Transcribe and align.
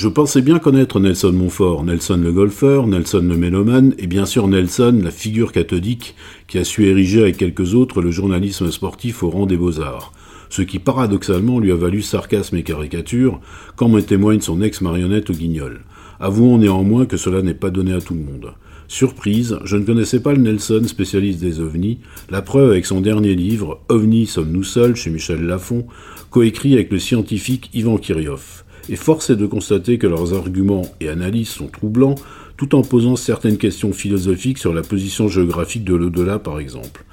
Je 0.00 0.08
pensais 0.08 0.40
bien 0.40 0.58
connaître 0.58 0.98
Nelson 0.98 1.32
Montfort, 1.32 1.84
Nelson 1.84 2.16
le 2.16 2.32
golfeur, 2.32 2.86
Nelson 2.86 3.20
le 3.22 3.36
mélomane, 3.36 3.92
et 3.98 4.06
bien 4.06 4.24
sûr 4.24 4.48
Nelson, 4.48 4.98
la 5.02 5.10
figure 5.10 5.52
cathodique 5.52 6.14
qui 6.48 6.56
a 6.56 6.64
su 6.64 6.86
ériger 6.86 7.20
avec 7.20 7.36
quelques 7.36 7.74
autres 7.74 8.00
le 8.00 8.10
journalisme 8.10 8.70
sportif 8.70 9.22
au 9.22 9.28
rang 9.28 9.44
des 9.44 9.58
beaux-arts, 9.58 10.14
ce 10.48 10.62
qui 10.62 10.78
paradoxalement 10.78 11.58
lui 11.58 11.70
a 11.70 11.76
valu 11.76 12.00
sarcasme 12.00 12.56
et 12.56 12.62
caricature, 12.62 13.40
comme 13.76 13.94
en 13.94 14.00
témoigne 14.00 14.40
son 14.40 14.62
ex-marionnette 14.62 15.28
au 15.28 15.34
guignol. 15.34 15.80
Avouons 16.18 16.56
néanmoins 16.56 17.04
que 17.04 17.18
cela 17.18 17.42
n'est 17.42 17.52
pas 17.52 17.68
donné 17.68 17.92
à 17.92 18.00
tout 18.00 18.14
le 18.14 18.20
monde. 18.20 18.54
Surprise, 18.92 19.56
je 19.62 19.76
ne 19.76 19.84
connaissais 19.84 20.18
pas 20.18 20.32
le 20.32 20.40
Nelson 20.40 20.82
spécialiste 20.84 21.38
des 21.38 21.60
ovnis, 21.60 22.00
la 22.28 22.42
preuve 22.42 22.70
avec 22.70 22.86
son 22.86 23.00
dernier 23.00 23.36
livre, 23.36 23.80
OVNI 23.88 24.26
sommes-nous 24.26 24.64
seuls, 24.64 24.96
chez 24.96 25.10
Michel 25.10 25.46
Lafon, 25.46 25.86
coécrit 26.28 26.74
avec 26.74 26.90
le 26.90 26.98
scientifique 26.98 27.70
Ivan 27.72 27.98
Kirillov 27.98 28.64
et 28.88 28.96
force 28.96 29.30
est 29.30 29.36
de 29.36 29.46
constater 29.46 29.96
que 29.96 30.08
leurs 30.08 30.34
arguments 30.34 30.90
et 30.98 31.08
analyses 31.08 31.50
sont 31.50 31.68
troublants, 31.68 32.16
tout 32.56 32.74
en 32.74 32.82
posant 32.82 33.14
certaines 33.14 33.58
questions 33.58 33.92
philosophiques 33.92 34.58
sur 34.58 34.74
la 34.74 34.82
position 34.82 35.28
géographique 35.28 35.84
de 35.84 35.94
l'au-delà 35.94 36.40
par 36.40 36.58
exemple. 36.58 37.04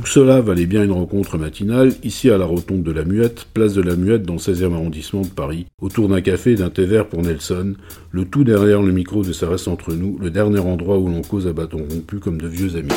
Tout 0.00 0.06
cela 0.06 0.40
valait 0.40 0.64
bien 0.64 0.82
une 0.82 0.92
rencontre 0.92 1.36
matinale, 1.36 1.92
ici 2.02 2.30
à 2.30 2.38
la 2.38 2.46
rotonde 2.46 2.82
de 2.82 2.90
la 2.90 3.04
Muette, 3.04 3.46
place 3.52 3.74
de 3.74 3.82
la 3.82 3.96
Muette 3.96 4.22
dans 4.22 4.32
le 4.32 4.38
16e 4.38 4.72
arrondissement 4.72 5.20
de 5.20 5.26
Paris, 5.26 5.66
autour 5.78 6.08
d'un 6.08 6.22
café 6.22 6.52
et 6.52 6.54
d'un 6.54 6.70
thé 6.70 6.86
vert 6.86 7.06
pour 7.06 7.20
Nelson, 7.20 7.74
le 8.10 8.24
tout 8.24 8.42
derrière 8.42 8.80
le 8.80 8.92
micro 8.92 9.22
de 9.22 9.34
Ça 9.34 9.48
entre 9.66 9.92
nous, 9.92 10.16
le 10.18 10.30
dernier 10.30 10.60
endroit 10.60 10.98
où 10.98 11.06
l'on 11.06 11.20
cause 11.20 11.46
à 11.46 11.52
bâton 11.52 11.84
rompu 11.90 12.18
comme 12.18 12.40
de 12.40 12.48
vieux 12.48 12.76
amis. 12.76 12.88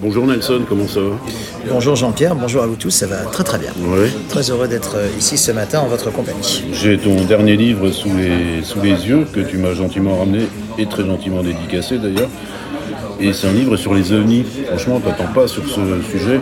Bonjour 0.00 0.26
Nelson, 0.26 0.62
comment 0.66 0.88
ça 0.88 1.00
va 1.00 1.10
Bonjour 1.68 1.94
Jean-Pierre, 1.94 2.34
bonjour 2.34 2.62
à 2.62 2.66
vous 2.66 2.76
tous, 2.76 2.88
ça 2.88 3.06
va 3.06 3.18
très 3.26 3.44
très 3.44 3.58
bien. 3.58 3.70
Oui. 3.78 4.08
Très 4.30 4.50
heureux 4.50 4.66
d'être 4.66 4.96
ici 5.18 5.36
ce 5.36 5.52
matin 5.52 5.80
en 5.80 5.88
votre 5.88 6.10
compagnie. 6.10 6.64
J'ai 6.72 6.96
ton 6.96 7.22
dernier 7.24 7.54
livre 7.54 7.90
sous 7.90 8.08
les, 8.16 8.62
sous 8.62 8.80
les 8.80 9.06
yeux 9.06 9.26
que 9.30 9.40
tu 9.40 9.58
m'as 9.58 9.74
gentiment 9.74 10.18
ramené 10.18 10.46
et 10.78 10.86
très 10.86 11.04
gentiment 11.04 11.42
dédicacé 11.42 11.98
d'ailleurs. 11.98 12.30
Et 13.20 13.34
c'est 13.34 13.48
un 13.48 13.52
livre 13.52 13.76
sur 13.76 13.92
les 13.92 14.12
ovnis. 14.12 14.46
Franchement, 14.68 15.00
t'attends 15.00 15.32
pas 15.34 15.46
sur 15.46 15.68
ce 15.68 15.80
sujet. 16.10 16.40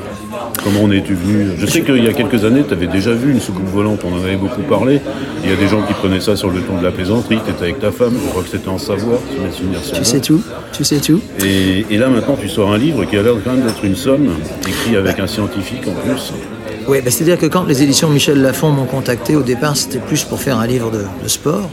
Comment 0.62 0.82
en 0.82 0.90
es-tu 0.90 1.14
venu? 1.14 1.50
Je 1.58 1.66
sais 1.66 1.82
qu'il 1.82 2.02
y 2.04 2.08
a 2.08 2.12
quelques 2.12 2.44
années, 2.44 2.64
tu 2.66 2.74
avais 2.74 2.86
déjà 2.88 3.12
vu 3.12 3.32
une 3.32 3.40
soucoupe 3.40 3.68
volante, 3.68 4.00
on 4.04 4.12
en 4.14 4.22
avait 4.22 4.36
beaucoup 4.36 4.62
parlé. 4.62 5.00
Il 5.44 5.50
y 5.50 5.52
a 5.52 5.56
des 5.56 5.68
gens 5.68 5.82
qui 5.82 5.92
prenaient 5.94 6.20
ça 6.20 6.36
sur 6.36 6.50
le 6.50 6.60
ton 6.62 6.78
de 6.78 6.84
la 6.84 6.90
plaisanterie. 6.90 7.38
Tu 7.44 7.50
étais 7.52 7.62
avec 7.64 7.80
ta 7.80 7.92
femme, 7.92 8.14
je 8.22 8.28
crois 8.30 8.42
que 8.42 8.48
c'était 8.50 8.68
en 8.68 8.78
Savoie, 8.78 9.18
si 9.32 9.40
mes 9.40 9.52
souvenirs 9.52 9.80
sont 9.82 9.94
Tu 9.96 10.04
sais 10.04 10.20
tout, 10.20 10.42
tu 10.72 10.84
sais 10.84 10.98
tout. 10.98 11.20
Et, 11.44 11.86
et 11.90 11.96
là 11.96 12.08
maintenant, 12.08 12.36
tu 12.40 12.48
sors 12.48 12.72
un 12.72 12.78
livre 12.78 13.04
qui 13.04 13.16
a 13.16 13.22
l'air 13.22 13.34
quand 13.44 13.52
même 13.52 13.62
d'être 13.62 13.84
une 13.84 13.96
somme, 13.96 14.28
écrit 14.66 14.96
avec 14.96 15.18
un 15.20 15.26
scientifique 15.26 15.86
en 15.86 15.92
plus. 15.92 16.32
Oui, 16.88 16.98
bah, 17.04 17.10
c'est-à-dire 17.10 17.38
que 17.38 17.44
quand 17.46 17.64
les 17.64 17.82
éditions 17.82 18.08
Michel 18.08 18.40
Lafon 18.40 18.70
m'ont 18.70 18.86
contacté, 18.86 19.36
au 19.36 19.42
départ, 19.42 19.76
c'était 19.76 19.98
plus 19.98 20.24
pour 20.24 20.40
faire 20.40 20.58
un 20.58 20.66
livre 20.66 20.90
de, 20.90 21.04
de 21.22 21.28
sport. 21.28 21.68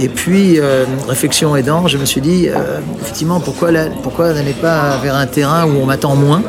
Et 0.00 0.08
puis, 0.08 0.58
euh, 0.58 0.84
réflexion 1.08 1.54
aidant, 1.56 1.86
je 1.88 1.98
me 1.98 2.06
suis 2.06 2.22
dit, 2.22 2.48
euh, 2.48 2.78
effectivement, 3.02 3.38
pourquoi, 3.38 3.70
la- 3.70 3.90
pourquoi 4.02 4.32
n'aller 4.32 4.54
pas 4.54 4.96
vers 5.02 5.14
un 5.14 5.26
terrain 5.26 5.66
où 5.66 5.72
on 5.82 5.84
m'attend 5.84 6.16
moins? 6.16 6.42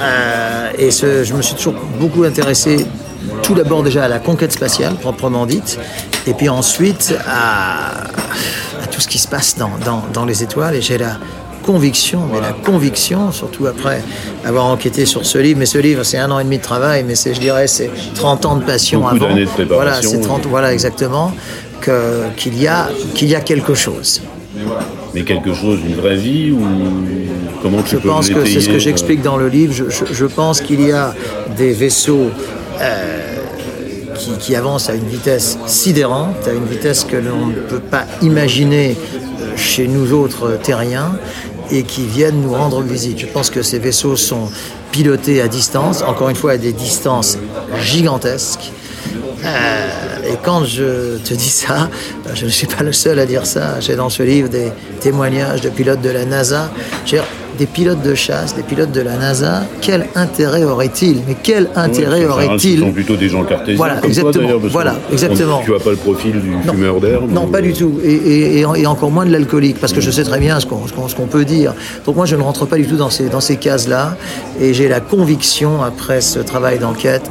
Euh, 0.00 0.70
Et 0.78 0.90
ce, 0.90 1.24
je 1.24 1.32
me 1.34 1.42
suis 1.42 1.54
toujours 1.54 1.74
beaucoup 1.98 2.24
intéressé, 2.24 2.86
tout 3.42 3.54
d'abord 3.54 3.82
déjà 3.82 4.04
à 4.04 4.08
la 4.08 4.18
conquête 4.18 4.52
spatiale, 4.52 4.94
proprement 4.96 5.46
dite, 5.46 5.78
et 6.26 6.34
puis 6.34 6.48
ensuite 6.48 7.14
à, 7.26 8.04
à 8.82 8.86
tout 8.90 9.00
ce 9.00 9.08
qui 9.08 9.18
se 9.18 9.28
passe 9.28 9.56
dans, 9.56 9.70
dans, 9.84 10.02
dans 10.12 10.24
les 10.24 10.42
étoiles. 10.42 10.74
Et 10.76 10.82
j'ai 10.82 10.98
la 10.98 11.16
conviction, 11.64 12.20
mais 12.32 12.40
la 12.40 12.52
conviction, 12.52 13.32
surtout 13.32 13.66
après 13.66 14.00
avoir 14.44 14.66
enquêté 14.66 15.04
sur 15.06 15.26
ce 15.26 15.38
livre, 15.38 15.58
mais 15.58 15.66
ce 15.66 15.78
livre 15.78 16.04
c'est 16.04 16.18
un 16.18 16.30
an 16.30 16.38
et 16.38 16.44
demi 16.44 16.58
de 16.58 16.62
travail, 16.62 17.02
mais 17.04 17.14
c'est, 17.16 17.34
je 17.34 17.40
dirais, 17.40 17.66
c'est 17.66 17.90
30 18.14 18.46
ans 18.46 18.56
de 18.56 18.64
passion 18.64 19.00
Beaucoup 19.00 19.24
avant. 19.24 19.34
de 19.34 19.44
préparation. 19.46 19.74
Voilà, 19.74 19.94
c'est 20.02 20.20
30, 20.20 20.46
voilà 20.46 20.72
exactement, 20.72 21.32
que, 21.80 22.22
qu'il, 22.36 22.60
y 22.60 22.68
a, 22.68 22.88
qu'il 23.14 23.28
y 23.28 23.34
a 23.34 23.40
quelque 23.40 23.74
chose. 23.74 24.22
Mais 25.14 25.22
quelque 25.24 25.54
chose, 25.54 25.78
une 25.86 25.94
vraie 25.96 26.16
vie 26.16 26.50
ou 26.50 26.60
comment 27.62 27.82
tu 27.82 27.96
Je 27.96 28.00
peux 28.00 28.08
pense 28.08 28.28
que 28.28 28.44
c'est 28.44 28.60
ce 28.60 28.68
que 28.68 28.78
j'explique 28.78 29.22
dans 29.22 29.36
le 29.36 29.48
livre. 29.48 29.72
Je, 29.72 29.84
je- 29.90 30.12
je 30.12 30.26
pense 30.26 30.60
qu'il 30.60 30.86
y 30.86 30.92
a 30.92 31.14
des 31.56 31.72
vaisseaux 31.72 32.30
euh, 32.80 33.34
qui, 34.18 34.32
qui 34.38 34.54
avancent 34.56 34.88
à 34.90 34.94
une 34.94 35.06
vitesse 35.06 35.58
sidérante, 35.66 36.46
à 36.46 36.52
une 36.52 36.66
vitesse 36.66 37.04
que 37.04 37.16
l'on 37.16 37.46
ne 37.46 37.54
peut 37.54 37.80
pas 37.80 38.04
imaginer 38.22 38.96
euh, 39.40 39.56
chez 39.56 39.88
nous 39.88 40.12
autres 40.12 40.58
terriens, 40.62 41.12
et 41.70 41.82
qui 41.82 42.06
viennent 42.06 42.40
nous 42.42 42.52
rendre 42.52 42.80
visite. 42.82 43.18
Je 43.18 43.26
pense 43.26 43.50
que 43.50 43.62
ces 43.62 43.78
vaisseaux 43.78 44.16
sont 44.16 44.48
pilotés 44.92 45.40
à 45.40 45.48
distance, 45.48 46.02
encore 46.02 46.28
une 46.28 46.36
fois 46.36 46.52
à 46.52 46.56
des 46.58 46.72
distances 46.72 47.38
gigantesques. 47.82 48.72
Euh, 49.46 50.32
et 50.32 50.36
quand 50.42 50.64
je 50.64 51.18
te 51.18 51.34
dis 51.34 51.48
ça, 51.50 51.88
euh, 52.26 52.30
je 52.34 52.44
ne 52.46 52.50
suis 52.50 52.66
pas 52.66 52.82
le 52.82 52.92
seul 52.92 53.18
à 53.18 53.26
dire 53.26 53.46
ça. 53.46 53.78
J'ai 53.80 53.94
dans 53.96 54.08
ce 54.10 54.22
livre 54.22 54.48
des 54.48 54.72
témoignages 55.00 55.60
de 55.60 55.68
pilotes 55.68 56.00
de 56.00 56.10
la 56.10 56.24
NASA. 56.24 56.70
J'ai 57.04 57.20
des 57.58 57.66
pilotes 57.66 58.02
de 58.02 58.14
chasse, 58.14 58.54
des 58.54 58.62
pilotes 58.62 58.92
de 58.92 59.00
la 59.00 59.16
NASA. 59.16 59.62
Quel 59.80 60.06
intérêt 60.14 60.64
aurait-il 60.64 61.22
Mais 61.26 61.36
quel 61.42 61.68
intérêt 61.74 62.26
en 62.26 62.38
général, 62.38 62.60
Ce 62.60 62.76
sont 62.76 62.92
plutôt 62.92 63.16
des 63.16 63.28
gens 63.30 63.44
cartésiens. 63.44 63.76
Voilà, 63.78 63.94
comme 63.94 64.12
toi, 64.12 64.28
exactement, 64.30 64.60
parce 64.60 64.72
voilà, 64.72 64.96
exactement. 65.12 65.62
Tu 65.64 65.70
n'as 65.72 65.78
pas 65.78 65.90
le 65.90 65.96
profil 65.96 66.32
du 66.40 66.50
Non. 66.50 66.72
fumeur 66.74 67.00
d'herbe 67.00 67.30
Non, 67.32 67.44
ou- 67.44 67.46
pas 67.46 67.62
du 67.62 67.72
tout. 67.72 67.98
Et, 68.04 68.12
et- 68.12 68.58
et- 68.60 68.66
et 68.82 68.86
encore 68.86 69.10
moins 69.10 69.24
de 69.24 69.32
l'alcoolique, 69.32 69.78
parce 69.80 69.94
que 69.94 70.02
je 70.02 70.10
sais 70.10 70.24
très 70.24 70.38
bien 70.40 70.58
ce 70.60 70.66
qu'on 70.66 71.26
peut 71.26 71.44
dire. 71.46 71.72
Donc 72.04 72.16
moi, 72.16 72.26
je 72.26 72.36
ne 72.36 72.42
rentre 72.42 72.66
pas 72.66 72.76
du 72.76 72.86
tout 72.86 72.96
dans 72.96 73.10
ces, 73.10 73.28
dans 73.30 73.40
ces 73.40 73.56
cases-là. 73.56 74.16
Et 74.60 74.74
j'ai 74.74 74.88
la 74.88 75.00
conviction, 75.00 75.82
après 75.82 76.20
ce 76.20 76.40
travail 76.40 76.78
d'enquête, 76.78 77.30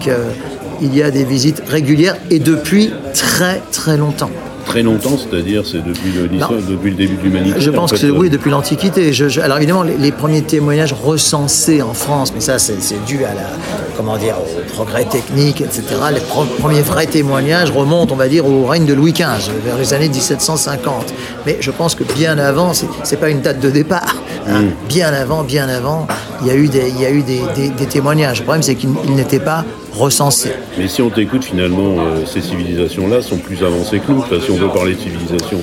qu'il 0.79 0.95
y 0.95 1.03
a 1.03 1.11
des 1.11 1.23
visites 1.23 1.63
régulières 1.67 2.17
et 2.29 2.39
depuis 2.39 2.91
très 3.13 3.61
très 3.71 3.97
longtemps. 3.97 4.31
très 4.65 4.81
longtemps, 4.81 5.17
c'est-à-dire 5.17 5.63
c'est 5.65 5.83
depuis 5.83 6.11
le, 6.11 6.27
depuis 6.27 6.89
le 6.89 6.95
début 6.95 7.15
de 7.15 7.21
l'humanité. 7.21 7.59
Je 7.59 7.69
pense 7.69 7.91
que 7.91 7.97
c'est 7.97 8.09
oui, 8.09 8.29
depuis 8.29 8.49
l'Antiquité. 8.49 9.11
alors 9.41 9.57
évidemment, 9.57 9.83
les, 9.83 10.11
premiers 10.11 10.41
témoignages 10.41 10.93
recensés 10.93 11.81
en 11.81 11.93
France, 11.93 12.31
mais 12.33 12.41
ça 12.41 12.57
c'est 12.57 13.05
dû 13.05 13.23
à 13.23 13.33
la, 13.33 13.49
comment 13.95 14.17
dire, 14.17 14.35
au 14.39 14.73
progrès 14.73 15.05
technique, 15.05 15.61
etc. 15.61 15.83
Les 16.13 16.21
premiers 16.59 16.81
vrais 16.81 17.05
témoignages 17.05 17.71
remontent, 17.71 18.13
on 18.13 18.17
va 18.17 18.27
dire, 18.27 18.45
au 18.45 18.65
règne 18.65 18.85
de 18.85 18.93
Louis 18.93 19.13
XV, 19.13 19.51
vers 19.63 19.77
les 19.77 19.93
années 19.93 20.09
1750. 20.09 21.13
Mais 21.45 21.57
je 21.59 21.71
pense 21.71 21.95
que 21.95 22.03
bien 22.15 22.37
avant, 22.37 22.71
c'est 22.73 23.17
pas 23.17 23.29
une 23.29 23.41
date 23.41 23.59
de 23.59 23.69
départ. 23.69 24.15
Hein. 24.47 24.61
Mm. 24.61 24.71
Bien 24.87 25.13
avant, 25.13 25.43
bien 25.43 25.67
avant, 25.69 26.07
il 26.41 26.47
y 26.47 26.51
a 26.51 26.55
eu 26.55 26.67
des, 26.67 26.89
il 26.89 27.01
y 27.01 27.05
a 27.05 27.11
eu 27.11 27.21
des, 27.21 27.41
des 27.69 27.85
témoignages. 27.85 28.39
Le 28.39 28.43
problème, 28.43 28.63
c'est 28.63 28.75
qu'ils 28.75 28.91
n'étaient 29.15 29.39
pas 29.39 29.63
recensés. 29.95 30.51
Mais 30.77 30.87
si 30.87 31.01
on 31.01 31.09
t'écoute, 31.09 31.43
finalement, 31.43 31.97
euh, 31.99 32.25
ces 32.25 32.41
civilisations-là 32.41 33.21
sont 33.21 33.37
plus 33.37 33.63
avancées 33.63 33.99
que 33.99 34.11
nous, 34.11 34.23
si 34.41 34.51
on 34.51 34.55
veut 34.55 34.69
parler 34.69 34.95
de 34.95 34.99
civilisation. 34.99 35.61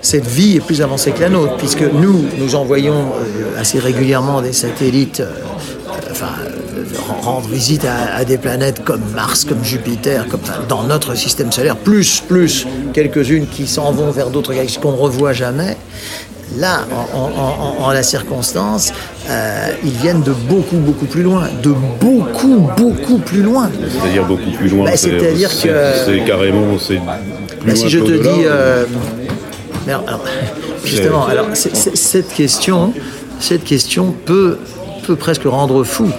Cette 0.00 0.26
vie 0.26 0.56
est 0.56 0.60
plus 0.60 0.80
avancée 0.80 1.10
que 1.10 1.20
la 1.20 1.28
nôtre, 1.28 1.56
puisque 1.56 1.82
nous, 1.82 2.24
nous 2.38 2.54
envoyons 2.54 2.94
euh, 2.94 3.60
assez 3.60 3.78
régulièrement 3.78 4.40
des 4.40 4.52
satellites, 4.52 5.20
euh, 5.20 5.32
enfin, 6.10 6.30
rendre 7.22 7.48
visite 7.48 7.84
à, 7.84 8.24
des 8.24 8.38
planètes 8.38 8.84
comme 8.84 9.02
Mars, 9.14 9.44
comme 9.44 9.62
Jupiter, 9.64 10.26
comme 10.28 10.40
dans 10.68 10.84
notre 10.84 11.16
système 11.16 11.52
solaire, 11.52 11.76
plus, 11.76 12.20
plus 12.20 12.66
quelques-unes 12.92 13.46
qui 13.46 13.66
s'en 13.66 13.92
vont 13.92 14.10
vers 14.10 14.30
d'autres 14.30 14.54
galaxies 14.54 14.78
qu'on 14.78 14.92
ne 14.92 14.96
revoit 14.96 15.32
jamais. 15.32 15.76
Là, 16.56 16.86
en, 17.14 17.90
la 17.90 18.02
circonstance, 18.02 18.92
euh, 19.28 19.68
ils 19.84 19.92
viennent 19.92 20.22
de 20.22 20.32
beaucoup, 20.32 20.76
beaucoup 20.76 21.04
plus 21.04 21.22
loin. 21.22 21.48
De 21.62 21.74
beaucoup, 22.00 22.68
beaucoup 22.76 23.18
plus 23.18 23.42
loin. 23.42 23.70
C'est-à-dire 24.00 24.24
beaucoup 24.24 24.50
plus 24.50 24.68
loin. 24.68 24.86
Bah, 24.86 24.96
c'est-à-dire 24.96 25.50
que. 25.50 25.68
C'est 26.06 26.24
carrément. 26.24 26.78
C'est 26.78 26.96
bah, 26.96 27.74
si 27.74 27.88
je 27.88 27.98
te 28.00 28.12
dis. 28.12 28.44
Euh, 28.44 28.84
justement, 30.84 31.26
alors, 31.26 31.46
cette 31.54 32.32
question, 32.32 32.92
cette 33.40 33.64
question 33.64 34.14
peut, 34.24 34.58
peut 35.06 35.16
presque 35.16 35.44
rendre 35.44 35.84
fou. 35.84 36.10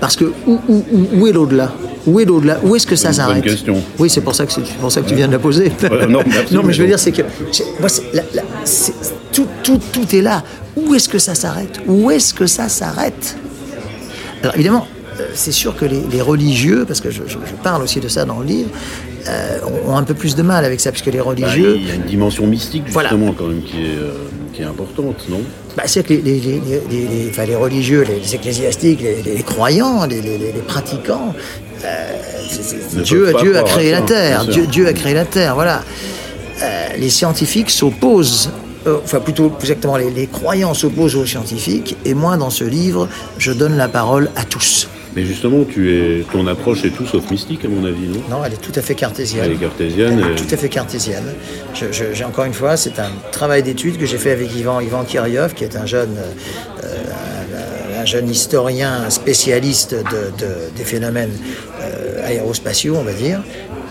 Parce 0.00 0.16
que 0.16 0.32
où, 0.46 0.60
où, 0.68 0.84
où 1.14 1.26
est 1.26 1.32
l'au-delà? 1.32 1.72
Où 2.06 2.20
est 2.20 2.24
l'au-delà? 2.24 2.58
Où 2.62 2.76
est-ce 2.76 2.86
que 2.86 2.96
ça 2.96 3.12
s'arrête? 3.12 3.44
Oui, 3.98 4.10
c'est 4.10 4.20
pour 4.20 4.34
ça 4.34 4.44
que 4.44 4.52
c'est 4.52 4.62
pour 4.80 4.92
ça 4.92 5.00
que 5.00 5.08
tu 5.08 5.14
viens 5.14 5.26
de 5.28 5.32
la 5.32 5.38
poser. 5.38 5.72
non, 6.08 6.20
non, 6.52 6.62
mais 6.62 6.72
je 6.72 6.82
veux 6.82 6.88
dire, 6.88 6.98
c'est 6.98 7.12
que 7.12 7.22
moi, 7.80 7.88
tout, 9.34 9.48
tout, 9.62 9.80
tout 9.92 10.14
est 10.14 10.22
là. 10.22 10.42
Où 10.76 10.94
est-ce 10.94 11.08
que 11.08 11.18
ça 11.18 11.34
s'arrête? 11.34 11.80
Où 11.86 12.10
est-ce 12.10 12.32
que 12.34 12.46
ça 12.46 12.68
s'arrête? 12.68 13.36
Alors 14.42 14.54
évidemment, 14.54 14.86
euh, 15.20 15.28
c'est 15.34 15.52
sûr 15.52 15.76
que 15.76 15.84
les, 15.84 16.20
religieux, 16.20 16.84
parce 16.86 17.00
que 17.00 17.10
je, 17.10 17.20
parle 17.62 17.82
aussi 17.82 18.00
de 18.00 18.08
ça 18.08 18.24
dans 18.24 18.40
le 18.40 18.46
livre, 18.46 18.70
euh, 19.28 19.58
ont 19.86 19.96
un 19.96 20.02
peu 20.02 20.14
plus 20.14 20.34
de 20.34 20.42
mal 20.42 20.64
avec 20.64 20.80
ça, 20.80 20.90
puisque 20.90 21.06
les 21.06 21.20
religieux... 21.20 21.74
Bah, 21.74 21.80
il 21.80 21.88
y 21.88 21.90
a 21.90 21.94
une 21.94 22.02
dimension 22.02 22.46
mystique, 22.46 22.84
justement, 22.86 23.32
quand 23.32 23.46
même, 23.46 23.62
qui 23.62 23.82
est, 23.82 23.96
euh, 23.96 24.12
qui 24.52 24.62
est 24.62 24.66
importante, 24.66 25.16
non? 25.28 25.40
Bah, 25.76 25.84
C'est 25.86 26.04
que 26.04 26.12
les, 26.12 26.20
les, 26.20 26.40
les, 26.40 27.28
enfin, 27.30 27.44
les, 27.44 27.56
religieux, 27.56 28.04
les, 28.06 28.34
ecclésiastiques, 28.34 29.00
les, 29.00 29.42
croyants, 29.42 30.04
les, 30.06 30.20
pratiquants, 30.66 31.34
Dieu, 33.04 33.32
Dieu 33.38 33.58
a 33.58 33.62
créé 33.62 33.92
la 33.92 34.02
terre. 34.02 34.44
Dieu, 34.46 34.66
Dieu, 34.66 34.86
a 34.86 34.92
créé 34.92 35.14
la 35.14 35.24
terre, 35.24 35.54
voilà. 35.54 35.82
les 36.98 37.10
scientifiques 37.10 37.70
s'opposent 37.70 38.50
euh, 38.86 38.98
enfin 39.02 39.20
plutôt 39.20 39.52
exactement 39.60 39.96
les, 39.96 40.10
les 40.10 40.26
croyants 40.26 40.74
s'opposent 40.74 41.16
aux 41.16 41.26
scientifiques, 41.26 41.96
et 42.04 42.14
moi 42.14 42.36
dans 42.36 42.50
ce 42.50 42.64
livre, 42.64 43.08
je 43.38 43.52
donne 43.52 43.76
la 43.76 43.88
parole 43.88 44.30
à 44.36 44.44
tous. 44.44 44.88
Mais 45.16 45.24
justement, 45.24 45.64
tu 45.64 45.92
es, 45.92 46.24
ton 46.24 46.46
approche 46.48 46.84
est 46.84 46.90
tout 46.90 47.06
sauf 47.06 47.30
mystique, 47.30 47.64
à 47.64 47.68
mon 47.68 47.84
avis, 47.84 48.08
non? 48.08 48.20
Non, 48.30 48.44
elle 48.44 48.54
est 48.54 48.60
tout 48.60 48.72
à 48.74 48.82
fait 48.82 48.96
cartésienne. 48.96 49.44
Elle 49.44 49.52
est 49.52 49.56
cartésienne. 49.56 50.20
Elle 50.20 50.32
est 50.32 50.34
tout 50.34 50.52
à 50.52 50.56
fait 50.56 50.68
cartésienne. 50.68 51.24
j'ai 51.72 52.24
encore 52.24 52.46
une 52.46 52.54
fois, 52.54 52.76
c'est 52.76 52.98
un 52.98 53.10
travail 53.30 53.62
d'étude 53.62 53.96
que 53.96 54.06
j'ai 54.06 54.18
fait 54.18 54.32
avec 54.32 54.54
Ivan, 54.56 54.80
Ivan 54.80 55.04
Kiryov, 55.04 55.54
qui 55.54 55.62
est 55.62 55.76
un 55.76 55.86
jeune, 55.86 56.16
euh, 56.82 58.00
un, 58.00 58.04
jeune 58.04 58.28
historien 58.28 59.08
spécialiste 59.08 59.94
de, 59.94 60.72
des 60.76 60.84
phénomènes 60.84 61.32
euh, 61.80 62.26
aérospatiaux, 62.26 62.96
on 62.96 63.04
va 63.04 63.12
dire, 63.12 63.40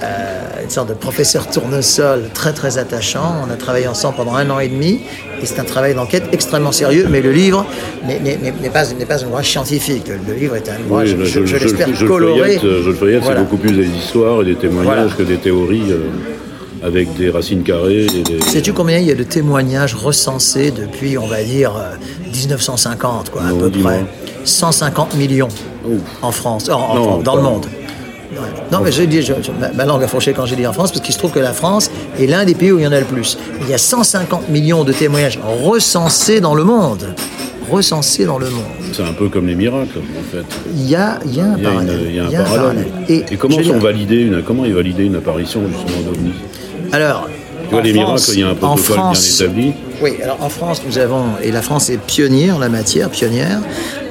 euh, 0.01 0.63
une 0.63 0.69
sorte 0.69 0.89
de 0.89 0.93
professeur 0.93 1.49
tournesol 1.49 2.29
très 2.33 2.53
très 2.53 2.77
attachant. 2.77 3.35
On 3.47 3.51
a 3.51 3.55
travaillé 3.55 3.87
ensemble 3.87 4.15
pendant 4.17 4.35
un 4.35 4.49
an 4.49 4.59
et 4.59 4.67
demi 4.67 5.01
et 5.41 5.45
c'est 5.45 5.59
un 5.59 5.63
travail 5.63 5.93
d'enquête 5.93 6.23
extrêmement 6.31 6.71
sérieux, 6.71 7.07
mais 7.09 7.21
le 7.21 7.31
livre 7.31 7.65
n'est 8.05 8.69
pas, 8.69 8.85
pas 9.07 9.23
un 9.23 9.27
ouvrage 9.27 9.49
scientifique. 9.49 10.07
Le, 10.07 10.33
livre 10.33 10.55
est 10.55 10.69
un 10.69 10.81
ouvrage, 10.85 11.15
je, 11.23 11.39
l'espère, 11.39 11.87
coloré. 12.07 12.59
Je 12.61 12.89
le 12.89 12.93
feuillette, 12.93 13.23
c'est 13.25 13.35
beaucoup 13.35 13.57
plus 13.57 13.71
des 13.71 13.87
histoires 13.87 14.41
et 14.41 14.45
des 14.45 14.55
témoignages 14.55 15.15
que 15.15 15.23
des 15.23 15.37
théories. 15.37 15.91
Euh, 15.91 16.09
avec 16.85 17.15
des 17.15 17.29
racines 17.29 17.63
carrées. 17.63 18.07
Sais-tu 18.45 18.73
combien 18.73 18.97
il 18.97 19.05
y 19.05 19.11
a 19.11 19.15
de 19.15 19.23
témoignages 19.23 19.95
recensés 19.95 20.69
depuis, 20.69 21.17
on 21.17 21.27
va 21.27 21.41
dire, 21.41 21.71
1950, 22.33 23.27
euh, 23.27 23.31
quoi, 23.31 23.41
à 23.43 23.53
peu 23.53 23.69
près? 23.69 24.03
150 24.43 25.15
millions 25.15 25.47
en 26.21 26.31
France, 26.31 26.65
dans 26.65 27.35
le 27.37 27.41
monde. 27.41 27.67
Non, 28.71 28.79
mais 28.83 28.91
j'ai 28.91 29.07
dit, 29.07 29.25
ma 29.75 29.85
langue 29.85 30.03
a 30.03 30.07
fourché 30.07 30.33
quand 30.33 30.45
j'ai 30.45 30.55
dit 30.55 30.65
en 30.65 30.73
France, 30.73 30.91
parce 30.91 31.03
qu'il 31.03 31.13
se 31.13 31.19
trouve 31.19 31.31
que 31.31 31.39
la 31.39 31.53
France 31.53 31.89
est 32.19 32.25
l'un 32.25 32.45
des 32.45 32.55
pays 32.55 32.71
où 32.71 32.79
il 32.79 32.83
y 32.83 32.87
en 32.87 32.91
a 32.91 32.99
le 32.99 33.05
plus. 33.05 33.37
Il 33.61 33.69
y 33.69 33.73
a 33.73 33.77
150 33.77 34.49
millions 34.49 34.83
de 34.83 34.91
témoignages 34.91 35.39
recensés 35.63 36.41
dans 36.41 36.55
le 36.55 36.63
monde. 36.63 37.13
Recensés 37.69 38.25
dans 38.25 38.37
le 38.37 38.49
monde. 38.49 38.63
C'est 38.91 39.03
un 39.03 39.13
peu 39.13 39.29
comme 39.29 39.47
les 39.47 39.55
miracles, 39.55 39.99
en 39.99 40.31
fait. 40.31 40.45
Il 40.75 40.89
y 40.89 40.95
a, 40.95 41.19
il 41.25 41.35
y 41.35 41.39
a 41.39 41.45
un 41.45 41.57
parallèle. 41.57 41.99
il 42.07 42.15
y 42.15 42.19
a 42.19 42.25
un, 42.25 42.43
parallèle. 42.43 42.87
Et, 43.09 43.23
comment, 43.37 43.61
sont 43.63 43.79
validés 43.79 44.21
une, 44.21 44.43
comment 44.43 44.65
est 44.65 44.71
validée 44.71 45.05
une 45.05 45.15
apparition 45.15 45.61
justement 45.67 46.11
d'OVNI? 46.11 46.33
Alors, 46.91 47.27
tu 47.63 47.69
vois, 47.71 47.81
les 47.81 47.93
miracles, 47.93 48.21
il 48.33 48.39
y 48.39 48.43
a 48.43 48.49
un 48.49 48.55
protocole 48.55 48.97
bien 48.97 49.13
établi. 49.13 49.73
Oui, 50.03 50.17
alors 50.21 50.43
en 50.43 50.49
France, 50.49 50.81
nous 50.85 50.97
avons, 50.97 51.23
et 51.41 51.49
la 51.49 51.61
France 51.61 51.89
est 51.89 51.97
pionnière 51.97 52.57
en 52.57 52.59
la 52.59 52.67
matière, 52.67 53.09
pionnière, 53.09 53.61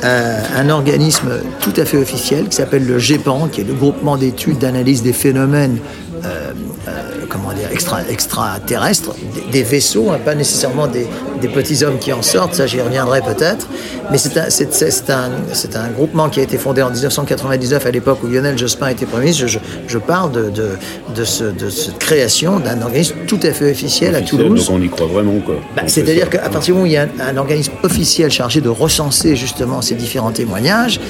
euh, 0.03 0.41
un 0.57 0.71
organisme 0.71 1.33
tout 1.61 1.75
à 1.77 1.85
fait 1.85 1.99
officiel 1.99 2.49
qui 2.49 2.57
s'appelle 2.57 2.87
le 2.87 2.99
GEPAN, 2.99 3.49
qui 3.49 3.61
est 3.61 3.65
le 3.65 3.75
groupement 3.75 4.17
d'études 4.17 4.57
d'analyse 4.57 5.03
des 5.03 5.13
phénomènes 5.13 5.77
euh, 6.25 6.53
euh, 6.89 7.27
comment 7.29 7.53
dire, 7.53 7.69
extra, 7.73 8.01
extraterrestres, 8.09 9.11
des, 9.51 9.63
vaisseaux, 9.63 10.11
hein, 10.11 10.21
pas 10.25 10.35
nécessairement 10.35 10.87
des, 10.87 11.07
petits 11.49 11.83
hommes 11.85 11.99
qui 11.99 12.13
en 12.13 12.23
sortent, 12.23 12.55
ça 12.55 12.67
j'y 12.67 12.81
reviendrai 12.81 13.21
peut-être, 13.21 13.67
mais 14.11 14.19
c'est 14.19 14.37
un, 14.37 14.49
c'est, 14.49 15.11
un, 15.11 15.31
c'est 15.53 15.75
un 15.75 15.89
groupement 15.89 16.29
qui 16.29 16.39
a 16.39 16.45
été 16.45 16.59
fondé 16.59 16.81
en 16.83 16.91
1999 16.91 17.85
à 17.85 17.91
l'époque 17.91 18.19
où 18.23 18.29
Lionel 18.29 18.57
Jospin 18.57 18.89
était 18.89 19.07
Premier 19.07 19.25
ministre. 19.25 19.49
Je, 19.49 19.59
je 19.89 19.99
parle 19.99 20.31
de, 20.31 20.51
de, 20.51 20.71
de, 21.17 21.25
ce, 21.25 21.45
de, 21.45 21.69
cette 21.69 21.99
création 21.99 22.61
d'un 22.61 22.81
organisme 22.83 23.17
tout 23.27 23.41
à 23.43 23.51
fait 23.51 23.73
officiel, 23.73 24.15
à 24.15 24.21
Toulouse. 24.21 24.67
Donc 24.69 24.77
on 24.79 24.83
y 24.83 24.89
croit 24.89 25.07
vraiment 25.07 25.41
quoi. 25.41 25.57
Bah, 25.75 25.83
c'est-à-dire 25.87 26.31
qu'à 26.31 26.39
partir 26.49 26.61
du 26.61 26.73
moment 26.73 26.85
où 26.85 26.87
il 26.87 26.93
y 26.93 26.97
a 26.97 27.03
un, 27.03 27.35
un 27.35 27.37
organisme 27.37 27.73
officiel 27.83 28.31
chargé 28.31 28.61
de 28.61 28.69
recenser 28.69 29.35
justement 29.35 29.83
ces 29.83 29.97
différents 29.97 30.33
témoignages, 30.33 31.01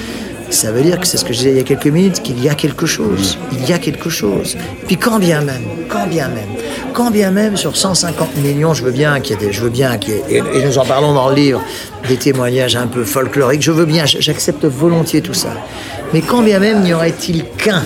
ça 0.53 0.71
veut 0.71 0.81
dire 0.81 0.99
que 0.99 1.07
c'est 1.07 1.17
ce 1.17 1.25
que 1.25 1.33
je 1.33 1.39
disais 1.39 1.51
il 1.51 1.57
y 1.57 1.59
a 1.59 1.63
quelques 1.63 1.87
minutes, 1.87 2.21
qu'il 2.21 2.41
y 2.43 2.49
a 2.49 2.55
quelque 2.55 2.85
chose. 2.85 3.37
Il 3.51 3.67
y 3.67 3.73
a 3.73 3.79
quelque 3.79 4.09
chose. 4.09 4.55
Puis 4.87 4.97
quand 4.97 5.19
bien 5.19 5.41
même, 5.41 5.63
quand 5.89 6.07
bien 6.07 6.27
même, 6.27 6.49
quand 6.93 7.11
bien 7.11 7.31
même 7.31 7.57
sur 7.57 7.75
150 7.75 8.37
millions, 8.37 8.73
je 8.73 8.83
veux 8.83 8.91
bien 8.91 9.19
qu'il 9.19 9.39
y 9.39 9.43
ait 9.43 9.47
des, 9.47 9.53
je 9.53 9.61
veux 9.61 9.69
bien 9.69 9.97
qu'il 9.97 10.13
et, 10.29 10.41
nous 10.65 10.77
en 10.77 10.85
parlons 10.85 11.13
dans 11.13 11.29
le 11.29 11.35
livre, 11.35 11.61
des 12.07 12.17
témoignages 12.17 12.75
un 12.75 12.87
peu 12.87 13.03
folkloriques, 13.03 13.61
je 13.61 13.71
veux 13.71 13.85
bien, 13.85 14.05
j'accepte 14.05 14.65
volontiers 14.65 15.21
tout 15.21 15.33
ça. 15.33 15.53
Mais 16.13 16.21
quand 16.21 16.41
bien 16.43 16.59
même 16.59 16.81
n'y 16.81 16.93
aurait-il 16.93 17.45
qu'un 17.57 17.83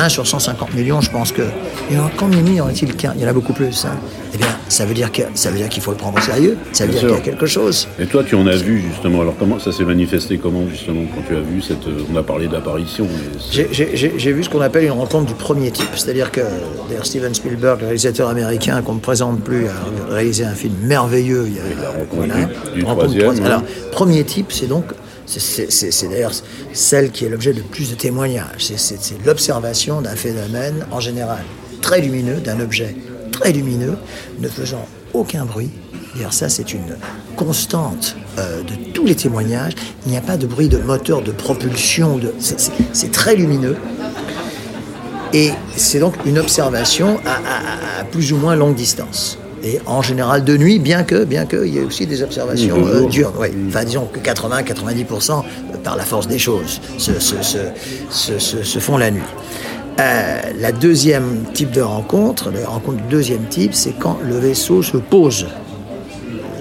1 0.00 0.08
sur 0.08 0.26
150 0.26 0.74
millions, 0.74 1.00
je 1.00 1.10
pense 1.10 1.30
que. 1.30 1.42
Et 1.42 1.94
combien 2.16 2.40
y 2.40 2.60
aurait-il 2.60 2.94
qu'un? 2.96 3.12
Il 3.16 3.22
y 3.22 3.24
en 3.26 3.28
a 3.28 3.32
beaucoup 3.32 3.52
plus. 3.52 3.84
Hein. 3.84 3.96
Eh 4.32 4.38
bien, 4.38 4.46
ça 4.68 4.86
veut 4.86 4.94
dire 4.94 5.10
qu'il 5.10 5.82
faut 5.82 5.90
le 5.90 5.96
prendre 5.96 6.18
au 6.18 6.20
sérieux. 6.20 6.56
Ça 6.72 6.86
veut 6.86 6.92
dire 6.92 7.00
qu'il 7.00 7.10
y 7.10 7.14
a 7.14 7.20
quelque 7.20 7.46
chose. 7.46 7.86
Et 7.98 8.06
toi, 8.06 8.24
tu 8.24 8.34
en 8.34 8.46
as 8.46 8.56
vu 8.56 8.82
justement. 8.88 9.20
Alors, 9.20 9.34
comment 9.38 9.58
ça 9.58 9.72
s'est 9.72 9.84
manifesté? 9.84 10.38
Comment 10.38 10.66
justement 10.68 11.02
quand 11.14 11.22
tu 11.28 11.36
as 11.36 11.40
vu 11.40 11.60
cette 11.60 11.86
On 12.12 12.16
a 12.16 12.22
parlé 12.22 12.48
d'apparition. 12.48 13.06
J'ai 13.50 14.32
vu 14.32 14.44
ce 14.44 14.48
qu'on 14.48 14.60
appelle 14.60 14.84
une 14.84 14.92
rencontre 14.92 15.26
du 15.26 15.34
premier 15.34 15.70
type. 15.70 15.90
C'est-à-dire 15.94 16.30
que 16.30 16.40
d'ailleurs 16.88 17.06
Steven 17.06 17.34
Spielberg, 17.34 17.80
le 17.80 17.86
réalisateur 17.86 18.28
américain 18.28 18.80
qu'on 18.82 18.94
ne 18.94 19.00
présente 19.00 19.40
plus, 19.40 19.66
a 19.66 20.14
réalisé 20.14 20.44
un 20.44 20.54
film 20.54 20.74
merveilleux. 20.82 21.44
Il 21.46 21.56
y 21.56 21.58
a, 21.58 21.82
la 21.82 21.90
rencontre 21.90 22.72
du, 22.74 22.82
troisième. 22.84 23.44
Alors, 23.44 23.62
premier 23.92 24.24
type, 24.24 24.52
c'est 24.52 24.66
donc 24.66 24.84
c'est 25.38 26.08
d'ailleurs 26.08 26.32
celle 26.72 27.10
qui 27.10 27.24
est 27.24 27.28
l'objet 27.28 27.52
de 27.52 27.62
plus 27.62 27.90
de 27.90 27.94
témoignages. 27.94 28.72
C'est 28.76 29.24
l'observation 29.24 30.00
d'un 30.00 30.16
phénomène 30.16 30.86
en 30.90 31.00
général 31.00 31.44
très 31.80 32.00
lumineux, 32.00 32.40
d'un 32.40 32.60
objet 32.60 32.96
très 33.32 33.52
lumineux, 33.52 33.96
ne 34.38 34.48
faisant 34.48 34.86
aucun 35.14 35.44
bruit. 35.44 35.70
D'ailleurs, 36.14 36.32
ça, 36.32 36.48
c'est 36.48 36.72
une 36.74 36.96
constante 37.36 38.16
euh, 38.38 38.62
de 38.62 38.74
tous 38.92 39.06
les 39.06 39.14
témoignages. 39.14 39.74
Il 40.04 40.12
n'y 40.12 40.18
a 40.18 40.20
pas 40.20 40.36
de 40.36 40.46
bruit 40.46 40.68
de 40.68 40.78
moteur, 40.78 41.22
de 41.22 41.30
propulsion. 41.30 42.20
C'est 42.92 43.12
très 43.12 43.36
lumineux. 43.36 43.76
Et 45.32 45.52
c'est 45.76 46.00
donc 46.00 46.14
une 46.26 46.38
observation 46.38 47.20
à, 47.24 48.04
plus 48.04 48.32
ou 48.32 48.36
moins 48.36 48.56
longue 48.56 48.74
distance 48.74 49.38
et 49.62 49.80
en 49.86 50.02
général 50.02 50.44
de 50.44 50.56
nuit, 50.56 50.78
bien 50.78 51.02
que, 51.02 51.24
bien 51.24 51.46
que, 51.46 51.64
il 51.66 51.74
y 51.74 51.78
ait 51.78 51.82
aussi 51.82 52.06
des 52.06 52.22
observations 52.22 52.76
euh, 52.86 53.06
dures. 53.06 53.32
Enfin, 53.68 53.84
disons 53.84 54.06
que 54.06 54.18
80-90% 54.18 55.42
par 55.84 55.96
la 55.96 56.04
force 56.04 56.26
des 56.26 56.38
choses 56.38 56.80
se, 56.98 57.12
se, 57.20 57.36
se, 58.10 58.62
se, 58.62 58.78
font 58.78 58.96
la 58.96 59.10
nuit. 59.10 59.22
Euh, 59.98 60.40
la 60.58 60.72
deuxième 60.72 61.44
type 61.52 61.70
de 61.72 61.82
rencontre, 61.82 62.50
la 62.50 62.68
rencontre 62.68 62.98
du 62.98 63.08
deuxième 63.08 63.44
type, 63.46 63.74
c'est 63.74 63.92
quand 63.98 64.18
le 64.26 64.38
vaisseau 64.38 64.82
se 64.82 64.96
pose 64.96 65.46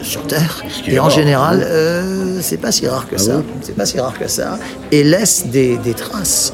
sur 0.01 0.25
Terre. 0.27 0.63
Et 0.87 0.99
en 0.99 1.03
rare, 1.03 1.11
général, 1.11 1.63
euh, 1.63 2.39
c'est 2.41 2.57
pas 2.57 2.71
si 2.71 2.87
rare 2.87 3.07
que 3.07 3.15
Ah 3.15 3.23
ça. 3.23 3.43
c'est 3.61 3.75
pas 3.75 3.85
si 3.85 3.99
rare 3.99 4.17
que 4.17 4.27
ça. 4.27 4.57
Et 4.91 5.03
laisse 5.03 5.47
des, 5.47 5.77
des 5.77 5.93
traces, 5.93 6.53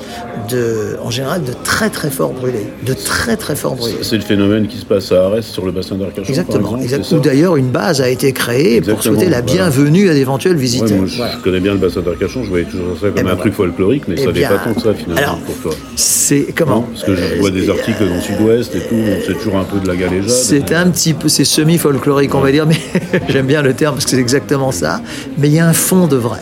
de, 0.50 0.98
en 1.04 1.10
général, 1.12 1.44
de 1.44 1.54
très 1.64 1.90
très 1.90 2.10
forts 2.10 2.34
brûlés. 2.34 2.68
De 2.86 2.94
très 2.94 3.36
très 3.38 3.56
forts 3.56 3.76
brûlés. 3.76 3.98
C'est 4.02 4.16
le 4.18 4.22
phénomène 4.22 4.68
qui 4.68 4.78
se 4.78 4.86
passe 4.86 5.12
à 5.12 5.26
Arès 5.26 5.46
sur 5.46 5.66
le 5.66 5.72
bassin 5.72 5.96
d'Arcachon, 5.96 6.28
Exactement. 6.30 6.72
par 6.72 6.82
exemple, 6.82 7.02
exact- 7.04 7.12
Où 7.18 7.20
d'ailleurs 7.20 7.56
une 7.58 7.70
base 7.70 8.02
a 8.02 8.10
été 8.10 8.32
créée 8.34 8.82
pour 8.82 9.02
souhaiter 9.02 9.26
la 9.30 9.42
voilà. 9.42 9.42
bienvenue 9.42 10.10
à 10.10 10.14
d'éventuels 10.14 10.54
Ouais, 10.56 10.60
visiteurs. 10.62 10.98
moi, 10.98 11.06
je 11.08 11.18
Voilà. 11.18 11.36
connais 11.44 11.60
bien 11.60 11.74
le 11.74 11.80
bassin 11.80 12.02
d'Arcachon, 12.02 12.44
je 12.44 12.50
voyais 12.50 12.66
toujours 12.66 12.96
ça 13.00 13.08
comme 13.08 13.14
Eh 13.18 13.24
ben 13.24 13.30
un 13.32 13.36
truc 13.36 13.54
folklorique, 13.54 14.04
mais 14.08 14.16
Eh 14.18 14.24
ça 14.24 14.32
n'est 14.32 14.42
pas 14.42 14.58
tant 14.64 14.74
que 14.74 14.82
ça 14.82 14.94
finalement 14.94 15.22
alors, 15.22 15.38
pour 15.40 15.56
toi. 15.58 15.72
C'est 15.96 16.48
comment 16.56 16.76
Non 16.78 16.82
Parce 16.92 17.04
que 17.04 17.16
je 17.16 17.40
vois 17.40 17.50
des 17.52 17.70
Euh, 17.70 17.74
articles 17.74 18.08
dans 18.08 18.22
Sud-Ouest 18.22 18.76
et 18.76 18.80
tout, 18.82 18.96
c'est 19.26 19.34
toujours 19.34 19.58
un 19.58 19.64
peu 19.64 19.80
de 19.80 19.88
la 19.88 19.96
galéjade. 19.96 20.30
C'est 20.30 20.74
un 20.74 20.90
petit 20.90 21.14
peu, 21.14 21.28
c'est 21.30 21.46
semi-folklorique, 21.46 22.34
on 22.36 22.42
va 22.42 22.52
dire, 22.52 22.66
mais 22.66 22.78
j'aime 23.30 23.48
bien 23.48 23.62
le 23.62 23.74
terme 23.74 23.96
parce 23.96 24.06
que 24.06 24.12
c'est 24.12 24.18
exactement 24.20 24.72
ça. 24.72 25.02
Mais 25.38 25.48
il 25.48 25.54
y 25.54 25.60
a 25.60 25.68
un 25.68 25.74
fond 25.74 26.08
de 26.08 26.16
vrai. 26.18 26.40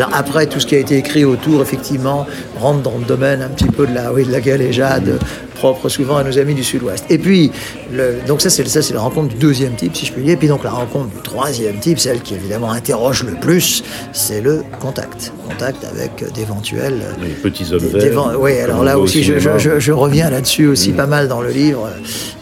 Alors 0.00 0.14
après, 0.16 0.46
tout 0.46 0.58
ce 0.60 0.66
qui 0.66 0.74
a 0.74 0.78
été 0.78 0.96
écrit 0.96 1.26
autour, 1.26 1.60
effectivement, 1.60 2.26
rentre 2.58 2.80
dans 2.80 2.96
le 2.98 3.04
domaine 3.04 3.42
un 3.42 3.48
petit 3.48 3.66
peu 3.66 3.86
de 3.86 3.94
la, 3.94 4.12
oui, 4.14 4.24
de 4.24 4.32
la 4.32 4.40
galéjade, 4.40 5.18
propre 5.56 5.90
souvent 5.90 6.16
à 6.16 6.24
nos 6.24 6.38
amis 6.38 6.54
du 6.54 6.64
Sud-Ouest. 6.64 7.04
Et 7.10 7.18
puis, 7.18 7.52
le- 7.92 8.14
donc 8.26 8.40
ça, 8.40 8.48
c'est 8.48 8.66
ça, 8.66 8.80
c'est 8.80 8.94
la 8.94 9.00
rencontre 9.00 9.28
du 9.28 9.34
deuxième 9.36 9.74
type, 9.74 9.94
si 9.94 10.06
je 10.06 10.12
puis 10.14 10.22
dire. 10.22 10.32
Et 10.32 10.36
puis 10.38 10.48
donc 10.48 10.64
la 10.64 10.70
rencontre 10.70 11.08
du 11.10 11.20
troisième 11.22 11.78
type, 11.80 11.98
celle 12.00 12.20
qui 12.22 12.34
évidemment 12.34 12.72
interroge 12.72 13.24
le 13.24 13.34
plus, 13.34 13.84
c'est 14.14 14.40
le 14.40 14.62
contact. 14.80 15.34
Contact 15.46 15.84
avec 15.84 16.32
d'éventuels 16.32 17.02
Les 17.22 17.28
petits 17.34 17.70
hommes 17.70 17.80
verts. 17.80 18.40
oui, 18.40 18.58
alors 18.58 18.82
là 18.82 18.98
aussi, 18.98 19.22
je, 19.22 19.92
reviens 19.92 20.30
là-dessus 20.30 20.66
aussi 20.66 20.92
pas 20.92 21.06
mal 21.06 21.28
dans 21.28 21.42
le 21.42 21.50
livre. 21.50 21.90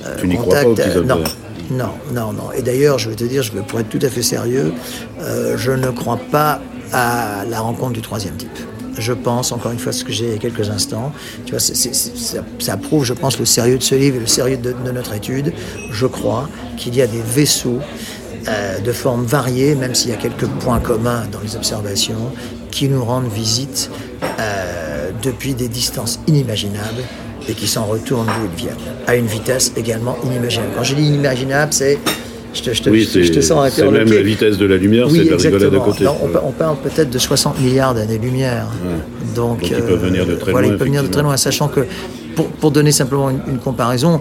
Euh, 0.07 0.15
Tu 0.21 0.29
n'y 0.29 0.37
crois 0.37 0.55
pas 0.55 0.65
aux 0.69 0.75
petits 0.75 0.97
hommes 0.97 1.07
non, 1.07 1.17
verts 1.17 1.37
non, 1.73 1.91
non, 2.15 2.33
non. 2.33 2.53
Et 2.57 2.63
d'ailleurs, 2.63 2.99
je 2.99 3.11
vais 3.11 3.17
te 3.17 3.25
dire, 3.25 3.43
je 3.43 3.53
vais, 3.53 3.61
pour 3.61 3.79
être 3.81 3.91
tout 3.91 3.99
à 4.01 4.09
fait 4.09 4.23
sérieux, 4.23 4.73
euh, 5.21 5.55
je 5.59 5.73
ne 5.73 5.89
crois 5.91 6.19
pas 6.31 6.61
à 6.93 7.45
la 7.49 7.61
rencontre 7.61 7.93
du 7.93 8.03
troisième 8.03 8.37
type. 8.37 8.59
Je 8.99 9.13
pense, 9.13 9.53
encore 9.53 9.71
une 9.71 9.79
fois, 9.79 9.93
ce 9.93 10.05
que 10.05 10.13
j'ai 10.13 10.39
quelques 10.39 10.71
instants, 10.71 11.13
tu 11.45 11.53
vois, 11.53 11.61
ça, 11.61 12.77
prouve, 12.77 13.05
je 13.05 13.13
pense, 13.13 13.39
le 13.39 13.45
sérieux 13.45 13.79
de 13.79 13.83
ce 13.83 13.95
livre 13.95 14.17
et 14.17 14.21
le 14.21 14.27
sérieux 14.27 14.57
de, 14.57 14.73
de 14.73 14.91
notre 14.91 15.15
étude. 15.15 15.53
Je 15.93 16.07
crois 16.07 16.49
qu'il 16.77 16.97
y 16.97 17.03
a 17.03 17.07
des 17.07 17.23
vaisseaux 17.23 17.79
euh, 18.49 18.81
de 18.81 18.93
formes 18.93 19.25
variées, 19.25 19.75
même 19.77 19.95
s'il 19.95 20.11
y 20.11 20.15
a 20.15 20.17
quelques 20.17 20.47
points 20.47 20.81
communs 20.81 21.27
dans 21.31 21.41
les 21.41 21.55
observations, 21.55 22.33
qui 22.71 22.89
nous 22.89 23.05
rendent 23.05 23.31
visite 23.31 23.91
euh, 24.41 25.11
depuis 25.23 25.55
des 25.55 25.69
distances 25.69 26.19
inimaginables 26.27 27.03
et 27.49 27.55
qui 27.55 27.67
s'en 27.67 27.85
retournent 27.87 28.27
d'où 28.27 28.49
ils 28.53 28.57
viennent, 28.57 28.77
à 29.07 29.15
une 29.17 29.27
vitesse 29.27 29.73
également 29.77 30.17
inimaginable. 30.25 30.73
Quand 30.77 30.85
je 30.85 30.95
dis 30.95 31.07
inimaginable, 31.07 31.73
c'est... 31.73 31.99
Je 32.55 32.63
te, 32.63 32.73
je 32.73 32.83
te- 32.83 32.91
Oui, 32.91 33.09
je 33.13 33.33
te- 33.33 33.41
sens 33.41 33.71
c'est 33.73 33.85
même 33.91 34.11
la 34.11 34.23
vitesse 34.23 34.57
de 34.57 34.67
la 34.67 34.77
lumière, 34.77 35.07
Oui, 35.09 35.19
c'est 35.19 35.25
de 35.25 35.31
la 35.31 35.37
rigolade 35.37 35.75
à 35.75 35.79
côté. 35.85 36.07
On, 36.07 36.29
pa- 36.29 36.43
on 36.47 36.53
parle 36.53 36.77
peut-être 36.79 37.11
de 37.11 37.19
60 37.19 37.61
milliards 37.61 37.95
d'années-lumière. 37.95 38.67
Donc, 39.35 39.61
Donc 39.61 39.71
ils 39.71 39.77
peuvent 39.83 40.03
venir 40.05 40.27
de 40.27 40.35
très 40.35 40.53
voilà, 40.53 40.67
loin, 40.69 40.75
ils 40.75 40.79
peuvent 40.79 40.87
venir 40.87 41.03
de 41.03 41.09
très 41.09 41.23
loin, 41.23 41.37
sachant 41.37 41.69
que, 41.69 41.81
pour, 42.35 42.47
pour 42.49 42.71
donner 42.71 42.93
simplement 42.93 43.31
une, 43.31 43.41
une 43.49 43.59
comparaison, 43.59 44.21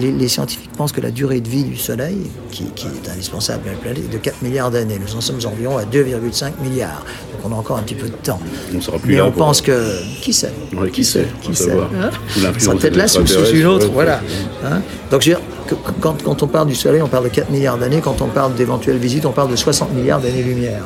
les, 0.00 0.12
les 0.12 0.28
scientifiques 0.28 0.59
pensent 0.76 0.92
que 0.92 1.00
la 1.00 1.10
durée 1.10 1.40
de 1.40 1.48
vie 1.48 1.64
du 1.64 1.76
Soleil, 1.76 2.16
qui, 2.50 2.64
qui 2.74 2.86
est 2.86 3.10
indispensable 3.10 3.68
à 3.68 3.72
la 3.72 3.78
planète, 3.78 4.04
est 4.08 4.12
de 4.12 4.18
4 4.18 4.42
milliards 4.42 4.70
d'années. 4.70 4.98
Nous 5.00 5.16
en 5.16 5.20
sommes 5.20 5.38
environ 5.44 5.76
à 5.78 5.84
2,5 5.84 6.52
milliards. 6.62 7.04
Donc 7.32 7.50
on 7.50 7.54
a 7.54 7.58
encore 7.58 7.76
un 7.78 7.82
petit 7.82 7.94
peu 7.94 8.08
de 8.08 8.14
temps. 8.14 8.40
On 8.74 8.80
sera 8.80 8.98
plus 8.98 9.10
Mais 9.12 9.16
là 9.18 9.26
on 9.26 9.30
pense 9.32 9.60
que... 9.60 9.96
Qui 10.22 10.32
sait? 10.32 10.52
Ouais, 10.76 10.90
qui 10.90 11.04
sait, 11.04 11.26
Qui 11.42 11.54
sait? 11.54 11.72
hein? 11.72 12.10
On 12.36 12.58
sera 12.58 12.74
peut-être 12.76 12.96
là 12.96 13.08
sous, 13.08 13.26
sous 13.26 13.46
une 13.54 13.66
autre, 13.66 13.86
ouais, 13.86 13.92
voilà. 13.92 14.20
Hein? 14.64 14.80
Donc 15.10 15.22
je 15.22 15.30
veux 15.30 15.36
dire, 15.36 15.44
que- 15.68 15.74
que- 15.74 16.00
quand, 16.00 16.22
quand 16.22 16.42
on 16.42 16.46
parle 16.46 16.68
du 16.68 16.74
Soleil, 16.74 17.02
on 17.02 17.08
parle 17.08 17.24
de 17.24 17.28
4 17.30 17.50
milliards 17.50 17.78
d'années. 17.78 18.00
Quand 18.02 18.20
on 18.22 18.26
parle 18.28 18.54
d'éventuelles 18.54 18.98
visites, 18.98 19.26
on 19.26 19.32
parle 19.32 19.50
de 19.50 19.56
60 19.56 19.92
milliards 19.92 20.20
d'années-lumière. 20.20 20.82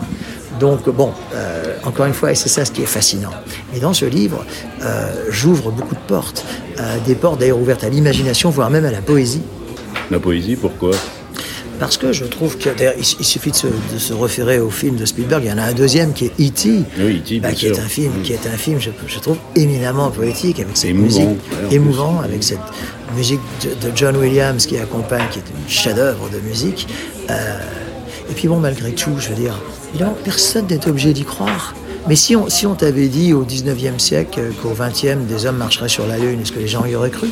Donc 0.61 0.89
bon, 0.89 1.11
euh, 1.35 1.75
encore 1.83 2.07
une 2.07 2.13
fois, 2.15 2.31
et 2.31 2.37
c'est 2.37 2.49
ça 2.49 2.65
ce 2.65 2.71
qui 2.71 2.83
est 2.83 2.87
fascinant. 2.87 3.33
Et 3.75 3.81
dans 3.81 3.93
ce 3.93 4.05
livre, 4.05 4.45
euh, 4.85 5.13
j'ouvre 5.29 5.73
beaucoup 5.73 5.97
de 5.97 6.01
portes. 6.07 6.45
Euh, 6.79 6.97
des 7.07 7.17
portes 7.17 7.41
d'ailleurs 7.41 7.59
ouvertes 7.59 7.83
à 7.83 7.89
l'imagination, 7.89 8.51
voire 8.51 8.71
même 8.71 8.85
à 8.85 8.93
la 8.93 9.01
poésie. 9.03 9.43
La 10.11 10.19
poésie, 10.19 10.57
pourquoi? 10.57 10.93
Parce 11.81 11.97
que 11.97 12.13
je 12.13 12.25
trouve 12.25 12.57
que, 12.57 12.71
il, 12.99 13.05
suffit 13.05 13.51
de 13.51 13.57
se, 13.57 13.67
de 13.67 13.99
se 13.99 14.13
référer 14.13 14.61
au 14.61 14.71
film 14.71 14.97
de 14.97 15.05
Spielberg. 15.05 15.43
Il 15.45 15.51
y 15.51 15.53
en 15.53 15.59
a 15.59 15.63
un 15.63 15.73
deuxième 15.73 16.13
qui 16.13 16.27
est 16.27 16.41
E.T. 16.41 16.83
Oui, 16.99 17.17
E.T., 17.19 17.41
bien 17.41 17.53
qui 17.53 17.67
est 17.67 17.79
un 17.79 17.89
film, 17.89 18.13
qui 18.23 18.33
est 18.33 18.47
un 18.47 18.57
film, 18.57 18.79
je, 18.81 18.91
je 19.09 19.19
trouve 19.19 19.39
éminemment 19.57 20.11
poétique 20.11 20.61
avec 20.61 20.77
cette 20.77 20.91
Émouvant, 20.91 21.21
musique 21.21 21.41
émouvant, 21.73 22.21
avec 22.21 22.45
cette 22.45 22.59
musique 23.17 23.41
de, 23.63 23.89
de 23.89 23.97
John 23.97 24.17
Williams 24.17 24.65
qui 24.67 24.79
accompagne, 24.79 25.27
qui 25.33 25.41
est 25.41 25.43
une 25.43 25.69
chef-d'œuvre 25.69 26.29
de 26.31 26.39
musique. 26.39 26.87
Euh, 27.31 27.59
et 28.31 28.35
puis 28.35 28.47
bon, 28.47 28.59
malgré 28.59 28.93
tout, 28.93 29.13
je 29.19 29.31
veux 29.31 29.35
dire, 29.35 29.61
évidemment, 29.91 30.17
personne 30.25 30.67
n'est 30.69 30.87
obligé 30.87 31.13
d'y 31.13 31.25
croire. 31.25 31.75
Mais 32.07 32.17
si 32.17 32.37
on, 32.37 32.51
si 32.51 32.67
on 32.67 32.75
t'avait 32.75 33.09
dit 33.09 33.33
au 33.33 33.45
19e 33.45 33.99
siècle 33.99 34.41
qu'au 34.63 34.75
20e, 34.75 35.25
des 35.27 35.47
hommes 35.47 35.57
marcheraient 35.57 35.89
sur 35.89 36.07
la 36.07 36.19
Lune, 36.19 36.41
est-ce 36.43 36.53
que 36.53 36.59
les 36.59 36.69
gens 36.69 36.85
y 36.85 36.95
auraient 36.95 37.09
cru? 37.11 37.29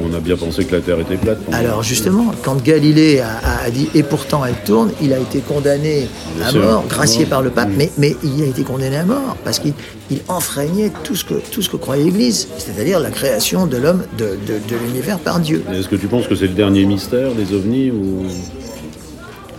On 0.00 0.14
a 0.14 0.20
bien 0.20 0.36
pensé 0.36 0.64
que 0.64 0.76
la 0.76 0.80
Terre 0.80 1.00
était 1.00 1.16
plate. 1.16 1.38
alors 1.50 1.82
justement, 1.82 2.32
quand 2.44 2.62
Galilée 2.62 3.18
a, 3.20 3.68
dit 3.70 3.88
et 3.96 4.04
pourtant 4.04 4.44
elle 4.44 4.54
tourne, 4.64 4.92
il 5.02 5.12
a 5.12 5.18
été 5.18 5.40
condamné 5.40 6.06
Bien 6.36 6.46
à 6.46 6.50
sûr, 6.50 6.62
mort, 6.62 6.84
gracié 6.88 7.26
par 7.26 7.42
le 7.42 7.50
pape, 7.50 7.70
Mm. 7.70 7.74
mais, 7.76 7.90
mais 7.98 8.16
il 8.22 8.42
a 8.42 8.46
été 8.46 8.62
condamné 8.62 8.96
à 8.96 9.04
mort 9.04 9.36
parce 9.44 9.58
qu'il 9.58 9.72
il 10.10 10.20
enfreignait 10.28 10.92
tout 11.02 11.16
ce, 11.16 11.24
que, 11.24 11.34
tout 11.50 11.62
ce 11.62 11.68
que 11.70 11.76
croyait 11.76 12.04
l'Église, 12.04 12.46
c'est-à-dire 12.58 13.00
la 13.00 13.10
création 13.10 13.66
de 13.66 13.76
l'homme, 13.76 14.02
de, 14.18 14.24
de- 14.46 14.60
de 14.68 14.76
l'univers 14.86 15.18
par 15.18 15.40
Dieu. 15.40 15.64
Est-ce 15.72 15.88
que 15.88 15.96
tu 15.96 16.06
penses 16.06 16.28
que 16.28 16.36
c'est 16.36 16.46
le 16.48 16.54
dernier 16.54 16.84
mystère 16.84 17.32
des 17.32 17.52
ovnis 17.54 17.90
ou 17.90 18.22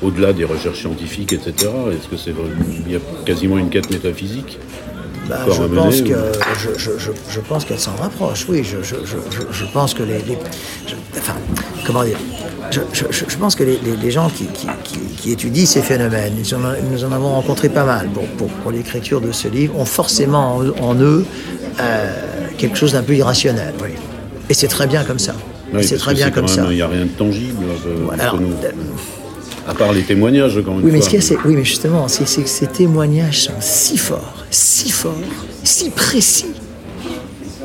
au-delà 0.04 0.34
des 0.34 0.44
recherches 0.46 0.80
scientifiques, 0.80 1.34
etc. 1.34 1.54
Est-ce 1.92 2.08
que 2.08 2.18
c'est 2.18 2.34
il 2.88 2.92
y 2.92 2.96
a 2.96 3.00
quasiment 3.26 3.58
une 3.58 3.70
quête 3.70 3.90
métaphysique 3.90 4.60
Bah, 5.30 5.40
je, 5.50 5.62
mener, 5.64 5.76
pense 5.76 6.00
ou- 6.02 6.04
que, 6.04 6.16
je, 6.60 6.70
je, 6.78 6.92
je, 6.98 7.12
je 7.30 7.40
pense 7.40 7.64
qu'elle 7.66 7.80
s'en 7.80 7.96
rapproche, 7.96 8.46
oui. 8.50 8.64
Je, 8.64 9.66
pense 9.74 9.94
que 9.94 10.04
les. 10.04 10.20
les- 10.20 10.38
je- 10.88 10.96
enfin, 11.18 11.36
comment 11.86 12.04
dire 12.04 12.18
je, 12.72 13.38
pense 13.38 13.56
que 13.56 13.64
les, 13.64 13.78
les, 13.86 13.96
les 14.02 14.12
gens 14.12 14.30
qui, 14.30 14.46
qui, 14.48 14.68
qui, 14.84 14.98
qui 15.16 15.32
étudient 15.32 15.66
ces 15.66 15.82
phénomènes, 15.82 16.34
nous 16.40 16.54
en, 16.56 16.60
nous 16.92 17.04
en 17.06 17.12
avons 17.12 17.30
rencontré 17.34 17.70
pas 17.70 17.84
mal 17.84 18.10
pour, 18.10 18.24
pour, 18.30 18.48
pour 18.48 18.72
l'écriture 18.72 19.22
de 19.22 19.32
ce 19.32 19.48
livre, 19.48 19.78
ont 19.78 19.86
forcément 19.86 20.58
en, 20.58 20.84
en 20.84 20.96
eux 20.96 21.24
euh, 21.80 22.12
quelque 22.58 22.76
chose 22.78 22.94
d'un 22.94 23.04
peu 23.04 23.14
irrationnel. 23.16 23.74
Oui. 23.82 23.90
Et 24.50 24.54
c'est 24.56 24.68
très 24.68 24.88
bien 24.88 25.04
comme 25.04 25.20
ça. 25.20 25.36
Oui, 25.74 25.84
c'est 25.84 25.98
très 25.98 26.14
bien 26.16 26.32
comme 26.32 26.46
même- 26.46 26.56
ça. 26.56 26.66
Il 26.70 26.76
n'y 26.76 26.82
a 26.82 26.88
rien 26.88 27.04
de 27.06 27.10
tangible 27.10 27.64
euh, 27.86 27.96
Voilà. 28.06 28.26
entre 28.34 28.42
nous. 28.42 28.54
À 29.68 29.74
part 29.74 29.94
les 29.94 30.04
témoignages, 30.04 30.58
encore 30.58 30.80
une 30.80 30.86
Oui, 30.86 30.92
mais, 30.92 31.02
fois. 31.02 31.38
oui, 31.46 31.56
mais 31.56 31.64
justement, 31.64 32.08
c'est 32.08 32.26
que 32.44 32.50
ces 32.50 32.68
témoignages 32.68 33.44
sont 33.44 33.54
si 33.62 33.98
forts, 33.98 34.44
si 34.52 34.92
forts, 34.92 35.14
si 35.64 35.90
précis, 35.90 36.48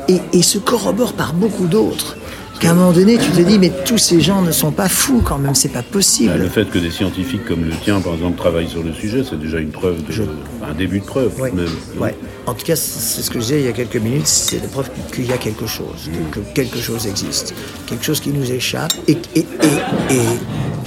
et, 0.07 0.17
et 0.33 0.41
se 0.41 0.57
corroborent 0.57 1.13
par 1.13 1.33
beaucoup 1.33 1.67
d'autres, 1.67 2.15
qu'à 2.61 2.71
un 2.71 2.73
moment 2.73 2.91
donné, 2.93 3.17
tu 3.17 3.29
te 3.31 3.41
dis, 3.41 3.59
mais 3.59 3.71
tous 3.85 3.97
ces 3.97 4.21
gens 4.21 4.41
ne 4.41 4.51
sont 4.51 4.71
pas 4.71 4.87
fous 4.89 5.21
quand 5.23 5.37
même, 5.37 5.55
c'est 5.55 5.69
pas 5.69 5.79
Bah, 5.81 5.85
possible. 5.91 6.33
le 6.37 6.47
fait 6.49 6.69
que 6.69 6.79
des 6.79 6.89
scientifiques 6.89 7.45
comme 7.45 7.63
le 7.65 7.71
tien, 7.83 7.99
par 8.01 8.13
exemple, 8.13 8.37
travaillent 8.37 8.69
sur 8.69 8.83
le 8.83 8.93
sujet, 8.93 9.23
c'est 9.29 9.39
déjà 9.39 9.59
une 9.59 9.69
preuve, 9.71 9.97
de, 10.03 10.23
un 10.69 10.73
début 10.73 10.99
de 11.01 11.05
preuve 11.05 11.31
Ouais. 11.39 11.51
même. 11.51 11.67
Ouais. 11.99 12.15
En 12.47 12.53
tout 12.53 12.65
cas, 12.65 12.75
c'est 12.75 13.21
ce 13.21 13.29
que 13.29 13.39
je 13.39 13.43
disais 13.45 13.59
il 13.59 13.65
y 13.65 13.69
a 13.69 13.71
quelques 13.73 13.97
minutes, 13.97 14.25
c'est 14.27 14.61
la 14.61 14.67
preuve 14.67 14.89
qu'il 15.13 15.25
y 15.27 15.31
a 15.33 15.37
quelque 15.37 15.67
chose, 15.67 16.09
que, 16.31 16.39
que 16.39 16.45
quelque 16.55 16.79
chose 16.79 17.05
existe, 17.07 17.53
quelque 17.87 18.03
chose 18.05 18.19
qui 18.21 18.29
nous 18.29 18.49
échappe 18.51 18.93
et, 19.07 19.17
et, 19.35 19.39
et, 19.39 20.13
et 20.15 20.19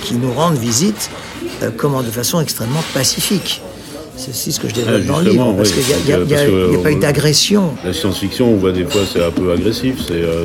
qui 0.02 0.14
nous 0.14 0.32
rend 0.32 0.50
visite, 0.50 1.10
euh, 1.62 1.70
comment, 1.76 2.02
de 2.02 2.10
façon 2.10 2.40
extrêmement 2.40 2.82
pacifique. 2.94 3.62
C'est 4.16 4.30
aussi 4.30 4.52
ce 4.52 4.60
que 4.60 4.68
je 4.68 4.74
développe 4.74 5.00
Ah, 5.04 5.08
dans 5.08 5.20
le 5.20 5.30
livre, 5.30 5.54
parce 5.56 5.70
oui. 5.70 5.76
qu'il 5.82 6.04
n'y 6.04 6.12
a, 6.12 6.18
y 6.18 6.20
y 6.20 6.32
y 6.32 6.82
pas 6.82 6.90
eu 6.92 6.96
euh, 6.96 7.00
d'agression. 7.00 7.70
La 7.84 7.92
science-fiction, 7.94 8.52
on 8.52 8.56
voit 8.56 8.72
des 8.72 8.84
fois, 8.84 9.00
c'est 9.10 9.24
un 9.24 9.30
peu 9.30 9.50
agressif. 9.52 9.96
C'est 10.06 10.12
euh, 10.22 10.44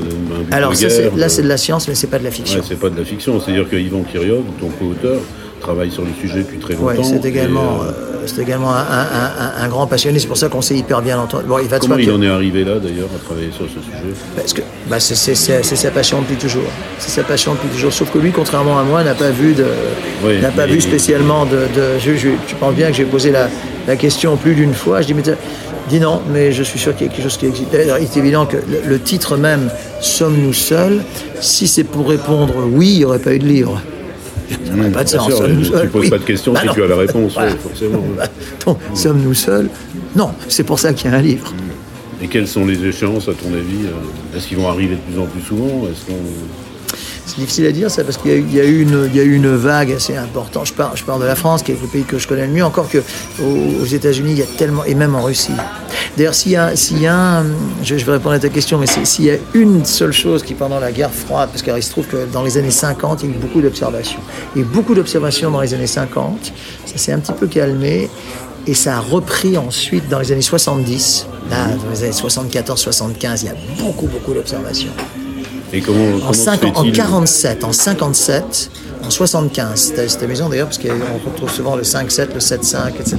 Alors 0.51 0.73
ça, 0.73 0.87
guerre, 0.87 1.15
là, 1.17 1.27
c'est 1.27 1.41
de 1.41 1.49
la 1.49 1.57
science, 1.57 1.87
mais 1.87 1.93
c'est 1.95 2.07
pas 2.07 2.17
de 2.17 2.23
la 2.23 2.29
Ouais, 2.29 2.35
fiction. 2.35 2.61
c'est 2.67 2.79
pas 2.79 2.89
de 2.89 2.97
la 2.97 3.03
fiction. 3.03 3.39
C'est-à-dire 3.41 3.69
que 3.69 3.75
Yvan 3.75 4.03
Kiriov, 4.03 4.43
ton 4.59 4.69
co-auteur, 4.69 5.19
travaille 5.59 5.91
sur 5.91 6.03
le 6.03 6.09
sujet 6.19 6.39
depuis 6.39 6.57
très 6.59 6.75
Ouais, 6.75 6.95
longtemps. 6.95 7.07
c'est 7.09 7.25
également, 7.27 7.77
et, 7.83 7.87
euh, 7.87 7.89
euh, 7.89 8.23
c'est 8.25 8.41
également 8.41 8.73
un, 8.73 8.79
un- 8.79 9.31
un- 9.39 9.63
un 9.63 9.67
grand 9.67 9.87
passionné. 9.87 10.19
C'est 10.19 10.27
pour 10.27 10.37
ça 10.37 10.49
qu'on 10.49 10.61
s'est 10.61 10.75
hyper 10.75 11.01
bien 11.01 11.19
entendu. 11.19 11.45
Bon, 11.47 11.59
il 11.59 11.67
va 11.67 11.79
Comment 11.79 11.97
il 11.97 12.11
en 12.11 12.21
est 12.21 12.27
arrivé 12.29 12.63
là, 12.63 12.79
d'ailleurs, 12.79 13.09
à 13.15 13.23
travailler 13.25 13.51
sur 13.51 13.65
ce 13.65 13.81
sujet 13.81 14.13
Parce 14.35 14.53
que 14.53 14.61
bah, 14.89 14.99
c'est 14.99 15.15
c'est- 15.15 15.35
c'est- 15.35 15.63
c'est 15.63 15.75
sa 15.75 15.91
passion 15.91 16.21
depuis 16.21 16.35
toujours. 16.37 16.69
C'est 16.99 17.11
sa 17.11 17.23
passion 17.23 17.53
depuis 17.53 17.69
toujours. 17.69 17.93
Sauf 17.93 18.11
que 18.11 18.17
lui, 18.19 18.31
contrairement 18.31 18.79
à 18.79 18.83
moi, 18.83 19.03
n'a 19.03 19.13
pas 19.15 19.29
vu 19.31 19.53
de, 19.53 19.65
n'a 20.41 20.49
pas 20.51 20.65
vu 20.67 20.79
spécialement 20.81 21.45
de. 21.45 21.51
de- 21.75 21.99
je, 21.99 22.15
je, 22.15 22.29
tu 22.47 22.55
penses 22.55 22.75
bien 22.75 22.87
que 22.87 22.93
j'ai 22.95 23.05
posé 23.05 23.31
la, 23.31 23.49
la 23.87 23.95
question 23.95 24.35
plus 24.37 24.55
d'une 24.55 24.73
fois. 24.73 25.01
Je 25.01 25.07
dis 25.07 25.13
mais 25.13 25.23
dis 25.89 25.99
non, 26.01 26.21
mais 26.33 26.51
je 26.51 26.63
suis 26.63 26.77
sûr 26.79 26.93
qu'il 26.95 27.07
y 27.07 27.09
a 27.09 27.13
quelque 27.13 27.23
chose 27.23 27.37
qui 27.37 27.45
existe. 27.45 27.71
D'ailleurs, 27.71 27.97
il 27.99 28.03
est 28.03 28.17
évident 28.17 28.45
que 28.45 28.57
le 28.85 28.99
titre 28.99 29.37
même, 29.37 29.69
Sommes-nous 30.01 30.53
seuls? 30.53 31.01
Si 31.39 31.67
c'est 31.67 31.83
pour 31.85 32.09
répondre 32.09 32.53
oui, 32.71 32.89
il 32.91 32.97
n'y 32.99 33.05
aurait 33.05 33.19
pas 33.19 33.33
eu 33.33 33.39
de 33.39 33.45
livre. 33.47 33.81
Ça 34.49 34.73
n'aurait 34.75 34.91
pas 34.91 35.03
de 35.03 35.09
sens. 35.09 35.27
sûr, 35.27 35.37
Sommes-nous 35.37 35.61
tu 35.61 35.65
seuls 35.71 35.89
poses 35.89 36.01
Oui. 36.03 36.09
pas 36.09 36.17
de 36.17 36.23
questions 36.23 36.53
Bah 36.53 36.59
si 36.61 36.67
non. 36.67 36.73
tu 36.73 36.83
as 36.83 36.87
la 36.87 36.95
réponse, 36.95 37.33
Voilà. 37.33 37.51
forcément. 37.57 38.03
Donc, 38.65 38.77
sommes-nous 38.93 39.33
seuls? 39.33 39.69
Non, 40.15 40.31
c'est 40.47 40.63
pour 40.63 40.79
ça 40.79 40.93
qu'il 40.93 41.09
y 41.11 41.13
a 41.13 41.17
un 41.17 41.21
livre. 41.21 41.53
Et 42.21 42.27
quelles 42.27 42.47
sont 42.47 42.65
les 42.65 42.83
échéances, 42.85 43.27
à 43.27 43.33
ton 43.33 43.49
avis? 43.53 43.85
Euh, 43.85 44.37
Est-ce 44.37 44.47
qu'ils 44.47 44.57
vont 44.57 44.69
arriver 44.69 44.95
de 44.95 45.11
plus 45.11 45.19
en 45.21 45.25
plus 45.25 45.41
souvent? 45.41 45.83
Est-ce 45.91 46.05
qu'on... 46.05 46.17
C'est 47.37 47.41
difficile 47.41 47.67
à 47.67 47.71
dire 47.71 47.91
ça 47.91 48.03
parce 48.03 48.17
qu'il 48.17 48.31
y, 48.51 48.59
a 48.59 48.63
eu- 48.65 48.81
une, 48.81 49.55
vague 49.55 49.91
assez 49.91 50.17
importante. 50.17 50.65
Je 50.65 50.73
parle, 50.73 51.21
de 51.21 51.25
la 51.27 51.35
France, 51.35 51.61
qui 51.61 51.71
est 51.71 51.79
le 51.79 51.87
pays 51.87 52.01
que 52.01 52.17
je 52.17 52.27
connais 52.27 52.47
le 52.47 52.51
mieux. 52.51 52.65
Encore 52.65 52.89
que 52.89 52.97
aux, 53.39 53.85
États-Unis, 53.85 54.31
il 54.31 54.39
y 54.39 54.41
a 54.41 54.47
tellement 54.57 54.83
et 54.85 54.95
même 54.95 55.13
en 55.13 55.21
Russie. 55.21 55.51
D'ailleurs, 56.17 56.33
s'il 56.33 56.53
y 56.53 56.55
a, 56.55 56.73
y 56.73 57.05
a 57.05 57.15
un- 57.41 57.45
je, 57.83 57.93
vais 57.93 58.13
répondre 58.13 58.33
à 58.33 58.39
ta 58.39 58.49
question, 58.49 58.79
mais 58.79 58.87
s'il 58.87 59.25
y 59.25 59.29
a 59.29 59.35
une 59.53 59.85
seule 59.85 60.13
chose 60.13 60.41
qui 60.41 60.55
pendant 60.55 60.79
la 60.79 60.91
guerre 60.91 61.11
froide, 61.11 61.49
parce 61.51 61.61
qu'il 61.61 61.83
se 61.83 61.91
trouve 61.91 62.07
que 62.07 62.25
dans 62.33 62.41
les 62.41 62.57
années 62.57 62.71
50, 62.71 63.21
il 63.21 63.29
y 63.29 63.33
a 63.33 63.35
eu 63.35 63.37
beaucoup 63.37 63.61
d'observations. 63.61 64.19
Il 64.55 64.61
y 64.61 64.63
a 64.63 64.67
eu 64.67 64.69
beaucoup 64.73 64.95
d'observations 64.95 65.51
dans 65.51 65.61
les 65.61 65.75
années 65.75 65.85
50. 65.85 66.51
Ça 66.87 66.97
s'est 66.97 67.11
un 67.11 67.19
petit 67.19 67.33
peu 67.33 67.45
calmé. 67.45 68.09
Et 68.65 68.73
ça 68.73 68.97
a 68.97 68.99
repris 68.99 69.59
ensuite 69.59 70.09
dans 70.09 70.17
les 70.19 70.31
années 70.31 70.41
70. 70.41 71.27
Là, 71.51 71.67
dans 71.67 71.91
les 71.91 72.03
années 72.03 72.13
74-75, 72.13 73.43
il 73.43 73.45
y 73.45 73.49
a 73.49 73.55
beaucoup, 73.79 74.07
beaucoup 74.07 74.33
d'observations. 74.33 74.89
Et 75.73 75.81
comment, 75.81 76.15
En, 76.15 76.19
comment 76.19 76.33
se 76.33 76.39
cinq- 76.43 76.63
en 76.63 76.73
fait-il 76.81 76.91
47, 76.93 77.63
en 77.63 77.73
57, 77.73 78.69
en 79.03 79.09
75, 79.09 79.79
c'était 79.79 80.07
c'était 80.07 80.27
maison 80.27 80.49
d'ailleurs, 80.49 80.67
parce 80.67 80.77
qu'on 80.79 81.29
retrouve 81.29 81.51
souvent 81.51 81.75
le 81.75 81.83
5-7, 81.83 82.33
le 82.33 82.39
7-5, 82.39 82.93
etc. 82.99 83.17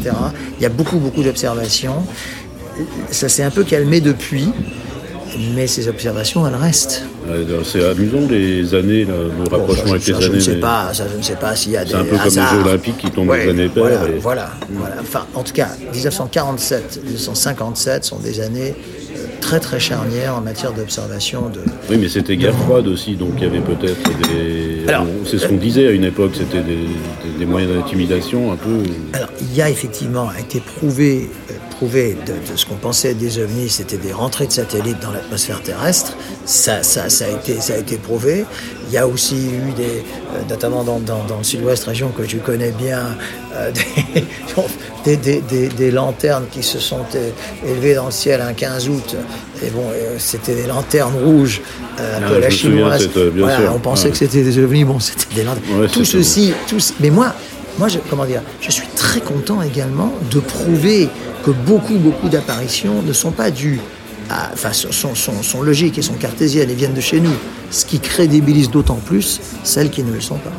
Il 0.59 0.63
y 0.63 0.67
a 0.67 0.71
beaucoup, 0.71 0.97
beaucoup 0.99 1.23
d'observations. 1.23 2.03
Ça 3.11 3.29
s'est 3.29 3.43
un 3.43 3.51
peu 3.51 3.65
calmé 3.65 4.01
depuis, 4.01 4.49
mais 5.55 5.67
ces 5.67 5.89
observations, 5.89 6.47
elles 6.47 6.55
restent. 6.55 7.03
C'est 7.65 7.85
amusant 7.85 8.27
les 8.31 8.75
années, 8.75 9.05
là, 9.05 9.13
le 9.15 9.51
rapprochement 9.51 9.91
avec 9.93 10.07
les 10.07 10.15
je 10.15 10.27
années. 10.27 10.35
ne 10.37 10.41
sais 10.41 10.57
pas, 10.57 10.91
ça, 10.95 11.05
je 11.13 11.19
ne 11.19 11.23
sais 11.23 11.37
pas 11.37 11.55
s'il 11.55 11.73
y 11.73 11.77
a 11.77 11.85
des 11.85 11.91
C'est 11.91 11.97
un 11.97 12.05
peu 12.05 12.17
comme 12.17 12.25
les. 12.25 12.31
Jeux 12.51 12.63
Olympiques 12.69 12.97
qui 12.99 13.11
tombent 13.11 13.29
Ouais, 13.29 13.45
les 13.45 13.51
années 13.51 13.69
paires. 13.69 13.83
Voilà, 13.85 14.09
et- 14.09 14.19
voilà, 14.21 14.51
voilà. 14.71 14.95
Enfin, 15.01 15.27
en 15.35 15.43
tout 15.43 15.53
cas, 15.53 15.69
1947, 15.93 17.01
1957 17.05 18.05
sont 18.05 18.19
des 18.19 18.41
années 18.41 18.75
très 19.41 19.61
très 19.61 19.81
charnières 19.81 20.37
en 20.37 20.41
matière 20.41 20.73
d'observation 20.73 21.49
de, 21.49 21.61
Oui, 21.91 21.97
mais 21.99 22.09
c'était 22.09 22.37
guerre 22.37 22.55
froide 22.57 22.87
aussi, 22.89 23.17
donc 23.17 23.31
il 23.39 23.45
y 23.45 23.47
avait 23.47 23.61
peut-être 23.61 24.03
des. 24.29 24.89
Alors, 24.89 25.07
c'est 25.27 25.39
ce 25.39 25.47
qu'on 25.47 25.57
disait 25.57 25.87
à 25.89 25.91
une 25.91 26.05
époque, 26.05 26.33
c'était 26.35 26.63
des, 26.63 26.77
des- 26.77 27.39
des 27.39 27.47
moyens 27.47 27.73
d'intimidation 27.75 28.53
un 28.53 28.57
peu. 28.57 28.83
Alors, 29.13 29.29
il 29.41 29.55
y 29.55 29.63
a 29.63 29.71
effectivement 29.71 30.29
a 30.29 30.41
été 30.41 30.61
prouvé, 30.61 31.29
euh, 31.51 31.55
prouvé 31.71 32.17
de, 32.27 32.33
de 32.53 32.57
ce 32.57 32.67
qu'on 32.67 32.75
pensait 32.77 33.11
être 33.11 33.19
des 33.19 33.39
ovnis, 33.39 33.69
c'était 33.69 33.97
des 33.99 34.13
rentrées 34.13 34.47
de 34.47 34.53
satellites 34.53 35.01
dans 35.01 35.13
l'atmosphère 35.13 35.63
terrestre. 35.63 36.17
Ça, 36.45 36.83
ça, 36.83 37.09
ça, 37.09 37.27
a 37.27 37.29
été, 37.29 37.61
ça 37.61 37.75
a 37.75 37.79
été 37.79 37.97
prouvé. 37.97 38.45
Il 38.89 38.95
y 38.95 38.99
a 38.99 39.07
aussi 39.07 39.37
eu 39.37 39.73
des, 39.77 39.83
euh, 39.85 40.41
notamment 40.49 40.83
dans, 40.83 40.99
dans, 40.99 41.23
dans 41.25 41.39
le 41.39 41.45
sud-ouest, 41.45 41.85
région 41.85 42.09
que 42.09 42.23
tu 42.23 42.39
connais 42.39 42.71
bien, 42.73 43.17
euh, 43.55 43.71
des, 45.05 45.17
des, 45.17 45.41
des- 45.41 45.69
des 45.69 45.91
lanternes 45.91 46.45
qui 46.51 46.63
se 46.63 46.79
sont 46.79 47.01
euh, 47.15 47.31
élevées 47.67 47.95
dans 47.95 48.07
le 48.07 48.11
ciel 48.13 48.41
un 48.41 48.53
15 48.53 48.89
août. 48.89 49.17
Et 49.63 49.71
bon, 49.71 49.85
c'était 50.19 50.55
des 50.55 50.67
lanternes 50.67 51.15
rouges, 51.23 51.61
un 51.99 52.03
Ah, 52.25 52.29
peu 52.29 52.39
la 52.41 52.51
chinoise. 52.51 53.09
Voilà, 53.37 53.73
on 53.75 53.79
pensait 53.79 54.07
Ouais. 54.07 54.11
que 54.13 54.17
c'était 54.19 54.43
des 54.43 54.59
ovnis, 54.59 54.85
bon, 54.85 55.01
c'était 55.01 55.35
des 55.35 55.43
lanternes. 55.45 55.81
Ouais, 55.81 55.89
Tout 55.89 56.05
ceci, 56.05 56.53
tous, 56.69 56.95
mais 57.01 57.11
moi, 57.11 57.35
moi, 57.79 57.89
je, 57.89 57.99
comment 58.09 58.25
dire, 58.25 58.43
je 58.61 58.71
suis 58.71 58.87
très 58.97 59.21
content 59.21 59.61
également 59.63 60.13
de 60.31 60.41
prouver 60.41 61.09
que 61.45 61.51
beaucoup, 61.51 61.95
beaucoup 61.97 62.29
d'apparitions 62.29 63.03
ne 63.03 63.13
sont 63.13 63.31
pas 63.33 63.51
dues 63.51 63.81
enfin, 64.31 64.73
sont, 64.73 65.15
sont, 65.15 65.63
logiques 65.63 65.99
et 65.99 66.03
sont 66.03 66.15
cartésiennes 66.15 66.71
et 66.71 66.75
viennent 66.75 66.95
de 66.95 67.01
chez 67.01 67.21
nous. 67.21 67.35
Ce 67.71 67.85
qui 67.85 68.01
crédibilise 68.01 68.71
d'autant 68.71 68.97
plus 68.97 69.41
celles 69.65 69.91
qui 69.91 70.03
ne 70.03 70.13
le 70.13 70.21
sont 70.21 70.39
pas. 70.39 70.53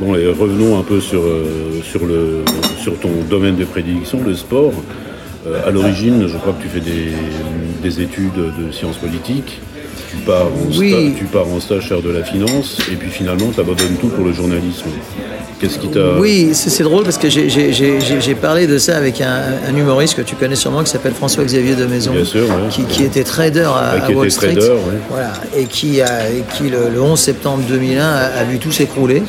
Bon, 0.00 0.14
et 0.16 0.26
revenons 0.26 0.78
un 0.78 0.82
peu 0.82 1.00
sur, 1.00 1.22
euh, 1.22 1.80
sur, 1.82 2.98
ton 2.98 3.10
domaine 3.30 3.56
de 3.56 3.64
prédilection, 3.64 4.22
le 4.24 4.34
sport. 4.34 4.72
Euh, 5.46 5.66
à 5.66 5.70
l'origine, 5.70 6.26
je 6.26 6.36
crois 6.36 6.52
que 6.52 6.62
tu 6.62 6.68
fais 6.68 6.80
des 6.80 8.00
études 8.00 8.34
de 8.34 8.72
sciences 8.72 8.96
politiques. 8.96 9.60
Tu 10.16 10.20
pars, 10.26 10.46
en 10.46 10.78
Oui. 10.78 11.14
tu 11.18 11.24
pars 11.24 11.46
en 11.48 11.60
stage 11.60 11.88
faire 11.88 12.00
de 12.02 12.10
la 12.10 12.22
finance, 12.24 12.78
et 12.92 12.96
puis 12.96 13.10
finalement, 13.10 13.50
tu 13.54 13.60
abandonnes 13.60 13.96
tout 14.00 14.08
pour 14.08 14.24
le 14.24 14.32
journalisme. 14.32 14.86
Qu'est-ce 15.60 15.78
qui 15.78 15.88
t'a. 15.88 16.18
Oui, 16.18 16.50
c'est 16.52 16.82
drôle 16.82 17.04
parce 17.04 17.16
que 17.18 17.28
j'ai- 17.30 18.34
parlé 18.40 18.66
de 18.66 18.76
ça 18.78 18.96
avec 18.96 19.20
un, 19.20 19.42
un 19.68 19.76
humoriste 19.76 20.14
que 20.16 20.22
tu 20.22 20.34
connais 20.34 20.56
sûrement 20.56 20.82
qui 20.82 20.90
s'appelle 20.90 21.14
François-Xavier 21.14 21.74
de 21.76 21.86
Maison, 21.86 22.12
Bien 22.12 22.24
sûr, 22.24 22.42
ouais. 22.42 22.68
qui, 22.70 22.82
qui 22.84 23.02
était 23.04 23.22
trader 23.24 23.60
à, 23.60 23.94
Ouais, 23.94 24.00
qui 24.06 24.12
à 24.12 24.16
Wall 24.16 24.26
était 24.26 24.30
Street, 24.34 24.52
trader, 24.54 24.68
ouais. 24.72 24.98
voilà, 25.08 25.32
et 25.56 25.64
qui, 25.64 26.00
a, 26.02 26.28
et 26.30 26.42
qui 26.56 26.64
le, 26.70 26.88
le 26.92 27.00
11 27.00 27.18
septembre 27.18 27.62
2001 27.68 28.02
a, 28.04 28.06
a 28.40 28.44
vu 28.44 28.58
tout 28.58 28.72
s'écrouler, 28.72 29.22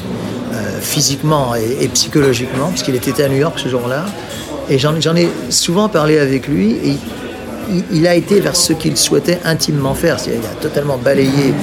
euh, 0.53 0.55
physiquement 0.81 1.53
et, 1.55 1.83
et 1.83 1.87
psychologiquement, 1.89 2.67
parce 2.69 2.83
qu'il 2.83 2.95
était 2.95 3.23
à 3.23 3.29
New 3.29 3.37
York 3.37 3.57
ce 3.59 3.69
jour-là. 3.69 4.05
Et 4.69 4.79
j'en 4.79 4.99
j'en 4.99 5.15
ai 5.15 5.29
souvent 5.49 5.89
parlé 5.89 6.17
avec 6.17 6.47
lui, 6.47 6.71
et 6.83 6.93
il, 7.71 7.83
il 7.99 8.07
a 8.07 8.15
été 8.15 8.39
vers 8.39 8.55
ce 8.55 8.73
qu'il 8.73 8.97
souhaitait 8.97 9.39
intimement 9.45 9.93
faire, 9.93 10.17
il 10.25 10.33
a 10.33 10.61
totalement 10.61 10.97
balayé. 10.97 11.53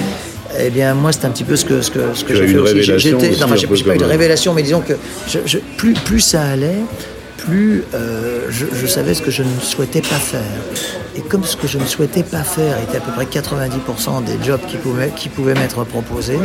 Eh 0.60 0.68
bien, 0.70 0.92
moi, 0.94 1.12
c'est 1.12 1.24
un 1.24 1.30
petit 1.30 1.44
peu 1.44 1.56
ce 1.56 1.64
que, 1.64 1.80
ce 1.80 1.90
que, 1.90 2.00
ce 2.14 2.24
que 2.24 2.34
j'ai 2.34 2.46
fait 2.46 2.58
aussi. 2.58 2.82
J'étais- 2.98 3.30
non, 3.40 3.46
un 3.52 3.56
j'ai 3.56 3.66
pas 3.66 3.94
eu 3.94 3.98
de 3.98 4.04
révélation, 4.04 4.52
mais 4.52 4.62
disons 4.62 4.80
que 4.80 4.92
je- 5.26 5.38
je- 5.46 5.58
plus, 5.78 5.94
plus 5.94 6.20
ça 6.20 6.42
allait, 6.42 6.76
plus 7.38 7.84
euh, 7.94 8.40
je, 8.50 8.66
je 8.78 8.86
savais 8.86 9.14
ce 9.14 9.22
que 9.22 9.30
je 9.30 9.42
ne 9.42 9.60
souhaitais 9.60 10.02
pas 10.02 10.16
faire. 10.16 10.40
Et 11.16 11.20
comme 11.22 11.44
ce 11.44 11.56
que 11.56 11.66
je 11.66 11.78
ne 11.78 11.86
souhaitais 11.86 12.22
pas 12.22 12.42
faire 12.42 12.76
était 12.86 12.98
à 12.98 13.00
peu 13.00 13.12
près 13.12 13.24
90% 13.26 14.24
des 14.24 14.44
jobs 14.44 14.60
qui 14.68 14.76
pouvaient, 14.76 15.10
qui 15.16 15.28
pouvaient 15.30 15.54
m'être 15.54 15.84
proposés, 15.84 16.38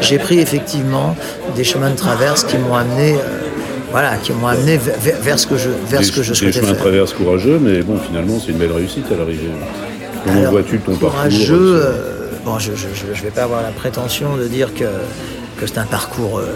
j'ai 0.00 0.18
pris 0.18 0.38
effectivement 0.38 1.16
des 1.56 1.64
chemins 1.64 1.90
de 1.90 1.96
traverse 1.96 2.44
qui 2.44 2.56
m'ont 2.58 2.74
amené, 2.74 3.14
euh, 3.14 3.18
voilà, 3.90 4.16
qui 4.16 4.32
m'ont 4.32 4.46
amené 4.46 4.78
vers, 4.78 5.38
ce 5.38 5.46
que 5.46 5.56
je, 5.56 5.70
vers 5.88 6.00
des, 6.00 6.06
ce 6.06 6.12
que 6.12 6.22
je 6.22 6.34
souhaitais 6.34 6.60
chemins 6.60 6.68
faire. 6.68 6.78
traverse 6.78 7.12
courageux, 7.12 7.58
mais 7.60 7.82
bon, 7.82 7.98
finalement, 7.98 8.38
c'est 8.38 8.52
une 8.52 8.58
belle 8.58 8.72
réussite 8.72 9.06
à 9.12 9.16
l'arrivée. 9.16 9.50
Comment 10.24 10.50
vois-tu 10.50 10.78
ton 10.78 10.94
courageux, 10.96 11.46
parcours 11.46 11.58
euh, 11.58 11.84
euh, 11.84 12.28
bon, 12.44 12.58
je 12.58 12.70
ne 12.72 13.22
vais 13.22 13.30
pas 13.30 13.44
avoir 13.44 13.62
la 13.62 13.70
prétention 13.70 14.36
de 14.36 14.46
dire 14.46 14.74
que, 14.74 14.84
que 15.60 15.66
c'est 15.66 15.78
un 15.78 15.84
parcours 15.86 16.38
euh, 16.38 16.46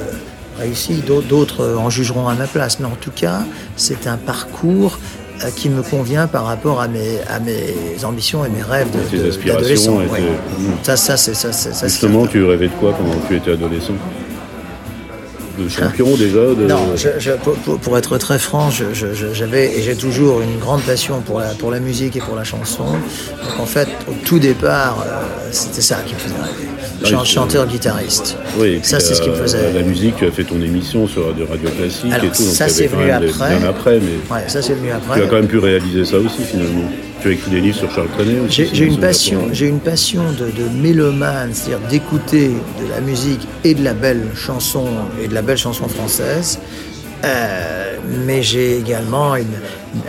réussi. 0.58 1.02
D'autres- 1.06 1.76
en 1.78 1.88
jugeront 1.90 2.28
à 2.28 2.34
ma 2.34 2.46
place. 2.46 2.80
Mais 2.80 2.86
en 2.86 2.96
tout 3.00 3.12
cas, 3.14 3.40
c'est 3.76 4.06
un 4.06 4.16
parcours 4.16 4.98
euh, 5.42 5.48
qui 5.54 5.70
me 5.70 5.82
convient 5.82 6.26
par 6.26 6.44
rapport 6.44 6.80
à 6.80 6.88
mes, 6.88 7.20
à 7.30 7.38
mes 7.40 8.04
ambitions 8.04 8.44
et 8.44 8.48
mes 8.50 8.62
rêves 8.62 8.88
de, 8.90 8.98
Tes 9.16 9.28
aspirations 9.28 9.98
ouais. 9.98 10.06
Ça, 10.82 10.96
ça, 10.96 11.16
c'est 11.16 11.34
ça. 11.34 11.86
Justement, 11.86 12.26
tu 12.26 12.44
rêvais 12.44 12.68
de 12.68 12.72
quoi 12.74 12.92
quand 12.92 13.28
tu 13.28 13.36
étais 13.36 13.52
adolescent? 13.52 13.94
De 15.58 15.68
champion 15.68 16.16
déjà 16.16 16.38
de... 16.54 16.66
Non, 16.66 16.96
je- 16.96 17.18
je- 17.18 17.32
pour, 17.82 17.98
être 17.98 18.16
très 18.18 18.38
franc, 18.38 18.70
j'avais 19.34 19.78
et 19.78 19.82
j'ai 19.82 19.94
toujours 19.94 20.40
une 20.40 20.58
grande 20.58 20.80
passion 20.82 21.20
pour 21.20 21.40
la, 21.40 21.48
pour 21.48 21.70
la 21.70 21.78
musique 21.78 22.16
et 22.16 22.20
pour 22.20 22.36
la 22.36 22.44
chanson. 22.44 22.84
Donc 22.84 23.60
en 23.60 23.66
fait, 23.66 23.88
au 24.08 24.14
tout 24.24 24.38
départ, 24.38 25.04
euh, 25.06 25.22
c'était 25.52 25.82
ça 25.82 25.96
qui 26.06 26.14
me 26.14 26.18
faisait 26.18 26.34
rêver. 26.34 26.68
Ah, 27.04 27.08
c'est- 27.24 27.24
chanteur, 27.26 27.66
guitariste. 27.66 28.36
Oui, 28.58 28.80
ça, 28.82 28.98
c'est 29.00 29.14
ce 29.14 29.20
qui 29.22 29.28
me 29.28 29.34
la- 29.36 29.42
faisait. 29.42 29.72
La 29.72 29.82
musique, 29.82 30.16
tu 30.16 30.26
as 30.26 30.30
fait 30.30 30.44
ton 30.44 30.60
émission 30.62 31.06
sur 31.06 31.26
Radio, 31.26 31.46
Radio 31.50 31.68
Classique 31.70 32.12
Alors, 32.12 32.24
et 32.26 32.30
tout, 32.30 32.44
donc 32.44 32.52
ça, 32.54 32.68
c'est 32.68 32.86
venu 32.86 33.10
après. 33.10 33.58
bien 33.58 33.68
après, 33.68 34.00
mais 34.00 34.34
Ouais, 34.34 34.44
ça 34.48 34.62
c'est 34.62 34.74
venu 34.74 34.90
après. 34.90 35.18
tu 35.20 35.26
as 35.26 35.28
quand 35.28 35.36
même 35.36 35.48
pu 35.48 35.58
réaliser 35.58 36.04
ça 36.04 36.16
aussi 36.18 36.42
finalement. 36.44 36.88
Tu 37.22 37.28
as 37.28 37.32
écrit 37.32 37.50
des 37.52 37.60
livres 37.60 37.76
sur 37.78 37.90
Charles 37.94 38.08
Trenet 38.08 38.40
aussi. 38.40 38.68
J'ai 38.72 38.84
une 38.84 38.98
passion, 38.98 39.48
une 39.52 39.78
passion 39.78 40.22
de, 40.32 40.46
de 40.46 40.68
mélomane, 40.82 41.50
c'est-à-dire 41.52 41.86
d'écouter 41.88 42.48
de 42.48 42.90
la 42.90 43.00
musique 43.00 43.46
et 43.62 43.74
de 43.74 43.84
la 43.84 43.94
belle 43.94 44.22
chanson 44.34 44.86
et 45.22 45.28
de 45.28 45.34
la 45.34 45.42
belle 45.42 45.56
chanson 45.58 45.86
française. 45.86 46.58
Euh, 47.24 47.94
mais 48.26 48.42
j'ai 48.42 48.76
également 48.78 49.36
une- 49.36 49.44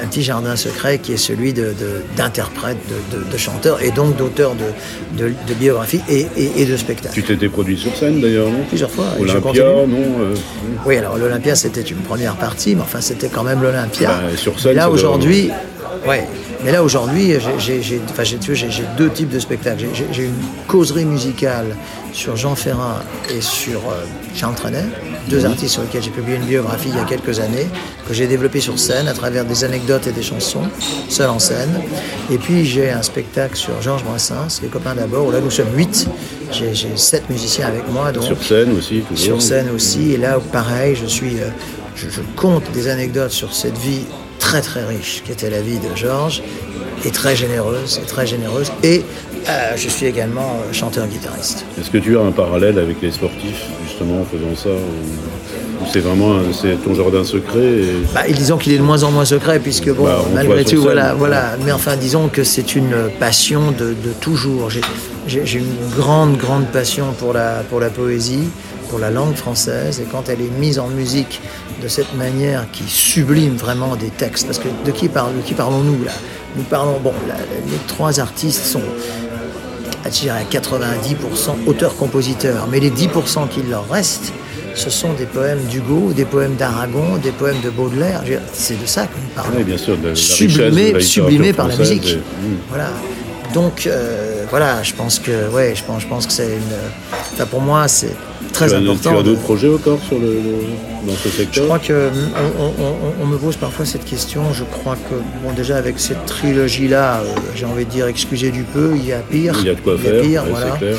un 0.04 0.08
petit 0.08 0.24
jardin 0.24 0.56
secret 0.56 0.98
qui 0.98 1.14
est 1.14 1.18
celui 1.18 1.54
de- 1.54 1.66
de- 1.66 2.02
de, 2.18 3.18
de, 3.26 3.32
de 3.32 3.38
chanteur 3.38 3.84
et 3.84 3.92
donc 3.92 4.16
d'auteur 4.18 4.56
de, 4.56 5.24
de, 5.24 5.30
de 5.48 5.54
biographie 5.54 6.02
et, 6.10 6.26
et, 6.36 6.62
et 6.62 6.66
de 6.66 6.76
spectacle. 6.76 7.14
Tu 7.14 7.22
t'étais 7.22 7.50
produit 7.50 7.78
sur 7.78 7.96
scène 7.96 8.20
d'ailleurs, 8.20 8.48
non? 8.50 8.64
Plusieurs 8.68 8.90
fois, 8.90 9.06
Olympia, 9.20 9.42
continue. 9.42 9.66
non 9.66 10.22
euh, 10.22 10.34
Oui, 10.88 10.98
alors 10.98 11.18
l'Olympia 11.20 11.54
c'était 11.56 11.82
une 11.82 11.98
première 11.98 12.36
partie, 12.38 12.74
mais 12.76 12.82
enfin 12.82 13.02
c'était 13.02 13.28
quand 13.30 13.44
même 13.44 13.62
l'Olympia. 13.62 14.08
Bah, 14.08 14.22
sur 14.36 14.60
scène, 14.60 14.76
là 14.76 14.90
aujourd'hui, 14.90 15.52
ouais. 16.08 16.24
Mais 16.64 16.72
là 16.72 16.84
aujourd'hui, 16.84 17.34
j'ai- 17.60 18.02
enfin, 18.10 18.24
deux 18.98 19.10
types 19.10 19.30
de 19.30 19.40
spectacles. 19.40 19.86
J'ai- 20.12 20.24
une 20.26 20.34
causerie 20.68 21.04
musicale 21.06 21.76
sur 22.14 22.36
Jean 22.38 22.56
Ferrat 22.56 23.04
et 23.36 23.42
sur 23.42 23.80
euh, 23.80 24.04
Charles 24.34 24.56
Trenet, 24.56 24.86
deux 25.30 25.46
artistes 25.46 25.74
sur 25.74 25.82
lesquels 25.82 26.04
j'ai 26.04 26.10
publié 26.12 26.38
une 26.38 26.46
biographie 26.46 26.90
il 26.90 26.96
y 26.96 27.00
a 27.00 27.04
quelques 27.04 27.40
années, 27.40 27.68
que 28.08 28.14
j'ai 28.14 28.28
développée 28.28 28.62
sur 28.62 28.80
scène 28.80 29.08
à 29.08 29.14
travers 29.14 29.44
des 29.46 29.64
anecdotes 29.64 30.08
et 30.08 30.12
des 30.12 30.24
chansons, 30.24 30.64
seul 31.10 31.30
en 31.30 31.40
scène. 31.40 31.82
Et 32.32 32.38
puis 32.38 32.66
j'ai 32.66 32.92
un 32.92 33.02
spectacle 33.02 33.56
sur 33.58 33.82
Georges 33.82 34.04
Brassens, 34.04 34.60
Les 34.62 34.70
copains 34.70 34.96
d'abord, 34.96 35.28
où 35.28 35.32
là 35.32 35.40
nous 35.42 35.52
sommes 35.52 35.76
huit. 35.76 36.08
J'ai 36.52 36.74
j'ai 36.74 36.96
sept 36.96 37.30
musiciens 37.30 37.68
avec 37.68 37.90
moi. 37.92 38.12
Donc, 38.12 38.24
Sur 38.24 38.42
scène 38.44 38.78
aussi, 38.78 39.02
toujours. 39.02 39.18
sur 39.26 39.42
scène 39.42 39.70
aussi. 39.76 40.14
Et 40.14 40.18
là, 40.18 40.40
pareil, 40.52 40.96
je 40.96 41.08
suis, 41.08 41.40
euh, 41.40 41.48
je, 41.96 42.10
je 42.10 42.22
compte 42.38 42.64
des 42.74 42.88
anecdotes 42.88 43.32
sur 43.32 43.54
cette 43.54 43.78
vie 43.78 44.06
très 44.54 44.62
très 44.62 44.86
riche 44.86 45.24
qui 45.26 45.32
était 45.32 45.50
la 45.50 45.62
vie 45.62 45.80
de 45.80 45.96
Georges. 45.96 46.44
est 47.06 47.12
très 47.14 47.36
généreuse, 47.36 48.00
est 48.04 48.06
très 48.06 48.28
généreuse. 48.28 48.72
Et 48.84 49.02
euh, 49.50 49.72
je 49.76 49.90
suis 49.90 50.06
également 50.06 50.60
euh, 50.60 50.72
chanteur-guitariste. 50.72 51.66
Est-ce 51.80 51.90
que 51.90 51.98
tu 51.98 52.16
as 52.20 52.22
un 52.22 52.32
parallèle 52.32 52.78
avec 52.78 53.02
les 53.02 53.12
sportifs, 53.12 53.64
justement, 53.88 54.22
en 54.22 54.26
faisant 54.26 54.56
ça 54.56 54.70
ou, 54.70 55.84
ou 55.84 55.88
c'est 55.92 56.02
vraiment 56.02 56.36
c'est 56.54 56.76
ton 56.84 56.94
jardin 56.94 57.24
secret 57.24 57.66
et... 57.66 57.94
Bah, 58.14 58.28
et 58.28 58.34
disons 58.34 58.58
qu'il 58.58 58.74
est 58.74 58.78
de 58.78 58.84
moins 58.84 59.02
en 59.02 59.10
moins 59.10 59.26
secret, 59.26 59.58
puisque 59.58 59.90
bon, 59.90 60.04
Bah, 60.04 60.24
malgré 60.36 60.64
tout, 60.64 60.84
scène. 60.84 61.14
voilà. 61.18 61.58
Mais 61.66 61.72
enfin, 61.72 61.96
disons 61.96 62.28
que 62.28 62.44
c'est 62.44 62.76
une 62.76 63.10
passion 63.20 63.72
de, 63.72 63.88
de 63.88 64.14
toujours. 64.22 64.70
J'ai 64.70 65.58
une 65.58 65.90
grande, 65.98 66.38
grande 66.38 66.68
passion 66.68 67.06
pour 67.18 67.34
la, 67.34 67.64
pour 67.72 67.80
la 67.80 67.90
poésie, 67.90 68.50
pour 68.94 69.00
la 69.00 69.10
langue 69.10 69.34
française, 69.34 70.00
et 70.00 70.04
quand 70.04 70.30
elle 70.30 70.40
est 70.40 70.52
mise 70.60 70.78
en 70.78 70.88
musique 70.88 71.42
de 71.82 71.88
cette 71.88 72.14
manière 72.14 72.70
qui 72.72 72.84
sublime 72.84 73.56
vraiment 73.56 73.96
des 73.96 74.12
textes, 74.12 74.46
parce 74.46 74.60
que 74.60 74.68
de 74.86 74.92
qui, 74.92 75.10
parle, 75.10 75.36
de 75.36 75.42
qui 75.42 75.56
parlons-nous 75.56 76.04
là? 76.04 76.12
Nous 76.56 76.62
parlons, 76.62 77.00
bon, 77.00 77.12
les 77.72 77.78
trois 77.88 78.20
artistes 78.20 78.64
sont 78.64 78.84
à 80.06 80.12
je 80.12 80.22
dirais 80.22 80.42
à 80.42 80.44
90% 80.44 81.66
auteurs-compositeurs, 81.66 82.68
mais 82.70 82.80
les 82.80 82.92
10% 82.92 83.48
qu'il 83.50 83.68
leur 83.68 83.90
reste, 83.90 84.32
ce 84.76 84.92
sont 84.92 85.14
des 85.14 85.26
poèmes 85.26 85.64
d'Hugo, 85.72 86.14
des 86.14 86.26
poèmes 86.26 86.54
d'Aragon, 86.54 87.18
des 87.18 87.32
poèmes 87.32 87.62
de 87.64 87.72
Baudelaire. 87.72 88.22
C'est 88.54 88.80
de 88.80 88.86
ça 88.86 89.08
que 89.08 89.16
nous 89.16 89.34
parlons. 89.34 89.58
Oui, 89.58 89.64
bien 89.64 89.78
sûr, 89.80 89.98
de 89.98 90.10
la 90.10 90.10
de 90.12 90.16
sublimé, 90.16 90.92
la 90.92 91.00
sublimé 91.00 91.52
par 91.52 91.68
la 91.68 91.78
musique. 91.78 92.06
et-. 92.06 92.20
Voilà. 92.70 92.90
Donc 93.54 93.86
euh, 93.88 94.46
voilà, 94.50 94.82
je 94.84 94.94
pense 94.94 95.20
que 95.20 95.50
ouais, 95.50 95.74
je 95.76 95.84
pense, 95.84 96.02
je 96.02 96.08
pense 96.08 96.26
que 96.28 96.34
c'est 96.34 96.48
une. 96.48 96.76
Enfin, 97.34 97.46
pour 97.46 97.62
moi, 97.62 97.88
c'est 97.88 98.16
très 98.52 98.68
Tu 98.68 98.74
as, 98.74 98.78
important. 98.78 99.12
tu 99.12 99.18
as 99.18 99.24
d'autres 99.24 99.42
projets 99.42 99.70
encore 99.74 100.00
sur 100.08 100.18
le, 100.20 100.26
le- 100.34 101.08
dans 101.08 101.14
ce 101.16 101.30
je 101.30 101.34
secteur 101.36 101.66
crois 101.66 101.80
que 101.80 102.10
mm, 102.10 102.32
on, 102.60 102.64
on- 102.64 102.74
on- 102.82 103.24
on 103.24 103.26
me 103.28 103.38
pose 103.38 103.56
parfois 103.58 103.86
cette 103.86 104.06
question. 104.06 104.54
Je 104.54 104.64
crois 104.64 104.96
que 104.96 105.16
bon, 105.44 105.54
déjà 105.54 105.78
avec 105.78 106.00
cette 106.00 106.26
trilogie-là, 106.26 107.22
euh, 107.22 107.26
j'ai 107.56 107.66
envie 107.66 107.86
de 107.86 107.90
dire 107.92 108.08
excusez 108.08 108.52
du 108.52 108.64
peu, 108.64 108.94
il 108.96 109.06
y 109.06 109.14
a 109.14 109.20
pire. 109.20 109.56
Il 109.60 109.66
y 109.68 109.70
a 109.70 109.76
de 109.76 109.82
quoi 109.82 109.96
il 109.98 110.04
y 110.04 110.08
a 110.08 110.12
faire, 110.12 110.22
pire, 110.22 110.44
ouais, 110.46 110.50
voilà. 110.50 110.78
clair. 110.78 110.98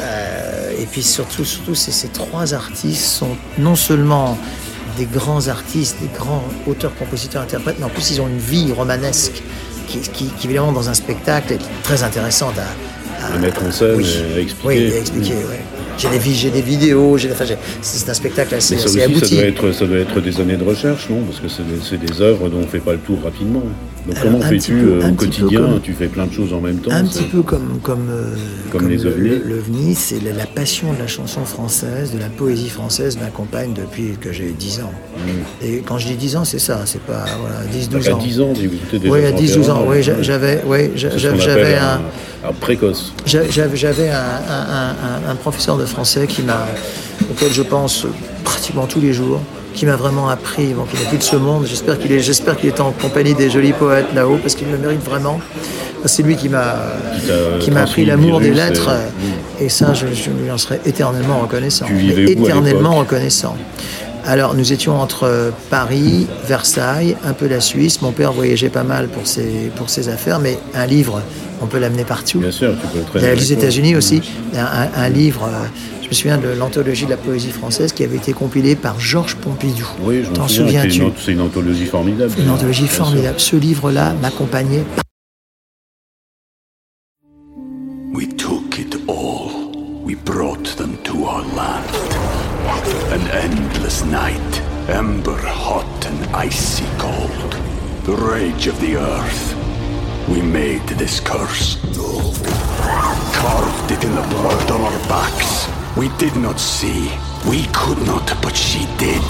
Euh, 0.00 0.70
et 0.80 0.86
puis 0.86 1.02
surtout, 1.02 1.44
surtout 1.44 1.74
ces 1.74 2.08
trois 2.08 2.54
artistes 2.54 3.04
sont 3.04 3.36
non 3.58 3.74
seulement 3.74 4.38
des 4.96 5.06
grands 5.06 5.48
artistes, 5.48 5.96
des 6.00 6.08
grands 6.16 6.44
auteurs, 6.66 6.94
compositeurs, 6.96 7.42
interprètes, 7.42 7.76
mais 7.78 7.84
en 7.86 7.88
plus 7.88 8.10
ils 8.12 8.20
ont 8.20 8.28
une 8.28 8.38
vie 8.38 8.72
romanesque 8.72 9.42
qui, 9.88 10.00
qui, 10.00 10.26
qui, 10.26 10.46
évidemment 10.46 10.72
dans 10.72 10.88
un 10.88 10.94
spectacle 10.94 11.54
est 11.54 11.60
très 11.82 12.02
intéressante 12.02 12.54
à, 12.58 13.34
À 13.34 13.38
mettre 13.38 13.62
en 13.64 13.70
scène 13.72 13.96
oui. 13.96 14.06
et 14.34 14.38
à 14.38 14.40
expliquer. 14.40 14.68
Oui, 14.68 14.92
à 14.94 14.98
expliquer, 14.98 15.34
Mm. 15.34 15.48
ouais. 15.50 15.60
J'ai 15.98 16.08
des, 16.10 16.20
j'ai 16.32 16.50
des 16.50 16.62
vidéos, 16.62 17.18
j'ai, 17.18 17.30
enfin, 17.32 17.44
c'est 17.82 18.08
un 18.08 18.14
spectacle 18.14 18.54
assez, 18.54 18.76
Mais 18.76 18.80
ça 18.80 18.86
assez 18.86 18.98
aussi, 18.98 19.04
ça 19.06 19.10
abouti. 19.16 19.34
doit, 19.34 19.44
être, 19.44 19.72
ça 19.72 19.86
doit 19.86 19.98
être 19.98 20.20
des 20.20 20.40
années 20.40 20.56
de 20.56 20.62
recherche, 20.64 21.08
non? 21.10 21.22
Parce 21.22 21.40
que 21.40 21.48
c'est 21.48 21.98
des, 21.98 22.06
des 22.06 22.22
œuvres 22.22 22.48
dont 22.48 22.58
on 22.58 22.62
ne 22.62 22.66
fait 22.66 22.78
pas 22.78 22.92
le 22.92 22.98
tour 22.98 23.18
rapidement. 23.24 23.62
Donc 24.06 24.16
Alors, 24.16 24.32
comment 24.32 24.44
fais-tu 24.44 24.72
euh, 24.74 25.08
au 25.10 25.12
quotidien? 25.14 25.60
comme- 25.60 25.80
Tu 25.82 25.92
fais 25.92 26.06
plein 26.06 26.26
de 26.26 26.32
choses 26.32 26.52
en 26.54 26.60
même 26.60 26.78
temps 26.78 26.92
Un 26.92 27.04
petit 27.04 27.24
peu 27.24 27.42
comme, 27.42 27.80
comme, 27.82 28.08
euh, 28.10 28.34
Comme 28.70 28.88
les 28.88 28.96
le- 28.96 29.10
ovnis. 29.12 29.28
le- 29.28 29.42
l'OVNI, 29.56 29.94
c'est 29.96 30.22
la, 30.22 30.32
la 30.32 30.46
passion 30.46 30.92
de 30.94 30.98
la 30.98 31.08
chanson 31.08 31.44
française, 31.44 32.12
de 32.14 32.18
la 32.18 32.28
poésie 32.28 32.70
française 32.70 33.18
m'accompagne 33.20 33.72
depuis 33.74 34.16
que 34.20 34.32
j'ai 34.32 34.52
10 34.56 34.80
ans. 34.80 34.92
Et 35.62 35.82
quand 35.84 35.98
je 35.98 36.06
dis 36.06 36.14
10 36.14 36.36
ans, 36.36 36.44
c'est 36.44 36.58
ça, 36.60 36.82
c'est 36.86 37.02
pas 37.02 37.24
voilà, 37.40 37.56
10-12 37.70 38.08
À 38.08 38.14
ans. 38.14 38.18
10 38.18 38.40
ans, 38.40 38.52
tu 38.54 38.66
étais 38.66 38.98
déjà 39.00 39.12
Oui, 39.12 39.18
à 39.24 39.30
chanteur, 39.30 39.44
10-12 39.44 39.70
ans, 39.70 39.80
ouais. 39.82 39.96
oui, 39.98 40.02
j'a- 40.02 40.22
j'avais, 40.22 40.62
appelle 41.50 41.78
un, 41.78 42.48
un 42.48 42.52
précoce. 42.52 43.12
j'a- 43.26 43.50
j'avais 43.50 44.08
un- 44.08 44.14
un- 44.16 45.30
un 45.30 45.34
professeur 45.34 45.76
de 45.76 45.84
français 45.88 46.26
qui 46.26 46.42
m'a, 46.42 46.66
auquel 47.30 47.52
je 47.52 47.62
pense 47.62 48.06
pratiquement 48.44 48.86
tous 48.86 49.00
les 49.00 49.12
jours, 49.12 49.40
qui 49.74 49.86
m'a 49.86 49.96
vraiment 49.96 50.28
appris, 50.28 50.68
bon, 50.74 50.84
qu'il 50.84 50.98
n'est 51.00 51.06
plus 51.06 51.18
de 51.18 51.22
ce 51.22 51.36
monde. 51.36 51.66
J'espère 51.66 51.98
qu'il 51.98 52.12
est, 52.12 52.20
j'espère 52.20 52.56
qu'il 52.56 52.68
est 52.68 52.80
en 52.80 52.90
compagnie 52.92 53.34
des 53.34 53.50
jolis 53.50 53.72
poètes 53.72 54.06
là-haut, 54.14 54.38
parce 54.40 54.54
qu'il 54.54 54.70
le 54.70 54.78
mérite 54.78 55.02
vraiment. 55.04 55.40
C'est 56.04 56.22
lui 56.22 56.36
qui 56.36 56.48
m'a, 56.48 56.76
qui 57.60 57.70
m'a 57.72 57.80
appris 57.82 58.04
l'amour 58.04 58.40
des 58.40 58.48
et- 58.48 58.54
lettres, 58.54 58.90
et, 59.60 59.68
ça, 59.68 59.94
je, 59.94 60.06
je 60.14 60.30
lui 60.30 60.50
en 60.50 60.56
serai 60.58 60.80
éternellement 60.86 61.40
reconnaissant. 61.40 61.86
Éternellement 61.88 62.94
reconnaissant. 62.96 63.56
Alors, 64.24 64.54
nous 64.54 64.72
étions 64.72 65.00
entre 65.00 65.52
Paris, 65.70 66.26
Versailles, 66.46 67.16
un 67.24 67.32
peu 67.32 67.48
la 67.48 67.60
Suisse. 67.60 68.00
Mon 68.02 68.12
père 68.12 68.32
voyageait 68.32 68.68
pas 68.68 68.82
mal 68.84 69.08
pour 69.08 69.26
ses, 69.26 69.70
pour 69.74 69.90
ses 69.90 70.08
affaires, 70.08 70.38
mais 70.38 70.58
un 70.74 70.86
livre, 70.86 71.22
on 71.60 71.66
peut 71.66 71.78
l'amener 71.78 72.04
partout. 72.04 72.38
Bien 72.40 72.50
sûr, 72.50 72.72
tu 72.80 72.86
peux 72.88 72.98
le 72.98 73.02
Il 73.02 73.06
traîner. 73.06 73.26
y 73.26 73.30
a 73.30 73.34
les. 73.34 73.52
États-Unis 73.52 73.96
aussi, 73.96 74.20
un, 74.54 74.64
un- 74.64 74.88
un 74.96 75.08
livre, 75.08 75.44
euh, 75.44 75.66
je 76.02 76.08
me 76.08 76.12
souviens 76.12 76.38
de 76.38 76.48
l'anthologie 76.48 77.04
de 77.04 77.10
la 77.10 77.16
poésie 77.16 77.50
française 77.50 77.92
qui 77.92 78.04
avait 78.04 78.16
été 78.16 78.32
compilée 78.32 78.76
par 78.76 78.98
Georges 79.00 79.36
Pompidou. 79.36 79.86
Oui, 80.02 80.22
je 80.24 80.30
me 80.30 80.34
T'en 80.34 80.48
souviens. 80.48 80.82
C'est 80.82 80.90
souviens-tu 80.90 81.02
une, 81.18 81.22
c'est 81.24 81.32
une 81.32 81.40
anthologie 81.40 81.86
formidable. 81.86 82.32
Une 82.38 82.50
anthologie 82.50 82.88
formidable. 82.88 83.38
Ce 83.40 83.56
livre-là 83.56 84.14
m'accompagnait 84.22 84.84
We 88.14 88.26
took 88.36 88.78
it 88.78 88.96
all. 89.08 89.50
We 90.04 90.14
brought 90.16 90.76
them 90.76 90.96
to 91.04 91.24
our 91.24 91.44
land. 91.54 91.84
An 93.12 93.20
endless 93.32 94.04
night, 94.04 94.62
ember 94.88 95.36
hot 95.44 95.84
and 96.06 96.34
icy 96.34 96.84
cold. 96.98 97.56
The 98.04 98.16
rage 98.16 98.66
of 98.68 98.78
the 98.80 98.96
earth. 98.96 99.54
We 100.30 100.42
made 100.42 100.86
this 100.98 101.20
curse. 101.20 101.76
Carved 103.34 103.90
it 103.90 104.04
in 104.04 104.14
the 104.14 104.26
blood 104.34 104.70
on 104.70 104.80
our 104.80 104.98
backs. 105.08 105.68
We 105.96 106.08
did 106.18 106.36
not 106.36 106.58
see. 106.60 107.10
We 107.48 107.64
could 107.72 107.98
not, 108.06 108.26
but 108.42 108.54
she 108.56 108.80
did. 108.98 109.22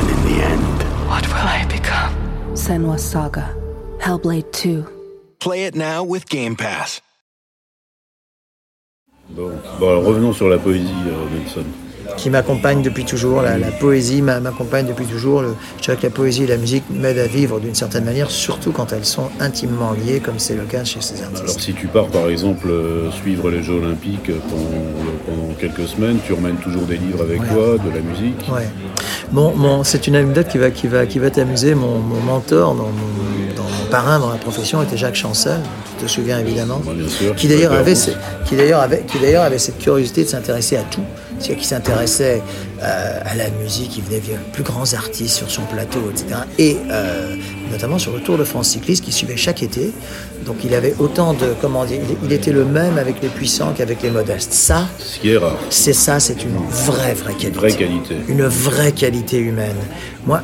And 0.00 0.08
in 0.10 0.20
the 0.28 0.42
end, 0.44 0.82
What 1.08 1.26
will 1.28 1.46
I 1.58 1.64
become? 1.68 2.12
Senwa 2.54 2.98
Saga. 2.98 3.54
Hellblade 3.98 4.50
2. 4.52 4.84
Play 5.40 5.64
it 5.64 5.74
now 5.74 6.02
with 6.04 6.28
Game 6.28 6.56
Pass. 6.56 7.00
Bon. 9.30 9.50
Bon, 9.80 9.88
alors 9.88 10.04
revenons 10.04 10.32
sur 10.32 10.48
la 10.48 10.58
poésie, 10.58 10.86
euh, 11.08 11.28
Nelson. 11.30 11.64
Qui 12.16 12.30
m'accompagne 12.30 12.82
depuis 12.82 13.04
toujours. 13.04 13.42
La, 13.42 13.58
la 13.58 13.70
poésie 13.70 14.22
m'a- 14.22 14.40
m'accompagne 14.40 14.86
depuis 14.86 15.06
toujours. 15.06 15.42
Le- 15.42 15.54
je 15.78 15.82
dirais 15.82 15.96
que 15.96 16.02
la 16.04 16.10
poésie 16.10 16.44
et 16.44 16.46
la 16.46 16.56
musique 16.56 16.84
m'aident 16.90 17.18
à 17.18 17.26
vivre 17.26 17.60
d'une 17.60 17.74
certaine 17.74 18.04
manière, 18.04 18.30
surtout 18.30 18.72
quand 18.72 18.92
elles 18.92 19.04
sont 19.04 19.28
intimement 19.40 19.92
liées, 19.92 20.20
comme 20.20 20.38
c'est 20.38 20.54
le 20.54 20.64
cas 20.64 20.84
chez 20.84 21.00
ces 21.00 21.22
Alors 21.22 21.32
artistes. 21.40 21.60
si 21.60 21.72
tu 21.74 21.86
pars 21.86 22.06
par 22.08 22.28
exemple 22.28 22.68
euh, 22.70 23.10
suivre 23.10 23.50
les 23.50 23.62
Jeux 23.62 23.74
Olympiques 23.74 24.30
pendant, 24.48 24.82
pendant 25.26 25.54
quelques 25.54 25.86
semaines, 25.88 26.18
tu 26.26 26.32
remènes 26.32 26.56
toujours 26.56 26.82
des 26.82 26.96
livres 26.96 27.22
avec 27.22 27.40
Ouais. 27.40 27.48
toi, 27.48 27.76
de 27.78 27.90
la 27.94 28.00
musique. 28.00 28.38
Ouais. 28.52 28.68
Mon- 29.32 29.84
c'est 29.84 30.06
une 30.06 30.16
anecdote 30.16 30.48
qui 30.48 30.58
va, 30.58 30.70
qui 30.70 30.86
va, 30.86 31.06
qui 31.06 31.18
va 31.18 31.30
t'amuser. 31.30 31.74
Mon, 31.74 31.98
mon 31.98 32.20
mentor, 32.20 32.74
mon, 32.74 32.84
mon 32.84 33.45
parrain 33.86 34.18
dans 34.18 34.30
la 34.30 34.36
profession, 34.36 34.82
était 34.82 34.96
Jacques 34.96 35.16
Chancel. 35.16 35.60
Tu 35.98 36.04
te 36.04 36.10
souviens 36.10 36.38
évidemment. 36.38 36.80
Ouais, 36.86 36.94
bien 36.94 37.08
sûr. 37.08 37.34
Qui 37.34 37.48
d'ailleurs 37.48 37.72
avait, 37.72 37.94
qui 38.44 38.56
avait, 38.78 39.02
qui 39.06 39.58
cette 39.58 39.78
curiosité 39.78 40.24
de 40.24 40.28
s'intéresser 40.28 40.76
à 40.76 40.82
tout. 40.82 41.02
C'est-à-dire 41.38 41.56
qu'il 41.56 41.66
s'intéressait 41.66 42.42
euh, 42.82 43.20
à 43.24 43.34
la 43.34 43.50
musique, 43.50 43.96
il 43.96 44.04
venait 44.04 44.20
les 44.26 44.36
plus 44.52 44.62
grands 44.62 44.92
artistes 44.94 45.36
sur 45.36 45.50
son 45.50 45.62
plateau, 45.62 46.00
etc. 46.10 46.40
Et 46.58 46.76
euh, 46.90 47.34
notamment 47.70 47.98
sur 47.98 48.12
le 48.12 48.20
Tour 48.20 48.38
de 48.38 48.44
France 48.44 48.68
cycliste 48.68 49.04
qu'il 49.04 49.12
suivait 49.12 49.36
chaque 49.36 49.62
été. 49.62 49.92
Donc 50.44 50.56
il 50.64 50.74
avait 50.74 50.94
autant 50.98 51.32
de, 51.32 51.54
comment 51.60 51.84
dire, 51.84 52.00
il, 52.22 52.32
était 52.32 52.52
le 52.52 52.64
même 52.64 52.98
avec 52.98 53.20
les 53.20 53.28
puissants 53.28 53.72
qu'avec 53.76 54.02
les 54.02 54.10
modestes. 54.10 54.52
Ça, 54.52 54.88
Ce 54.98 55.18
qui 55.18 55.30
est 55.30 55.38
rare. 55.38 55.56
c'est 55.70 55.92
ça, 55.92 56.20
c'est 56.20 56.44
une 56.44 56.56
vraie, 56.70 57.14
vraie 57.14 57.34
qualité. 57.34 57.58
Vraie 57.58 57.72
qualité. 57.72 58.16
Une 58.28 58.44
vraie 58.44 58.92
qualité 58.92 59.38
humaine. 59.38 59.76
Moi, 60.26 60.42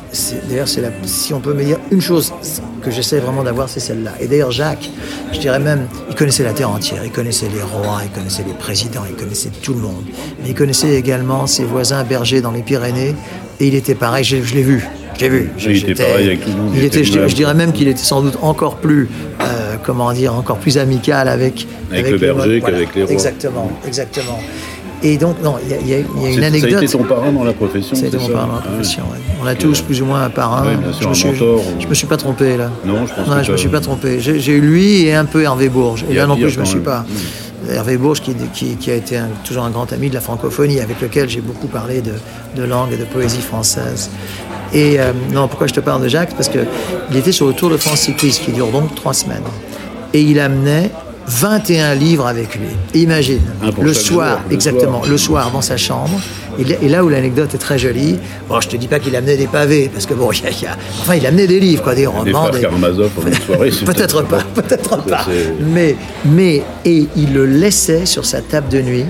d'ailleurs, 0.49 0.67
c'est 0.67 0.81
si 1.05 1.33
on 1.33 1.39
peut 1.39 1.53
me 1.53 1.63
dire 1.63 1.77
une 1.91 2.01
chose 2.01 2.33
que 2.81 2.91
j'essaie 2.91 3.19
vraiment 3.19 3.43
d'avoir, 3.43 3.69
c'est 3.69 3.79
celle-là. 3.79 4.13
Et 4.19 4.27
d'ailleurs, 4.27 4.51
Jacques, 4.51 4.89
je 5.31 5.39
dirais 5.39 5.59
même, 5.59 5.87
il 6.09 6.15
connaissait 6.15 6.43
la 6.43 6.53
terre 6.53 6.69
entière. 6.69 7.03
Il 7.03 7.11
connaissait 7.11 7.49
les 7.53 7.61
rois, 7.61 8.01
il 8.03 8.09
connaissait 8.11 8.43
les 8.43 8.53
présidents, 8.53 9.03
il 9.09 9.15
connaissait 9.15 9.51
tout 9.61 9.73
le 9.73 9.79
monde. 9.79 10.05
Mais 10.41 10.49
il 10.49 10.55
connaissait 10.55 10.95
également 10.95 11.47
ses 11.47 11.63
voisins 11.63 12.03
bergers 12.23 12.41
dans 12.41 12.51
les 12.51 12.61
Pyrénées. 12.61 13.15
Et 13.59 13.67
il 13.67 13.75
était 13.75 13.95
pareil, 13.95 14.23
je, 14.23 14.37
je 14.41 14.55
l'ai 14.55 14.63
vu. 14.63 14.85
Je 15.15 15.21
l'ai 15.21 15.29
vu. 15.29 15.51
Je- 15.57 15.69
il 15.69 15.89
était 15.89 16.03
pareil 16.03 16.27
avec 16.27 16.41
tout 16.43 16.49
le 16.49 16.55
monde, 16.57 16.71
Il 16.73 16.79
était, 16.83 16.99
était 16.99 17.03
je, 17.03 17.11
dirais, 17.11 17.27
le 17.27 17.51
je 17.51 17.57
même 17.57 17.71
qu'il 17.73 17.87
était 17.87 17.99
sans 18.01 18.21
doute 18.21 18.37
encore 18.41 18.77
plus, 18.77 19.09
euh, 19.41 19.75
comment 19.83 20.11
dire, 20.13 20.33
encore 20.33 20.57
plus 20.57 20.77
amical 20.77 21.27
avec, 21.27 21.67
Avec 21.91 22.05
le 22.07 22.11
les 22.13 22.17
berger 22.17 22.61
qu'avec 22.61 22.95
les 22.95 23.03
rois. 23.03 23.11
Exactement, 23.11 23.71
exactement. 23.85 24.39
Et 25.05 25.17
donc, 25.17 25.35
non, 25.43 25.55
il 25.61 25.69
y 25.71 25.93
a, 25.93 25.97
y 25.97 26.01
a- 26.01 26.23
y 26.23 26.25
a 26.27 26.29
une 26.37 26.43
anecdote. 26.45 26.71
Ça 26.71 26.77
a 26.79 26.83
été 26.83 26.93
ton 26.93 27.03
parrain 27.03 27.31
dans 27.33 27.43
la 27.43 27.51
profession 27.51 27.93
Ça 27.93 28.05
a 28.05 28.07
été 28.07 28.17
mon 28.17 28.29
parrain 28.29 28.47
dans 28.47 28.53
la 28.53 28.59
Ah 28.63 28.67
ouais. 28.69 28.75
profession. 28.77 29.03
ouais. 29.11 29.19
On 29.43 29.45
a 29.47 29.53
tous 29.55 29.81
plus 29.81 30.01
ou 30.01 30.05
moins 30.05 30.23
un 30.23 30.29
parrain. 30.29 30.65
Ouais, 30.65 30.75
bien 30.77 30.93
sûr, 30.93 31.01
je, 31.01 31.07
me 31.07 31.11
un 31.11 31.13
suis, 31.13 31.27
mentor, 31.45 31.61
je 31.79 31.85
ou- 31.85 31.89
me 31.89 31.93
suis 31.93 32.07
pas 32.07 32.15
trompé 32.17 32.55
là. 32.57 32.71
Non, 32.85 33.05
je 33.05 33.13
pense 33.13 33.27
Ouais, 33.27 33.37
que 33.41 33.43
je 33.43 33.51
me 33.51 33.57
suis 33.57 33.67
pas 33.67 33.81
trompé. 33.81 34.19
J'ai 34.21 34.39
j'ai 34.39 34.53
eu 34.53 34.61
lui 34.61 35.03
et 35.05 35.13
un 35.13 35.25
peu 35.25 35.43
Hervé 35.43 35.67
Bourges. 35.67 36.05
Et 36.09 36.13
là 36.13 36.25
non 36.25 36.37
plus, 36.37 36.49
je 36.49 36.59
me 36.59 36.65
suis 36.65 36.79
pas. 36.79 37.05
Hervé 37.69 37.97
Bourges, 37.97 38.21
qui, 38.21 38.91
a 38.91 38.95
été 38.95 39.19
toujours 39.43 39.63
un 39.63 39.69
grand 39.69 39.91
ami 39.93 40.09
de 40.09 40.13
la 40.13 40.21
francophonie, 40.21 40.79
avec 40.79 41.01
lequel 41.01 41.29
j'ai 41.29 41.41
beaucoup 41.41 41.67
parlé 41.67 42.01
de, 42.01 42.13
de 42.55 42.63
langue 42.63 42.93
et 42.93 42.97
de 42.97 43.05
poésie 43.05 43.41
française. 43.41 44.09
Et 44.73 44.99
euh, 44.99 45.13
non, 45.31 45.47
pourquoi 45.47 45.67
je 45.67 45.73
te 45.73 45.79
parle 45.79 46.01
de 46.01 46.07
Jacques? 46.07 46.33
Parce 46.35 46.49
qu'il 46.49 46.65
était 47.15 47.31
sur 47.31 47.47
le 47.47 47.53
Tour 47.53 47.69
de 47.69 47.77
France 47.77 48.01
cycliste, 48.01 48.43
qui 48.43 48.51
dure 48.51 48.71
donc 48.71 48.95
trois 48.95 49.13
semaines. 49.13 49.43
Et 50.13 50.21
il 50.21 50.39
amenait 50.39 50.91
21 51.27 51.95
livres 51.95 52.27
avec 52.27 52.55
lui. 52.55 52.67
Imagine, 53.01 53.39
pour 53.73 53.83
le 53.83 53.93
soir, 53.93 54.37
jour, 54.39 54.47
le 54.49 54.53
exactement, 54.55 54.99
soir. 54.99 55.09
le 55.11 55.17
soir 55.17 55.51
dans 55.51 55.61
sa 55.61 55.77
chambre. 55.77 56.19
Et 56.59 56.87
là- 56.89 57.03
où 57.03 57.09
l'anecdote 57.09 57.53
est 57.55 57.57
très 57.57 57.79
jolie, 57.79 58.19
bon, 58.47 58.61
je 58.61 58.67
te 58.67 58.75
dis 58.77 58.87
pas 58.87 58.99
qu'il 58.99 59.15
amenait 59.15 59.37
des 59.37 59.47
pavés, 59.47 59.89
parce 59.91 60.05
que 60.05 60.13
bon, 60.13 60.31
y 60.33 60.45
a- 60.45 60.49
y 60.51 60.65
a- 60.67 60.77
enfin, 61.01 61.15
il 61.15 61.25
amenait 61.25 61.47
des 61.47 61.59
livres, 61.59 61.81
quoi, 61.83 61.95
des 61.95 62.05
romans. 62.05 62.23
des- 62.51 62.59
Peut-être 63.85 64.21
pas, 64.23 64.43
peut-être 64.53 65.03
pas. 65.05 65.25
Mais, 65.59 65.95
mais, 66.25 66.61
et 66.85 67.07
il 67.15 67.33
le 67.33 67.45
laissait 67.45 68.05
sur 68.05 68.25
sa 68.25 68.41
table 68.41 68.69
de 68.69 68.81
nuit 68.81 69.05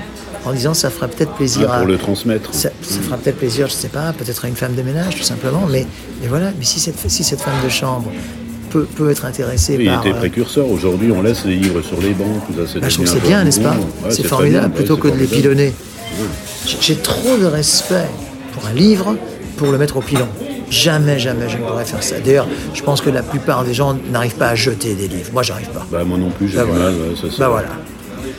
en 0.46 0.52
disant 0.54 0.74
ça 0.74 0.90
fera 0.90 1.08
peut-être 1.08 1.32
plaisir 1.34 1.68
Ah, 1.72 1.76
à. 1.76 1.78
pour 1.80 1.88
le 1.88 1.98
transmettre. 1.98 2.54
Ça, 2.54 2.70
ça 2.82 3.00
fera 3.02 3.18
peut-être 3.18 3.38
plaisir, 3.38 3.68
je 3.68 3.74
sais 3.74 3.88
pas, 3.90 4.14
peut-être 4.14 4.46
à 4.46 4.48
une 4.48 4.56
femme 4.56 4.76
de 4.76 4.82
ménage, 4.82 5.16
tout 5.16 5.24
simplement. 5.24 5.66
Mais, 5.70 5.86
mais 6.22 6.28
voilà, 6.28 6.48
mais 6.58 6.64
si 6.66 6.80
cette, 6.80 7.00
si 7.10 7.24
cette 7.24 7.42
femme 7.42 7.54
de 7.64 7.70
chambre 7.70 8.12
peut, 8.74 8.84
peut 8.96 9.10
être 9.12 9.26
intéressée 9.26 9.76
Oui, 9.78 9.86
il 9.86 9.90
par. 9.92 10.02
était 10.06 10.16
euh, 10.16 10.20
précurseur. 10.20 10.68
Aujourd'hui, 10.70 11.12
on 11.12 11.22
laisse 11.22 11.46
les 11.46 11.56
livres 11.56 11.82
sur 11.82 12.02
les 12.02 12.10
bancs. 12.12 12.42
Tout 12.48 12.54
ça, 12.58 12.72
c'est 12.72 12.80
bah, 12.80 12.90
je 12.90 12.96
trouve 12.96 13.08
c'est 13.08 13.22
bien, 13.22 13.44
n'est-ce 13.44 13.62
pas. 13.62 13.72
Ouais, 14.04 14.10
C'est 14.12 14.26
formidable, 14.26 14.68
bien, 14.70 14.76
plutôt 14.76 14.96
ouais, 14.96 15.02
que 15.02 15.08
de 15.16 15.20
les 15.20 15.28
pilonner. 15.28 15.74
J'ai- 16.68 16.78
J'ai 16.82 16.96
trop 16.96 17.38
de 17.38 17.46
respect 17.46 18.08
pour 18.54 18.66
un 18.66 18.74
livre 18.74 19.16
pour 19.58 19.72
le 19.72 19.78
mettre 19.78 19.98
au 19.98 20.02
pilon. 20.02 20.28
Jamais, 20.70 21.20
jamais 21.20 21.48
je 21.50 21.58
ne 21.58 21.64
pourrais 21.64 21.86
faire 21.86 22.02
ça. 22.02 22.20
D'ailleurs, 22.20 22.48
je 22.74 22.82
pense 22.82 23.00
que 23.02 23.10
la 23.12 23.22
plupart 23.22 23.64
des 23.64 23.74
gens 23.76 23.96
n'arrivent 24.12 24.36
pas 24.36 24.48
à 24.50 24.56
jeter 24.56 24.96
des 24.96 25.08
livres. 25.08 25.30
Moi, 25.32 25.44
j'arrive 25.44 25.70
pas. 25.70 25.86
Bah, 25.92 26.04
moi 26.04 26.18
non 26.18 26.32
plus, 26.32 26.48
j'ai 26.50 26.58
Bah 26.58 26.64
voilà. 26.66 26.86
mal. 26.86 26.96
ça, 27.22 27.28
Bah 27.38 27.50
voilà. 27.50 27.68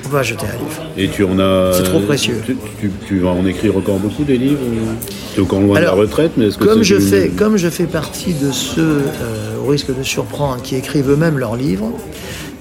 On 0.07 0.09
va 0.09 0.23
jeter 0.23 0.45
un 0.47 0.59
livre. 0.59 0.83
Et 0.99 1.09
tu 1.09 1.23
en 1.25 1.39
as. 1.39 1.75
C'est 1.77 1.85
trop 1.85 2.01
précieux. 2.01 2.41
Tu, 2.45 2.57
tu- 2.81 2.91
tu 3.07 3.19
vas 3.21 3.31
en 3.31 3.47
écrire 3.47 3.77
encore 3.77 3.99
beaucoup 3.99 4.25
des 4.25 4.37
livres 4.37 4.59
encore 5.43 5.61
loin 5.61 5.77
Alors, 5.77 5.93
de 5.95 5.97
la 5.97 6.03
retraite, 6.03 6.33
mais 6.37 6.47
est-ce 6.47 6.59
que 6.59 6.65
Comme 6.65 6.79
c'est 6.79 6.85
je, 6.85 6.95
une- 6.97 7.01
fais, 7.01 7.29
comme 7.29 7.57
je 7.57 7.69
fais 7.69 7.85
partie 7.87 8.35
de 8.35 8.51
ceux, 8.53 8.81
euh, 8.83 9.59
au 9.65 9.67
risque 9.69 9.97
de 9.97 10.03
surprendre, 10.03 10.63
qui 10.63 10.77
écrivent 10.77 11.11
eux-mêmes 11.11 11.39
leurs 11.39 11.57
livres, 11.57 11.91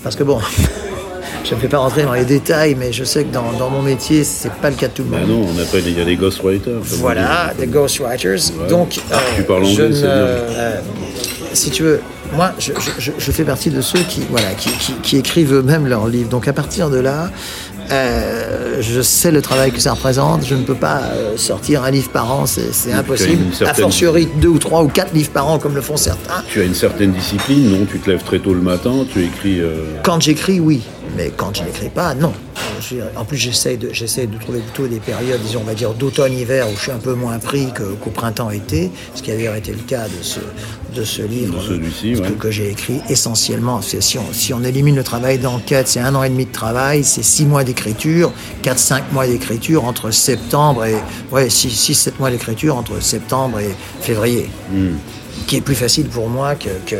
parce 0.03 0.15
que 0.15 0.23
bon, 0.23 0.39
je 1.45 1.55
ne 1.55 1.59
vais 1.59 1.67
pas 1.67 1.77
rentrer 1.79 2.03
dans 2.03 2.13
les 2.13 2.25
détails, 2.25 2.75
mais 2.79 2.91
je 2.93 3.03
sais 3.03 3.23
que 3.25 3.33
dans, 3.33 3.51
dans 3.59 3.69
mon 3.69 3.81
métier, 3.81 4.23
c'est 4.23 4.51
pas 4.53 4.69
le 4.69 4.75
cas 4.75 4.87
de 4.87 4.93
tout 4.93 5.03
le 5.03 5.09
Bah 5.09 5.17
monde. 5.19 5.29
non, 5.29 5.47
on 5.55 5.61
appelle, 5.61 5.83
il 5.87 5.97
y 5.97 6.01
a 6.01 6.05
des 6.05 6.15
ghostwriters. 6.15 6.79
Voilà, 6.83 7.53
des 7.59 7.67
ghostwriters. 7.67 8.31
Ouais. 8.61 8.67
Donc, 8.69 8.99
Ah, 9.11 9.17
tu 9.35 9.43
parles 9.43 9.65
je 9.65 9.71
anglais, 9.71 9.89
ne- 9.89 9.93
c'est 9.93 10.01
bien. 10.01 10.09
euh, 10.11 10.79
si 11.53 11.69
tu 11.69 11.83
veux, 11.83 11.99
moi, 12.35 12.51
je, 12.59 12.71
je- 12.79 12.91
je- 13.01 13.11
je 13.17 13.31
fais 13.31 13.43
partie 13.43 13.69
de 13.69 13.81
ceux 13.81 13.99
qui, 13.99 14.21
voilà, 14.29 14.49
qui, 14.57 14.69
qui- 14.71 14.93
qui 15.01 15.17
écrivent 15.17 15.53
eux-mêmes 15.53 15.87
leurs 15.87 16.07
livres. 16.07 16.29
Donc, 16.29 16.47
à 16.47 16.53
partir 16.53 16.89
de 16.89 16.97
là, 16.99 17.29
euh, 17.91 18.77
je 18.81 19.01
sais 19.01 19.31
le 19.31 19.41
travail 19.41 19.71
que 19.71 19.79
ça 19.79 19.91
représente. 19.93 20.45
Je 20.45 20.55
ne 20.55 20.63
peux 20.63 20.75
pas 20.75 21.01
euh, 21.13 21.37
sortir 21.37 21.83
un 21.83 21.91
livre 21.91 22.09
par 22.09 22.31
an, 22.31 22.45
c'est 22.45 22.91
impossible. 22.93 23.43
une 23.43 23.51
A 23.51 23.55
certaine- 23.55 23.83
fortiori, 23.83 24.27
deux 24.41 24.47
ou 24.47 24.59
trois 24.59 24.83
ou 24.83 24.87
quatre 24.87 25.13
livres 25.13 25.31
par 25.31 25.47
an, 25.47 25.59
comme 25.59 25.75
le 25.75 25.81
font 25.81 25.97
certains. 25.97 26.43
Tu 26.49 26.61
as 26.61 26.63
une 26.65 26.75
certaine 26.75 27.11
discipline, 27.11 27.69
non? 27.71 27.85
Tu 27.89 27.99
te 27.99 28.09
lèves 28.09 28.23
très 28.23 28.39
tôt 28.39 28.53
le 28.53 28.61
matin, 28.61 29.05
tu 29.11 29.23
écris. 29.23 29.59
euh, 29.59 29.75
Quand 30.03 30.21
j'écris, 30.21 30.59
oui. 30.59 30.81
Mais 31.17 31.31
quand 31.35 31.55
je 31.55 31.63
n'écris 31.63 31.89
pas, 31.89 32.13
non. 32.15 32.33
Je 32.81 32.95
En 33.15 33.23
plus, 33.23 33.37
j'essaie 33.37 33.77
de, 33.77 33.89
j'essaie 33.93 34.25
de 34.27 34.37
trouver 34.37 34.59
plutôt 34.59 34.87
des 34.87 34.99
périodes, 34.99 35.41
disons, 35.41 35.59
on 35.61 35.65
va 35.67 35.73
dire 35.73 35.93
d'automne-hiver, 35.93 36.67
où 36.69 36.75
je 36.75 36.81
suis 36.81 36.91
un 36.91 36.97
peu 36.97 37.13
moins 37.13 37.37
pris 37.39 37.71
que- 37.73 37.93
qu'au 37.93 38.09
printemps-été, 38.09 38.91
ce 39.15 39.21
qui 39.21 39.31
a 39.31 39.35
d'ailleurs 39.35 39.55
été 39.55 39.71
le 39.71 39.79
cas 39.79 40.05
de 40.07 40.21
ce, 40.23 40.39
de 40.95 41.03
ce 41.03 41.21
livre 41.21 41.61
De 41.63 41.77
que, 41.77 42.21
ouais. 42.21 42.31
que 42.39 42.51
j'ai 42.51 42.69
écrit 42.71 42.99
essentiellement. 43.09 43.81
C'est- 43.81 44.01
Si 44.01 44.17
on, 44.17 44.25
si 44.33 44.53
on 44.53 44.63
élimine 44.63 44.95
le 44.95 45.03
travail 45.03 45.37
d'enquête, 45.37 45.87
c'est 45.87 45.99
un 45.99 46.13
an 46.15 46.23
et 46.23 46.29
demi 46.29 46.45
de 46.45 46.51
travail, 46.51 47.03
c'est 47.03 47.23
six 47.23 47.45
mois 47.45 47.63
d'écriture, 47.63 48.31
quatre, 48.61 48.79
cinq 48.79 49.03
mois 49.13 49.27
d'écriture 49.27 49.85
entre 49.85 50.11
septembre 50.11 50.85
et... 50.85 50.95
Ouais, 51.31 51.49
six, 51.49 51.69
six, 51.69 51.93
sept 51.95 52.19
mois 52.19 52.31
d'écriture 52.31 52.75
entre 52.75 53.01
septembre 53.01 53.59
et 53.59 53.69
février. 54.01 54.49
Hmm. 54.71 54.95
Qui 55.47 55.57
est 55.57 55.61
plus 55.61 55.75
facile 55.75 56.07
pour 56.07 56.27
moi 56.27 56.55
que... 56.55 56.69
que 56.85 56.95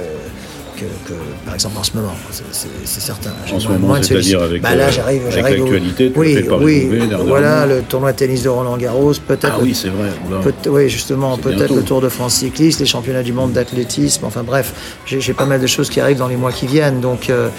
que, 1.06 1.10
que, 1.10 1.14
par 1.46 1.54
exemple 1.56 1.78
en 1.78 1.84
ce 1.84 1.92
moment, 1.96 2.14
c'est- 2.52 3.00
certain. 3.00 3.32
En 3.54 3.60
ce 3.60 3.68
moment, 3.68 3.96
c'est-à-dire 4.02 4.42
avec, 4.42 4.62
Bah 4.62 4.76
là, 4.76 4.86
euh, 4.86 4.92
j'arrive, 4.92 5.22
j'arrive 5.30 5.62
au- 5.62 5.66
l'actualité, 5.66 6.12
tu 6.12 6.20
oui, 6.20 6.44
par 6.44 6.62
oui, 6.62 6.84
Roubaix, 6.86 7.24
voilà 7.26 7.66
le 7.66 7.82
tournoi 7.82 8.12
de 8.14 8.18
tennis 8.18 8.44
de 8.44 8.50
Roland 8.50 8.78
Garros, 8.78 9.14
peut-être. 9.28 9.54
Ah 9.58 9.60
oui, 9.62 9.74
c'est 9.76 9.90
vrai. 9.90 10.10
peut- 10.44 10.70
oui, 10.70 10.90
justement, 10.90 11.38
peut-être 11.38 11.74
le 11.76 11.82
Tour 11.84 12.02
de 12.02 12.10
France 12.10 12.36
cycliste, 12.36 12.80
les 12.80 12.86
championnats 12.86 13.24
du 13.24 13.34
monde 13.34 13.52
d'athlétisme. 13.54 14.26
Enfin 14.26 14.44
bref, 14.44 14.74
j'ai 15.06 15.34
pas 15.34 15.46
mal 15.46 15.62
de 15.62 15.68
choses 15.68 15.90
qui 15.90 16.00
arrivent 16.00 16.18
dans 16.20 16.28
les 16.28 16.38
mois 16.38 16.52
qui 16.52 16.68
viennent, 16.68 17.00
donc. 17.02 17.30
euh, 17.30 17.50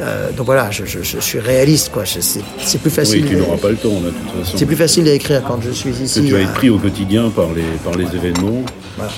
euh, 0.00 0.30
donc 0.36 0.46
voilà, 0.46 0.70
je, 0.70 0.84
je- 0.86 1.02
je 1.02 1.18
suis 1.18 1.40
réaliste, 1.40 1.90
quoi. 1.92 2.04
C'est 2.06 2.40
plus 2.78 2.88
Oui, 2.88 2.90
facile. 2.90 3.26
tu 3.26 3.34
n'auras 3.36 3.56
pas 3.56 3.70
le 3.70 3.76
temps, 3.76 3.88
là, 3.94 4.10
de 4.10 4.10
toute 4.10 4.44
façon. 4.44 4.56
C'est 4.56 4.66
plus 4.66 4.76
facile 4.76 5.04
d'écrire 5.04 5.42
quand 5.46 5.58
je 5.60 5.70
suis 5.72 5.90
ici. 5.90 6.20
que 6.22 6.26
tu 6.26 6.32
vas 6.34 6.40
être 6.40 6.54
pris 6.54 6.70
au 6.70 6.78
quotidien 6.78 7.30
par 7.30 7.48
les, 7.52 7.62
par 7.84 7.94
les 7.96 8.04
événements. 8.14 8.62
Voilà. 8.96 9.12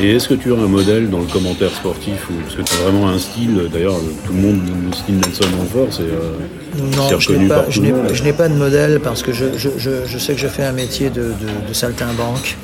Et 0.00 0.16
est-ce 0.16 0.28
que 0.28 0.34
tu 0.34 0.52
as 0.52 0.56
un 0.56 0.66
modèle 0.66 1.08
dans 1.08 1.20
le 1.20 1.26
commentaire 1.26 1.70
sportif 1.70 2.28
ou 2.28 2.34
Parce 2.42 2.56
que 2.56 2.62
tu 2.62 2.74
as 2.74 2.82
vraiment 2.88 3.08
un 3.08 3.18
style, 3.18 3.68
d'ailleurs, 3.72 3.94
tout 4.26 4.32
le 4.32 4.40
monde, 4.40 4.60
le 4.90 4.92
style 4.96 5.16
Nelson 5.18 5.44
Montfort, 5.56 5.86
c'est 5.90 6.02
euh, 6.02 6.32
Non, 6.96 7.06
je 7.20 7.30
n'ai 7.30 7.34
reconnu 7.36 7.48
pas, 7.48 7.60
par 7.62 7.70
je 7.70 7.80
n'ai- 7.80 7.92
je 8.12 8.22
n'ai 8.24 8.32
pas 8.32 8.48
de 8.48 8.54
modèle 8.54 8.98
parce 9.00 9.22
que 9.22 9.32
je, 9.32 9.44
je- 9.56 9.68
je- 9.78 10.04
je 10.04 10.18
sais 10.18 10.34
que 10.34 10.40
je 10.40 10.48
fais 10.48 10.64
un 10.64 10.72
métier 10.72 11.10
de, 11.10 11.22
de, 11.22 11.68
de 11.68 11.72
saltimbanque, 11.72 12.56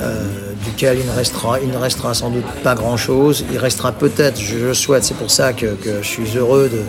euh, 0.00 0.24
duquel 0.64 0.98
il 1.00 1.06
ne, 1.08 1.14
restera, 1.16 1.60
il 1.60 1.70
ne 1.70 1.76
restera 1.76 2.14
sans 2.14 2.30
doute 2.30 2.46
pas 2.64 2.74
grand-chose. 2.74 3.44
Il 3.52 3.58
restera 3.58 3.92
peut-être, 3.92 4.40
je 4.40 4.56
le 4.56 4.74
souhaite, 4.74 5.04
c'est 5.04 5.16
pour 5.16 5.30
ça 5.30 5.52
que, 5.52 5.66
que 5.66 6.02
je 6.02 6.06
suis 6.08 6.36
heureux 6.36 6.68
de 6.68 6.80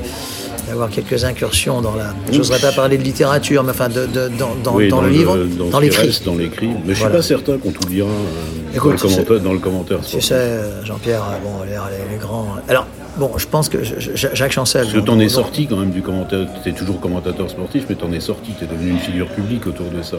d'avoir 0.68 0.90
quelques 0.90 1.24
incursions 1.26 1.82
dans 1.82 1.96
la... 1.96 2.14
Je 2.32 2.38
n'oserais 2.38 2.60
pas 2.60 2.72
parler 2.72 2.98
de 2.98 3.04
littérature, 3.04 3.64
mais 3.64 3.72
enfin 3.72 3.90
de, 3.90 4.06
de- 4.06 4.30
dans, 4.38 4.56
dans- 4.64 4.76
Oui, 4.76 4.88
dans 4.90 5.02
le 5.02 5.10
livre, 5.10 5.38
dans, 5.72 5.80
l'écrit. 5.80 6.22
Dans 6.26 6.36
l'écrit. 6.36 6.68
Mais 6.68 6.74
je 6.86 6.90
ne 6.90 6.94
suis 6.94 7.02
Voilà. 7.04 7.16
pas 7.18 7.22
certain 7.22 7.58
qu'on 7.58 7.72
tout 7.72 7.88
dira 7.88 8.08
euh, 8.10 8.76
Écoute, 8.76 8.98
dans, 9.02 9.08
le 9.10 9.16
commentaire, 9.16 9.40
dans 9.42 9.54
le 9.54 9.60
commentaire 9.60 10.00
Tu 10.02 10.22
sais, 10.22 10.60
Jean-Pierre, 10.84 11.24
euh, 11.24 11.38
bon, 11.44 11.64
les, 11.66 11.72
les- 11.72 12.14
les 12.14 12.18
grands... 12.20 12.56
Alors, 12.70 12.88
bon, 13.18 13.32
je 13.38 13.46
pense 13.48 13.70
que 13.70 13.84
je- 13.84 14.12
je- 14.16 14.28
Jacques 14.34 14.52
Chancel... 14.54 14.84
Parce 14.84 14.94
que 14.94 15.00
t'en 15.00 15.20
es 15.20 15.30
sorti 15.30 15.68
quand 15.68 15.78
même 15.78 15.92
du 15.92 16.02
commentaire, 16.02 16.48
tu 16.64 16.70
es 16.70 16.74
toujours 16.74 17.00
commentateur 17.00 17.50
sportif, 17.50 17.86
mais 17.90 17.96
t'en 17.96 18.12
es 18.12 18.20
sorti, 18.20 18.52
tu 18.58 18.64
es 18.64 18.68
devenu 18.68 18.92
une 18.92 19.00
figure 19.00 19.28
publique 19.28 19.68
autour 19.68 19.88
de 19.90 20.02
ça. 20.02 20.18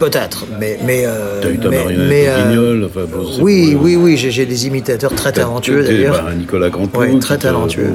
Peut-être, 0.00 0.44
mais... 0.60 0.78
mais 0.84 1.02
euh, 1.06 1.40
T'as 1.42 1.50
eu 1.50 1.58
ta 1.58 1.68
mais- 1.68 1.76
marionnette 1.84 2.08
mais, 2.08 2.28
euh, 2.28 2.48
Guignol, 2.48 2.84
enfin, 2.90 3.06
bon, 3.12 3.26
c'est 3.34 3.42
Oui, 3.42 3.76
oui, 3.80 3.96
oui, 3.96 4.16
j'ai 4.16 4.46
des 4.46 4.66
imitateurs 4.66 5.12
très 5.14 5.32
talentueux 5.32 5.84
t'es- 5.84 5.92
d'ailleurs. 5.92 6.22
bah, 6.24 6.30
Nicolas 6.36 6.70
Cantelou. 6.70 7.14
Oui, 7.14 7.18
très 7.18 7.36
talentueux. 7.38 7.94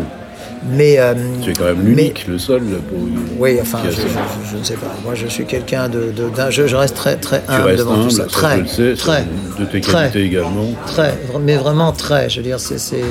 Mais. 0.70 0.98
euh, 1.00 1.14
es 1.48 1.54
quand 1.54 1.66
même 1.66 1.78
mais- 1.84 1.90
l'unique, 1.90 2.26
le 2.28 2.38
seul. 2.38 2.62
Pour, 2.62 2.98
Oui, 3.38 3.58
enfin, 3.62 3.80
je, 3.86 3.92
je- 3.92 3.98
je 4.52 4.58
ne 4.58 4.64
sais 4.64 4.76
pas. 4.76 4.94
Moi, 5.04 5.14
je 5.16 5.28
suis 5.28 5.46
quelqu'un 5.46 5.90
de, 5.90 6.12
de- 6.16 6.30
d'un- 6.36 6.50
je, 6.50 6.68
je 6.68 6.76
reste 6.76 6.96
très, 6.96 7.16
très 7.18 7.42
humble 7.50 7.76
devant 7.76 7.94
humble, 7.96 8.04
tout 8.04 8.10
ça. 8.12 8.26
Très, 8.26 8.60
je 8.64 8.68
sais, 8.70 8.94
très, 8.96 9.26
de 9.60 9.66
tes 9.66 9.82
très, 9.82 10.10
qualités 10.12 10.22
également. 10.24 10.68
très, 10.88 11.18
mais 11.42 11.58
vraiment 11.58 11.92
très. 11.92 12.30
Je 12.30 12.38
veux 12.38 12.44
dire, 12.44 12.60
c'est, 12.60 12.78
c'est- 12.80 13.02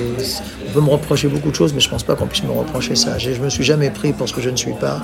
on 0.69 0.73
peut 0.73 0.81
me 0.81 0.89
reprocher 0.91 1.29
beaucoup 1.29 1.51
de 1.51 1.55
choses, 1.55 1.75
mais 1.75 1.81
je 1.81 1.91
pense 1.91 2.03
pas 2.03 2.15
qu'on 2.15 2.27
puisse 2.27 2.45
me 2.45 2.51
reprocher 2.53 2.95
ça. 2.95 3.19
Je 3.19 3.31
me 3.41 3.51
suis 3.51 3.65
jamais 3.65 3.91
pris 3.91 4.13
pour 4.13 4.29
ce 4.29 4.33
que 4.33 4.41
je 4.41 4.49
ne 4.51 4.57
suis 4.57 4.73
pas. 4.73 5.01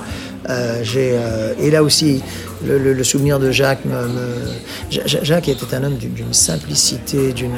Euh, 0.49 0.79
j'ai, 0.81 1.11
euh, 1.13 1.53
et 1.59 1.69
là 1.69 1.83
aussi, 1.83 2.23
le, 2.65 2.77
le- 2.77 2.93
le 2.93 3.03
souvenir 3.03 3.39
de 3.39 3.51
Jacques 3.51 3.85
me, 3.85 3.91
me- 3.91 4.91
Ja- 4.91 5.05
Ja- 5.05 5.23
Jacques 5.23 5.47
était 5.47 5.73
un 5.75 5.83
homme 5.83 5.95
d'une, 5.97 6.33
simplicité, 6.33 7.31
d'une, 7.33 7.51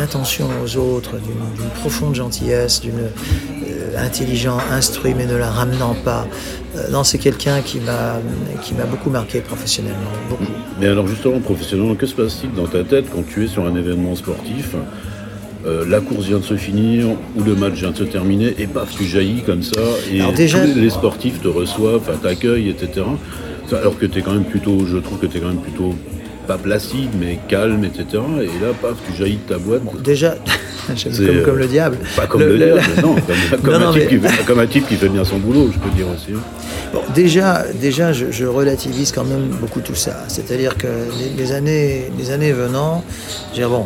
attention 0.00 0.48
aux 0.64 0.76
autres, 0.76 1.12
d'une, 1.12 1.68
profonde 1.80 2.14
gentillesse, 2.14 2.80
d'une 2.80 2.98
euh, 2.98 3.96
intelligent, 3.98 4.58
instruit, 4.70 5.14
mais 5.16 5.26
ne 5.26 5.36
la 5.36 5.50
ramenant 5.50 5.94
pas. 6.04 6.26
Euh, 6.76 6.88
non, 6.90 7.04
c'est 7.04 7.18
quelqu'un 7.18 7.60
qui 7.62 7.78
m'a, 7.80 8.18
beaucoup 8.86 9.10
marqué 9.10 9.40
professionnellement, 9.40 10.10
beaucoup. 10.28 10.44
Mais 10.78 10.86
alors 10.86 11.06
justement, 11.08 11.40
professionnellement, 11.40 11.94
que 11.94 12.06
se 12.06 12.14
passe-t-il 12.14 12.52
dans 12.54 12.66
ta 12.66 12.84
tête 12.84 13.06
quand 13.12 13.24
tu 13.26 13.44
es 13.44 13.48
sur 13.48 13.64
un 13.66 13.74
événement 13.76 14.14
sportif 14.16 14.74
euh, 15.66 15.84
la 15.86 16.00
course 16.00 16.24
vient 16.24 16.38
de 16.38 16.42
se 16.44 16.56
finir 16.56 17.06
ou 17.36 17.42
le 17.42 17.54
match 17.54 17.74
vient 17.74 17.90
de 17.90 17.96
se 17.98 18.04
terminer 18.04 18.54
et 18.58 18.66
paf, 18.66 18.94
tu 18.96 19.04
jaillis 19.04 19.42
comme 19.42 19.62
ça 19.62 19.78
et 20.10 20.18
Alors 20.20 20.32
déjà- 20.32 20.58
tous 20.64 20.78
les, 20.80 20.88
sportifs 20.88 21.42
te 21.42 21.48
reçoivent, 21.48 22.00
t'accueillent, 22.22 22.70
etc. 22.70 23.02
Alors 23.76 23.98
que 23.98 24.06
tu 24.06 24.18
es 24.18 24.22
quand 24.22 24.32
même 24.32 24.44
plutôt, 24.44 24.78
je 24.86 24.98
trouve 24.98 25.18
que 25.18 25.26
tu 25.26 25.38
es 25.38 25.40
quand 25.40 25.48
même 25.48 25.58
plutôt 25.60 25.94
pas 26.46 26.58
placide 26.58 27.10
mais 27.20 27.38
calme, 27.48 27.84
etc. 27.84 28.04
Et 28.42 28.46
là, 28.46 28.72
paf, 28.80 28.94
tu 29.06 29.16
jaillis 29.16 29.38
de 29.46 29.52
ta 29.52 29.58
boîte. 29.58 29.82
Déjà, 30.02 30.34
j'aime 30.96 31.12
C'est, 31.12 31.26
comme, 31.26 31.36
euh, 31.36 31.44
comme 31.44 31.58
le 31.58 31.66
diable. 31.66 31.98
Pas 32.16 32.26
comme 32.26 32.40
Le- 32.40 32.48
le, 32.48 32.52
le- 32.56 32.72
diable, 32.72 32.82
non, 33.02 33.14
comme, 33.14 33.60
comme 33.62 33.70
Non, 33.70 33.76
un 33.76 33.84
non, 33.86 33.92
type 33.92 34.02
mais- 34.02 34.08
qui 34.08 34.18
fait, 34.28 34.44
comme 34.44 34.58
un 34.58 34.66
type 34.66 34.88
qui 34.88 34.94
fait 34.96 35.08
bien 35.08 35.24
son 35.24 35.38
boulot, 35.38 35.70
je 35.72 35.78
peux 35.78 35.90
dire 35.94 36.06
aussi. 36.08 36.32
hein. 36.34 36.40
Bon, 36.92 37.00
déjà, 37.14 37.64
déjà 37.80 38.12
je, 38.12 38.26
je 38.32 38.46
relativise 38.46 39.12
quand 39.12 39.24
même 39.24 39.48
beaucoup 39.60 39.80
tout 39.80 39.94
ça. 39.94 40.24
C'est-à-dire 40.26 40.76
que 40.76 40.88
les, 40.88 41.40
les 41.40 41.52
années, 41.52 42.10
les 42.18 42.30
années 42.32 42.52
venant, 42.52 43.04
je 43.52 43.60
veux 43.60 43.68
dire, 43.68 43.70
bon, 43.70 43.84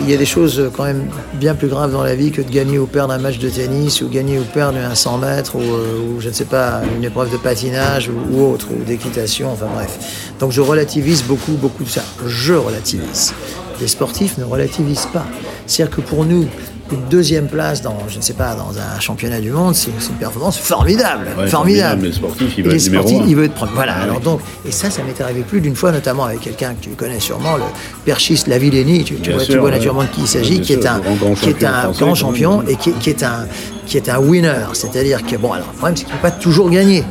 il 0.00 0.10
y, 0.10 0.14
a- 0.14 0.16
des 0.16 0.24
choses 0.26 0.70
quand 0.76 0.84
même 0.84 1.06
bien 1.34 1.54
plus 1.54 1.68
graves 1.68 1.92
dans 1.92 2.02
la 2.02 2.14
vie 2.14 2.30
que 2.30 2.42
de 2.42 2.50
gagner 2.50 2.78
ou 2.78 2.86
perdre 2.86 3.12
un 3.14 3.18
match 3.18 3.38
de 3.38 3.48
tennis 3.48 4.02
ou 4.02 4.08
gagner 4.08 4.38
ou 4.38 4.42
perdre 4.44 4.78
un 4.78 4.94
100 4.94 5.18
mètres 5.18 5.56
ou, 5.56 5.60
euh, 5.60 6.16
ou 6.16 6.20
je 6.20 6.28
ne 6.28 6.32
sais 6.34 6.44
pas, 6.44 6.82
une 6.96 7.04
épreuve 7.04 7.30
de 7.30 7.36
patinage 7.36 8.08
ou, 8.10 8.36
ou 8.36 8.52
autre, 8.52 8.68
ou 8.70 8.84
d'équitation, 8.84 9.50
enfin 9.52 9.66
bref. 9.74 9.98
Donc 10.38 10.52
je 10.52 10.60
relativise 10.60 11.22
beaucoup, 11.24 11.52
beaucoup 11.52 11.84
de 11.84 11.88
ça. 11.88 12.02
Je 12.26 12.54
relativise. 12.54 13.32
Les 13.80 13.88
sportifs 13.88 14.36
ne 14.38 14.44
relativisent 14.44 15.08
pas. 15.12 15.24
C'est-à-dire 15.66 15.96
que 15.96 16.00
pour 16.02 16.24
nous, 16.26 16.46
une 16.92 17.08
deuxième 17.08 17.46
place 17.48 17.82
dans, 17.82 17.96
je 18.08 18.16
ne 18.16 18.22
sais 18.22 18.32
pas, 18.32 18.54
dans 18.54 18.76
un 18.78 19.00
championnat 19.00 19.40
du 19.40 19.50
monde, 19.50 19.74
c'est 19.74 19.90
une 19.90 20.16
performance 20.16 20.58
formidable, 20.58 21.28
Ouais, 21.38 21.46
formidable. 21.46 22.02
Les 22.02 22.12
sportifs, 22.12 22.58
ils 22.58 22.66
Et 22.66 22.74
être 22.74 22.84
numéro 22.84 23.22
il 23.26 23.36
veut 23.36 23.44
être 23.44 23.54
premier. 23.54 23.72
Voilà. 23.74 23.94
Ah 23.98 24.02
alors 24.04 24.16
oui. 24.16 24.22
donc, 24.22 24.40
et 24.66 24.72
ça, 24.72 24.90
ça 24.90 25.02
m'est 25.02 25.20
arrivé 25.20 25.42
plus 25.42 25.60
d'une 25.60 25.76
fois, 25.76 25.92
notamment 25.92 26.24
avec 26.24 26.40
quelqu'un 26.40 26.74
que 26.74 26.82
tu 26.82 26.90
connais 26.90 27.20
sûrement, 27.20 27.56
le 27.56 27.64
perchiste 28.04 28.46
Lavillenie. 28.46 29.04
Tu, 29.04 29.14
vois, 29.14 29.38
tu 29.40 29.52
sûr, 29.52 29.60
vois 29.60 29.70
ouais. 29.70 29.76
naturellement 29.76 30.02
de 30.02 30.08
qui 30.08 30.22
il 30.22 30.28
s'agit, 30.28 30.60
qui 30.60 30.72
est 30.72 30.86
un, 30.86 30.98
grand, 30.98 31.34
qui 31.34 31.50
est 31.50 31.52
champion 31.52 31.68
un 31.68 31.90
grand 31.90 32.14
champion 32.14 32.62
et 32.66 32.76
qui, 32.76 32.92
qui 32.92 33.10
est 33.10 33.22
un, 33.22 33.46
qui 33.86 33.96
est 33.96 34.08
un 34.08 34.18
winner. 34.18 34.66
C'est-à-dire 34.72 35.24
que 35.24 35.36
bon, 35.36 35.52
alors 35.52 35.68
le 35.68 35.76
problème 35.76 35.96
c'est 35.96 36.04
qu'il 36.04 36.14
ne 36.14 36.18
peut 36.18 36.28
pas 36.28 36.30
toujours 36.30 36.70
gagner. 36.70 37.04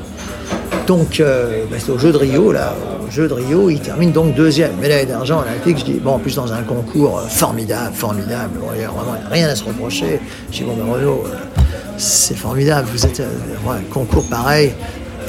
Donc, 0.89 1.19
euh, 1.19 1.65
ben, 1.69 1.79
c'est 1.79 1.91
au 1.91 1.99
jeu 1.99 2.11
de 2.11 2.17
Rio, 2.17 2.51
là, 2.51 2.73
au 3.07 3.11
jeu 3.11 3.27
de 3.27 3.33
Rio, 3.35 3.69
il 3.69 3.79
termine 3.79 4.11
donc 4.11 4.33
deuxième. 4.33 4.71
Médaille 4.81 5.05
d'argent 5.05 5.41
olympique, 5.41 5.77
je 5.77 5.85
dis, 5.85 5.99
bon, 6.03 6.13
en 6.13 6.17
plus 6.17 6.33
dans 6.33 6.51
un 6.51 6.63
concours 6.63 7.19
euh, 7.19 7.27
formidable, 7.27 7.93
formidable, 7.93 8.57
bon, 8.59 8.69
il 8.73 8.81
y 8.81 8.83
a 8.83 8.87
vraiment 8.87 9.15
rien 9.29 9.49
à 9.49 9.55
se 9.55 9.63
reprocher. 9.65 10.19
Je 10.51 10.57
dis, 10.57 10.63
bon, 10.63 10.73
ben 10.73 10.91
Renaud, 10.91 11.25
euh, 11.27 11.61
c'est 11.99 12.35
formidable, 12.35 12.87
vous 12.91 13.05
êtes, 13.05 13.19
euh, 13.19 13.69
un 13.69 13.81
concours 13.93 14.27
pareil. 14.31 14.71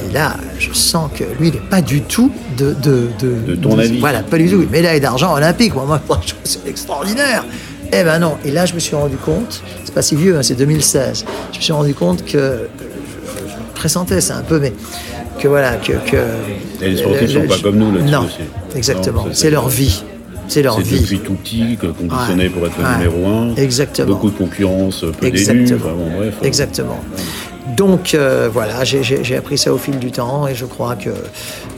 Et 0.09 0.11
là, 0.11 0.33
je 0.57 0.73
sens 0.73 1.11
que 1.15 1.25
lui, 1.39 1.49
il 1.49 1.53
n'est 1.53 1.69
pas 1.69 1.83
du 1.83 2.01
tout 2.01 2.31
de... 2.57 2.73
De, 2.81 3.09
De 3.45 3.55
ton 3.55 3.77
avis. 3.77 3.99
Voilà, 3.99 4.23
pas 4.23 4.39
du 4.39 4.49
tout. 4.49 4.65
Médaille 4.71 4.99
d'argent 4.99 5.35
olympique, 5.35 5.75
moi, 5.75 5.85
moi, 5.85 6.21
je 6.25 6.33
c'est 6.43 6.67
extraordinaire. 6.67 7.45
Eh 7.93 8.03
ben 8.03 8.17
non. 8.17 8.37
Et 8.43 8.49
là, 8.49 8.65
je 8.65 8.73
me 8.73 8.79
suis 8.79 8.95
rendu 8.95 9.17
compte, 9.17 9.61
c'est 9.85 9.93
pas 9.93 10.01
si 10.01 10.15
vieux, 10.15 10.35
hein, 10.37 10.41
c'est 10.41 10.55
2016, 10.55 11.23
je 11.51 11.57
me 11.59 11.61
suis 11.61 11.73
rendu 11.73 11.93
compte 11.93 12.25
que 12.25 12.67
pressentais 13.75 14.21
ça 14.21 14.37
un 14.37 14.43
peu, 14.43 14.59
mais 14.59 14.73
que 15.41 15.47
voilà, 15.47 15.75
que. 15.77 15.93
que 16.09 16.17
Et 16.81 16.89
les 16.89 16.97
sportifs 16.97 17.31
sont 17.33 17.47
pas 17.47 17.57
comme 17.61 17.77
nous 17.77 17.91
là-dessus 17.93 18.11
Non, 18.11 18.25
aussi. 18.25 18.77
exactement. 18.77 19.25
C'est 19.33 19.49
leur 19.49 19.67
vie. 19.69 20.03
C'est 20.47 20.61
leur 20.63 20.75
C'est 20.75 20.81
vie. 20.83 20.99
depuis 21.01 21.19
tout 21.19 21.33
petit 21.35 21.77
conditionné 21.77 22.43
Ouais. 22.45 22.49
pour 22.49 22.65
être 22.67 22.77
Ouais. 22.77 22.97
numéro 22.97 23.27
un. 23.27 23.55
Exactement. 23.55 24.07
Beaucoup 24.09 24.29
de 24.31 24.37
concurrence, 24.37 25.01
peu 25.19 25.29
d'élus. 25.31 25.39
Exactement. 25.49 25.79
Enfin, 25.85 25.95
bon, 25.95 26.17
bref. 26.17 26.33
Exactement. 26.43 26.99
Donc 27.77 28.13
euh, 28.15 28.49
voilà, 28.51 28.83
j'ai- 28.83 29.35
appris 29.37 29.57
ça 29.57 29.71
au 29.73 29.77
fil 29.77 29.97
du 29.97 30.11
temps 30.11 30.47
et 30.47 30.55
je 30.55 30.65
crois 30.65 30.95
que 30.95 31.11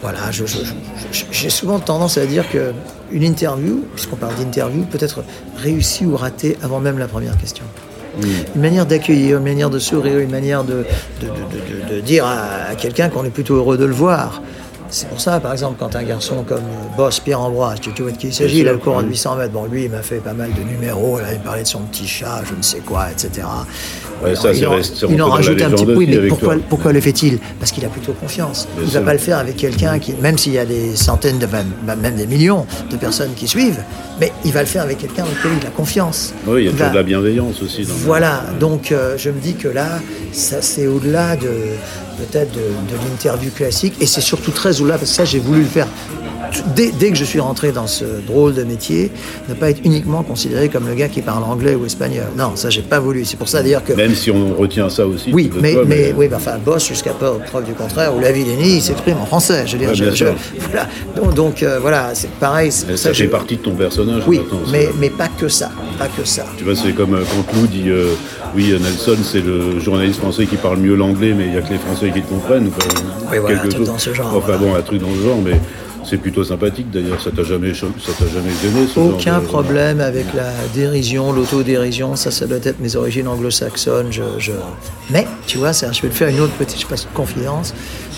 voilà, 0.01 0.31
je- 0.31 0.45
je- 0.45 0.57
je- 0.57 0.63
je- 1.19 1.23
j'ai 1.31 1.49
souvent 1.51 1.77
tendance 1.79 2.17
à 2.17 2.25
dire 2.25 2.49
que 2.49 2.71
une 3.11 3.21
interview, 3.23 3.83
puisqu'on 3.93 4.15
parle 4.15 4.33
d'interview, 4.35 4.83
peut 4.85 4.97
être 5.01 5.23
réussie 5.57 6.05
ou 6.05 6.15
ratée 6.15 6.57
avant 6.63 6.79
même 6.79 6.97
la 6.97 7.07
première 7.07 7.37
question. 7.37 7.63
Une 8.21 8.61
manière 8.61 8.85
d'accueillir, 8.85 9.37
une 9.37 9.43
manière 9.43 9.69
de 9.69 9.79
sourire, 9.79 10.19
une 10.19 10.29
manière 10.29 10.63
de, 10.63 10.85
dire 12.01 12.25
à 12.25 12.75
quelqu'un 12.75 13.09
qu'on 13.09 13.25
est 13.25 13.29
plutôt 13.29 13.55
heureux 13.55 13.77
de 13.77 13.85
le 13.85 13.93
voir. 13.93 14.41
C'est 14.93 15.07
pour 15.09 15.19
ça, 15.19 15.39
par 15.39 15.51
exemple, 15.53 15.77
quand 15.79 15.95
un 15.95 16.03
garçon 16.03 16.43
comme 16.47 16.59
euh, 16.59 16.95
Boss 16.95 17.19
Pierre 17.19 17.41
Ambroise, 17.41 17.79
tu, 17.81 17.91
tu 17.93 18.03
vois 18.03 18.11
de 18.11 18.17
qui 18.17 18.27
il 18.27 18.33
s'agit, 18.33 18.59
il 18.59 18.67
a 18.67 18.73
le 18.73 18.77
courant 18.77 19.01
de 19.01 19.07
800 19.07 19.37
mètres. 19.37 19.51
Bon, 19.51 19.65
lui, 19.65 19.85
il 19.85 19.89
m'a 19.89 20.03
fait 20.03 20.17
pas 20.17 20.33
mal 20.33 20.51
de 20.53 20.61
numéros. 20.61 21.17
Là, 21.17 21.33
il 21.33 21.39
parlait 21.39 21.63
de 21.63 21.67
son 21.67 21.79
petit 21.79 22.07
chat, 22.07 22.43
je 22.47 22.53
ne 22.55 22.61
sais 22.61 22.77
quoi, 22.77 23.07
etc. 23.09 23.47
Ouais, 24.23 24.29
Alors, 24.29 24.41
ça, 24.43 24.53
il 24.53 24.67
en, 24.67 24.77
il 25.09 25.21
en 25.23 25.29
rajoute 25.31 25.61
un 25.63 25.71
petit 25.71 25.85
peu. 25.87 25.95
Oui, 25.95 26.05
mais 26.07 26.27
pourquoi, 26.69 26.91
le 26.93 27.01
fait-il? 27.01 27.39
Parce 27.59 27.71
qu'il 27.71 27.83
a 27.85 27.87
plutôt 27.87 28.13
confiance. 28.13 28.67
Bien 28.77 28.83
il 28.85 28.87
ne 28.87 28.99
va 28.99 29.01
pas 29.01 29.13
le 29.13 29.19
faire 29.19 29.39
avec 29.39 29.57
quelqu'un 29.57 29.97
qui, 29.97 30.13
même 30.13 30.37
s'il 30.37 30.53
y 30.53 30.59
a 30.59 30.65
des 30.65 30.95
centaines, 30.95 31.39
de, 31.39 31.47
même 31.47 32.15
des 32.15 32.27
millions 32.27 32.67
de 32.91 32.95
personnes 32.95 33.33
qui 33.35 33.47
suivent, 33.47 33.81
mais 34.19 34.31
il 34.45 34.51
va 34.51 34.59
le 34.61 34.67
faire 34.67 34.83
avec 34.83 34.99
quelqu'un 34.99 35.23
avec 35.23 35.37
lequel 35.37 35.57
il 35.59 35.67
a 35.67 35.71
confiance. 35.71 36.35
Oui, 36.45 36.61
il 36.61 36.65
y 36.65 36.67
a 36.67 36.69
Il 36.69 36.71
toujours 36.73 36.85
va- 36.85 36.91
de 36.91 36.97
la 36.97 37.03
bienveillance 37.03 37.63
aussi. 37.63 37.83
Dans 37.83 37.93
voilà, 37.95 38.43
donc 38.59 38.91
euh, 38.91 39.15
je 39.17 39.31
me 39.31 39.39
dis 39.39 39.55
que 39.55 39.67
là, 39.69 39.87
ça 40.33 40.61
c'est 40.61 40.85
au-delà 40.85 41.35
de 41.35 41.49
peut-être 42.17 42.51
de, 42.51 42.59
de 42.59 43.09
l'interview 43.09 43.49
classique, 43.49 43.95
et 43.99 44.05
c'est 44.05 44.21
surtout 44.21 44.51
très 44.51 44.81
que 44.99 45.05
ça 45.05 45.25
j'ai 45.25 45.39
voulu 45.39 45.61
le 45.61 45.67
faire 45.67 45.87
dès, 46.75 46.91
dès 46.91 47.09
que 47.09 47.15
je 47.17 47.23
suis 47.23 47.39
rentré 47.39 47.71
dans 47.71 47.87
ce 47.87 48.03
drôle 48.27 48.53
de 48.53 48.63
métier, 48.63 49.11
ne 49.49 49.53
pas 49.55 49.69
être 49.71 49.81
uniquement 49.83 50.21
considéré 50.23 50.69
comme 50.69 50.87
le 50.87 50.93
gars 50.93 51.07
qui 51.07 51.21
parle 51.21 51.43
anglais 51.43 51.73
ou 51.75 51.85
espagnol. 51.85 52.25
Non, 52.37 52.51
ça 52.55 52.69
j'ai 52.69 52.81
pas 52.83 52.99
voulu. 52.99 53.25
C'est 53.25 53.37
pour 53.37 53.47
ça 53.49 53.63
d'ailleurs 53.63 53.83
que... 53.83 53.93
Même 53.93 54.13
si 54.13 54.29
on 54.29 54.53
retient 54.53 54.89
ça 54.89 55.07
aussi. 55.07 55.31
Oui, 55.33 55.49
mais, 55.61 55.73
toi, 55.73 55.83
mais, 55.87 56.13
oui, 56.15 56.27
bah, 56.27 56.37
enfin, 56.39 56.57
Boss, 56.63 56.87
jusqu'à 56.87 57.11
preuve 57.13 57.65
du 57.65 57.73
contraire, 57.73 58.15
ou 58.15 58.19
la 58.19 58.31
Villeni, 58.31 58.75
il 58.77 58.81
s'exprime 58.81 59.17
en 59.21 59.25
français. 59.25 59.63
Je 59.65 59.73
veux 59.73 59.79
dire, 59.79 59.89
Ouais, 59.89 59.95
je- 59.95 60.11
je- 60.11 60.25
voilà. 60.69 60.87
Donc, 61.15 61.33
donc, 61.33 61.63
euh, 61.63 61.79
voilà, 61.79 62.11
c'est 62.13 62.29
pareil. 62.31 62.71
Ça, 62.71 62.85
que 62.87 62.97
fait 62.97 63.13
je- 63.13 63.25
partie 63.29 63.55
de 63.57 63.61
ton 63.61 63.73
personnage. 63.73 64.23
Oui, 64.27 64.41
mais, 64.71 64.85
ça. 64.85 64.91
mais 64.99 65.09
pas 65.09 65.29
que 65.29 65.47
ça, 65.47 65.71
pas 65.97 66.07
que 66.07 66.23
ça. 66.23 66.45
Tu 66.57 66.63
vois, 66.65 66.75
c'est 66.75 66.91
comme 66.93 67.15
euh, 67.15 67.23
quand 67.27 67.59
Lou 67.59 67.65
dit 67.67 67.85
euh, 67.89 68.13
oui, 68.55 68.71
Nelson, 68.79 69.17
c'est 69.23 69.41
le 69.41 69.79
journaliste 69.79 70.19
français 70.19 70.45
qui 70.45 70.57
parle 70.57 70.77
mieux 70.77 70.95
l'anglais, 70.95 71.33
mais 71.35 71.45
il 71.45 71.51
n'y 71.51 71.57
a 71.57 71.61
que 71.61 71.69
les 71.73 71.79
Français 71.79 72.11
qui 72.11 72.19
le 72.19 72.25
comprennent. 72.27 72.69
Oui, 73.31 73.37
voilà, 73.39 73.55
Quelque 73.59 73.65
un 73.67 73.69
truc 73.69 73.85
dans 73.87 73.97
ce 73.97 74.13
genre, 74.13 74.33
Enfin 74.35 74.57
voilà. 74.57 74.57
bon, 74.57 74.75
un 74.75 74.81
truc 74.81 75.01
dans 75.01 75.13
ce 75.15 75.21
genre, 75.23 75.39
mais 75.43 75.59
c'est 76.05 76.17
plutôt 76.17 76.43
sympathique 76.43 76.89
d'ailleurs. 76.91 77.21
Ça 77.21 77.31
t'a 77.31 77.43
jamais, 77.43 77.73
ça 77.73 77.87
jamais 78.33 78.51
gêné 78.61 78.87
ce 78.87 78.95
genre 78.95 79.13
Aucun 79.15 79.39
de- 79.39 79.45
problème 79.45 79.99
avec 80.01 80.25
la 80.33 80.51
dérision, 80.73 81.31
l'autodérision, 81.31 82.15
ça, 82.15 82.31
ça 82.31 82.45
doit 82.45 82.57
être 82.63 82.79
mes 82.79 82.95
origines 82.95 83.27
anglo-saxonnes. 83.27 84.07
Je, 84.11 84.23
je- 84.39 84.51
Mais, 85.09 85.27
tu 85.47 85.57
vois, 85.57 85.73
ça, 85.73 85.91
je 85.91 86.01
vais 86.01 86.07
le 86.09 86.13
faire 86.13 86.27
une 86.29 86.39
autre 86.39 86.53
petite 86.53 86.81
je 86.81 86.87
passe, 86.87 87.07
confidence. 87.13 87.73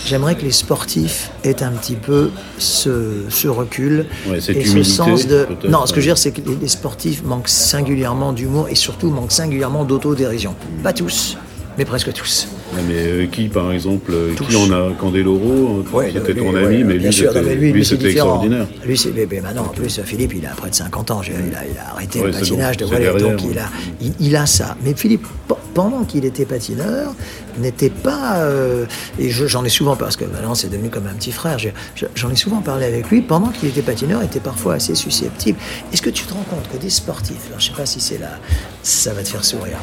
J'aimerais 0.06 0.34
que 0.36 0.42
les 0.42 0.52
sportifs 0.52 1.30
aient 1.44 1.62
un 1.62 1.72
petit 1.72 1.96
peu 1.96 2.30
ce, 2.58 3.24
ce 3.28 3.48
recul 3.48 4.06
Ouais, 4.28 4.38
et 4.38 4.64
ce 4.64 4.82
sens 4.82 5.26
de. 5.26 5.46
Non, 5.68 5.84
ce 5.86 5.92
que 5.92 6.00
je 6.00 6.06
veux 6.06 6.10
dire, 6.12 6.18
c'est 6.18 6.30
que 6.32 6.40
les, 6.48 6.56
les 6.56 6.68
sportifs 6.68 7.22
manquent 7.24 7.48
singulièrement 7.48 8.32
d'humour 8.32 8.68
et 8.70 8.74
surtout 8.74 9.10
manquent 9.10 9.32
singulièrement 9.32 9.84
d'autodérision. 9.84 10.54
Pas 10.82 10.92
tous, 10.92 11.36
mais 11.78 11.84
presque 11.84 12.12
tous. 12.12 12.46
Mais 12.74 12.94
euh, 12.96 13.26
qui, 13.26 13.48
par 13.48 13.72
exemple, 13.72 14.10
euh, 14.12 14.34
qui 14.34 14.56
en 14.56 14.70
a 14.72 14.92
Candeloro, 14.98 15.84
euh, 15.92 15.96
Ouais, 15.96 16.10
c'était 16.12 16.34
ton 16.34 16.54
ami, 16.54 16.84
mais 16.84 16.94
lui, 16.94 17.12
c'était, 17.12 17.40
mais 17.42 17.54
lui, 17.54 17.80
extraordinaire. 17.80 18.66
Lui, 18.84 18.98
c'est 18.98 19.10
maintenant, 19.40 19.62
en 19.62 19.68
plus, 19.68 20.00
Philippe, 20.04 20.34
il 20.36 20.44
a 20.46 20.50
près 20.50 20.70
de 20.70 20.74
50 20.74 21.10
ans. 21.10 21.20
Il 21.24 21.32
a, 21.32 21.64
il 21.64 21.78
a 21.78 21.92
arrêté 21.94 22.20
Ouais, 22.20 22.26
le 22.26 22.32
patinage 22.32 22.76
bon, 22.78 22.84
de 22.86 22.90
derrière, 22.90 23.16
donc 23.16 23.42
il 23.50 23.58
a, 23.58 23.68
il, 24.00 24.12
il 24.20 24.36
a 24.36 24.46
ça. 24.46 24.76
Mais 24.84 24.94
Philippe, 24.94 25.26
pe- 25.48 25.54
pendant 25.74 26.04
qu'il 26.04 26.24
était 26.24 26.44
patineur, 26.44 27.14
n'était 27.58 27.90
pas. 27.90 28.38
euh, 28.38 28.84
et 29.18 29.30
je- 29.30 29.46
j'en 29.46 29.64
ai 29.64 29.68
souvent 29.68 29.94
parce 29.96 30.16
que 30.16 30.24
maintenant 30.24 30.54
c'est 30.54 30.68
devenu 30.70 30.88
comme 30.90 31.06
un 31.06 31.14
petit 31.14 31.32
frère. 31.32 31.58
je- 31.58 31.68
je- 31.94 32.06
J'en 32.14 32.30
ai 32.30 32.36
souvent 32.36 32.60
parlé 32.62 32.84
avec 32.86 33.08
lui. 33.10 33.20
Pendant 33.22 33.48
qu'il 33.48 33.68
était 33.68 33.82
patineur, 33.82 34.22
il 34.22 34.26
était 34.26 34.40
parfois 34.40 34.74
assez 34.74 34.94
susceptible. 34.94 35.58
Est-ce 35.92 36.02
que 36.02 36.10
tu 36.10 36.24
te 36.24 36.32
rends 36.34 36.44
compte 36.50 36.68
que 36.72 36.76
des 36.78 36.90
sportifs, 36.90 37.46
alors 37.48 37.60
je 37.60 37.66
sais 37.68 37.72
pas 37.74 37.86
si 37.86 38.00
c'est 38.00 38.18
la, 38.18 38.38
ça 38.82 39.12
va 39.14 39.22
te 39.22 39.28
faire 39.28 39.44
sourire, 39.44 39.76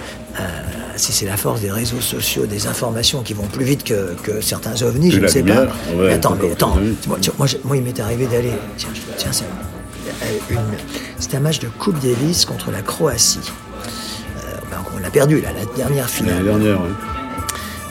si 0.96 1.12
c'est 1.12 1.26
la 1.26 1.38
force 1.38 1.62
des 1.62 1.72
réseaux 1.72 2.02
sociaux, 2.02 2.46
des 2.46 2.68
informations 2.78 3.22
qui 3.22 3.34
vont 3.36 3.46
plus 3.46 3.66
vite 3.66 3.84
que, 3.84 4.16
que 4.24 4.42
certains 4.42 4.82
ovnis, 4.82 5.12
je 5.12 5.18
ne 5.18 5.22
la 5.24 5.28
sais 5.28 5.40
lumière, 5.44 5.68
pas. 5.68 5.74
ouais, 5.96 6.08
mais 6.08 6.14
attends, 6.14 6.36
mais 6.42 6.52
attends. 6.52 6.76
Moi, 7.08 7.18
tu- 7.22 7.30
moi, 7.38 7.46
j'ai- 7.48 7.62
moi, 7.64 7.78
il 7.78 7.84
m'est 7.84 8.00
arrivé 8.00 8.26
d'aller. 8.26 8.54
Tiens, 8.78 8.90
tiens, 9.18 9.32
c'est 9.32 9.46
euh, 9.46 10.56
c'était 11.20 11.38
un 11.38 11.42
match 11.42 11.60
de 11.60 11.68
Coupe 11.68 12.00
Davis 12.00 12.46
contre 12.46 12.72
la 12.72 12.82
Croatie. 12.82 13.40
Euh, 14.38 14.56
ben, 14.72 14.78
on 14.96 15.00
l'a 15.00 15.10
perdu, 15.12 15.40
là, 15.42 15.50
la 15.54 15.66
dernière 15.76 16.10
finale. 16.10 16.36
L'année 16.46 16.46
dernière, 16.50 16.82
ouais. 16.82 16.90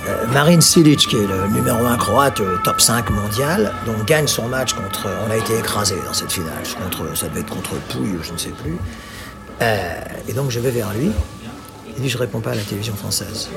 Euh, 0.09 0.27
Marin 0.33 0.61
Silic, 0.61 0.99
qui 1.07 1.15
est 1.17 1.27
le 1.27 1.47
numéro 1.55 1.87
1 1.87 1.97
croate, 1.97 2.41
euh, 2.41 2.57
top 2.65 2.81
5 2.81 3.09
mondial, 3.11 3.73
donc 3.87 4.05
gagne 4.05 4.27
son 4.27 4.49
match 4.49 4.73
contre. 4.75 5.07
On 5.29 5.31
a 5.31 5.37
été 5.37 5.57
écrasé 5.57 5.95
dans 6.05 6.13
cette 6.13 6.33
finale. 6.33 6.63
Contre, 6.83 7.17
ça 7.17 7.29
devait 7.29 7.41
être 7.41 7.55
contre 7.55 7.75
Pouille, 7.91 8.19
je 8.23 8.33
ne 8.33 8.39
sais 8.39 8.51
plus. 8.63 8.77
Et 10.29 10.33
donc 10.33 10.51
je 10.51 10.59
vais 10.59 10.73
vers 10.73 10.93
lui. 10.93 11.13
Il 11.97 12.03
dit 12.03 12.09
Je 12.09 12.19
réponds 12.19 12.41
pas 12.41 12.51
à 12.51 12.55
la 12.57 12.63
télévision 12.63 12.95
française. 12.97 13.49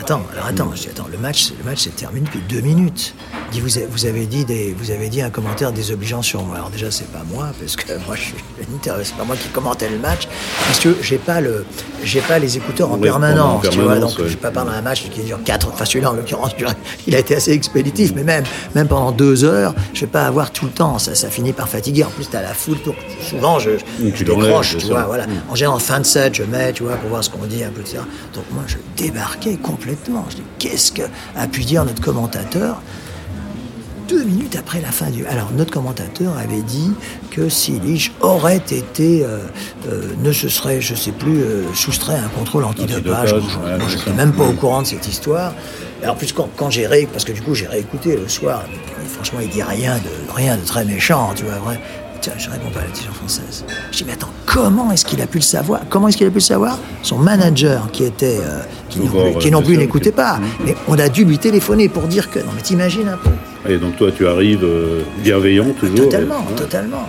Attends, 0.00 0.22
alors 0.32 0.46
attends, 0.46 0.70
je 0.74 0.82
dis, 0.82 0.88
attends, 0.88 1.06
le 1.10 1.18
match, 1.18 1.52
le 1.58 1.64
match 1.64 1.84
s'est 1.84 1.90
terminé 1.90 2.26
depuis 2.26 2.42
deux 2.48 2.60
minutes. 2.60 3.14
Dit, 3.52 3.60
vous, 3.60 3.78
avez, 3.78 3.86
vous 3.86 4.06
avez 4.06 4.26
dit 4.26 4.44
des, 4.44 4.74
vous 4.78 4.90
avez 4.90 5.08
dit 5.08 5.22
un 5.22 5.30
commentaire 5.30 5.72
désobligeant 5.72 6.22
sur 6.22 6.42
moi. 6.42 6.56
Alors 6.56 6.70
déjà, 6.70 6.90
c'est 6.90 7.10
pas 7.10 7.22
moi, 7.32 7.48
parce 7.58 7.76
que 7.76 7.92
moi, 8.06 8.16
je 8.16 8.20
suis 8.20 8.34
c'est 9.04 9.14
pas 9.16 9.24
moi 9.24 9.36
qui 9.36 9.48
commentais 9.48 9.88
le 9.88 9.98
match, 9.98 10.28
parce 10.66 10.80
que 10.80 10.96
j'ai 11.00 11.18
pas 11.18 11.40
le, 11.40 11.64
j'ai 12.02 12.20
pas 12.20 12.38
les 12.38 12.56
écouteurs 12.56 12.92
en 12.92 12.98
permanence, 12.98 13.66
en 13.66 13.68
tu 13.68 13.76
vois, 13.78 13.86
permanence, 13.86 14.16
donc 14.16 14.24
ouais. 14.24 14.30
je 14.30 14.36
peux 14.36 14.42
pas 14.42 14.50
parler 14.50 14.72
un 14.76 14.82
match 14.82 15.08
qui 15.08 15.20
dure 15.22 15.38
quatre, 15.44 15.68
enfin 15.72 15.84
celui-là 15.84 16.10
en 16.10 16.14
l'occurrence, 16.14 16.52
il 17.06 17.14
a 17.14 17.18
été 17.18 17.36
assez 17.36 17.52
expéditif, 17.52 18.12
mais 18.14 18.24
même, 18.24 18.44
même 18.74 18.88
pendant 18.88 19.12
deux 19.12 19.44
heures, 19.44 19.74
je 19.94 20.00
vais 20.00 20.06
pas 20.06 20.26
avoir 20.26 20.50
tout 20.50 20.66
le 20.66 20.72
temps, 20.72 20.98
ça, 20.98 21.14
ça 21.14 21.30
finit 21.30 21.52
par 21.52 21.68
fatiguer. 21.68 22.04
En 22.04 22.10
plus, 22.10 22.26
t'as 22.26 22.42
la 22.42 22.54
foule, 22.54 22.78
donc 22.84 22.96
souvent, 23.20 23.58
je, 23.58 23.72
je, 23.72 24.10
tu 24.10 24.16
je 24.16 24.24
l'enlèves, 24.24 24.46
décroche, 24.46 24.76
tu 24.78 24.86
vois, 24.86 25.04
voilà. 25.04 25.26
En 25.48 25.54
général, 25.54 25.76
en 25.76 25.80
fin 25.80 26.00
de 26.00 26.06
set, 26.06 26.34
je 26.34 26.42
mets, 26.42 26.72
tu 26.72 26.82
vois, 26.82 26.96
pour 26.96 27.10
voir 27.10 27.24
ce 27.24 27.30
qu'on 27.30 27.44
dit, 27.46 27.64
un 27.64 27.70
peu. 27.70 27.82
Donc 28.34 28.44
moi, 28.50 28.64
je 28.66 28.76
complètement. 29.54 30.24
Je 30.30 30.36
dis, 30.36 30.42
qu'est-ce 30.58 30.92
que 30.92 31.02
a 31.36 31.46
pu 31.46 31.64
dire 31.64 31.84
notre 31.84 32.02
commentateur 32.02 32.80
deux 34.08 34.24
minutes 34.24 34.56
après 34.56 34.80
la 34.80 34.90
fin 34.90 35.10
du... 35.10 35.26
Alors, 35.26 35.50
notre 35.52 35.72
commentateur 35.72 36.36
avait 36.36 36.62
dit 36.62 36.92
que 37.30 37.48
Silic 37.48 38.12
aurait 38.20 38.56
été, 38.56 39.24
euh, 39.24 39.38
euh, 39.88 40.12
ne 40.22 40.32
se 40.32 40.48
serait, 40.48 40.80
je 40.80 40.94
sais 40.94 41.12
plus, 41.12 41.42
euh, 41.42 41.64
soustrait 41.74 42.14
à 42.14 42.24
un 42.24 42.28
contrôle 42.28 42.64
antidopage. 42.64 43.34
Je 43.88 43.96
n'étais 43.96 44.12
même 44.12 44.32
pas 44.32 44.44
au 44.44 44.52
courant 44.52 44.82
de 44.82 44.86
cette 44.86 45.08
histoire. 45.08 45.54
Alors, 46.02 46.16
plus 46.16 46.32
quand, 46.32 46.48
quand 46.56 46.70
j'ai 46.70 46.86
ré... 46.86 47.08
Parce 47.10 47.24
que 47.24 47.32
du 47.32 47.42
coup, 47.42 47.54
j'ai 47.54 47.66
réécouté 47.66 48.16
le 48.16 48.28
soir. 48.28 48.64
franchement, 49.08 49.40
il 49.42 49.48
dit 49.48 49.62
rien 49.62 49.96
de, 49.96 50.32
rien 50.34 50.56
de 50.56 50.64
très 50.64 50.84
méchant, 50.84 51.32
tu 51.34 51.44
vois, 51.44 51.56
vrai. 51.56 51.80
Tiens, 52.26 52.34
je 52.38 52.50
réponds 52.50 52.70
pas 52.70 52.80
à 52.80 52.82
la 52.82 52.88
télévision 52.88 53.12
française. 53.12 53.64
Je 53.92 53.98
dis, 53.98 54.04
mais 54.04 54.14
attends, 54.14 54.30
comment 54.46 54.90
est-ce 54.90 55.04
qu'il 55.04 55.22
a 55.22 55.28
pu 55.28 55.38
le 55.38 55.44
savoir? 55.44 55.82
Comment 55.88 56.08
est-ce 56.08 56.16
qu'il 56.16 56.26
a 56.26 56.30
pu 56.30 56.38
le 56.38 56.40
savoir? 56.40 56.76
Son 57.04 57.18
manager, 57.18 57.88
qui 57.92 58.02
était, 58.02 58.38
euh, 58.40 58.62
qui, 58.88 58.98
non 58.98 59.04
Toujours, 59.06 59.22
plus, 59.30 59.38
qui 59.38 59.46
euh, 59.46 59.50
non 59.52 59.62
plus 59.62 59.76
n'écoutait 59.76 60.10
pas. 60.10 60.40
Mais 60.64 60.74
on 60.88 60.98
a 60.98 61.08
dû 61.08 61.24
lui 61.24 61.38
téléphoner 61.38 61.88
pour 61.88 62.02
dire 62.08 62.28
que. 62.28 62.40
Non, 62.40 62.46
mais 62.56 62.62
t'imagines 62.62 63.06
un 63.06 63.16
peu 63.16 63.30
Et 63.72 63.78
donc 63.78 63.94
toi, 63.96 64.10
tu 64.10 64.26
arrives 64.26 64.64
euh, 64.64 65.02
bienveillant 65.18 65.70
toujours. 65.78 65.94
Totalement, 65.98 66.42
totalement. 66.56 67.08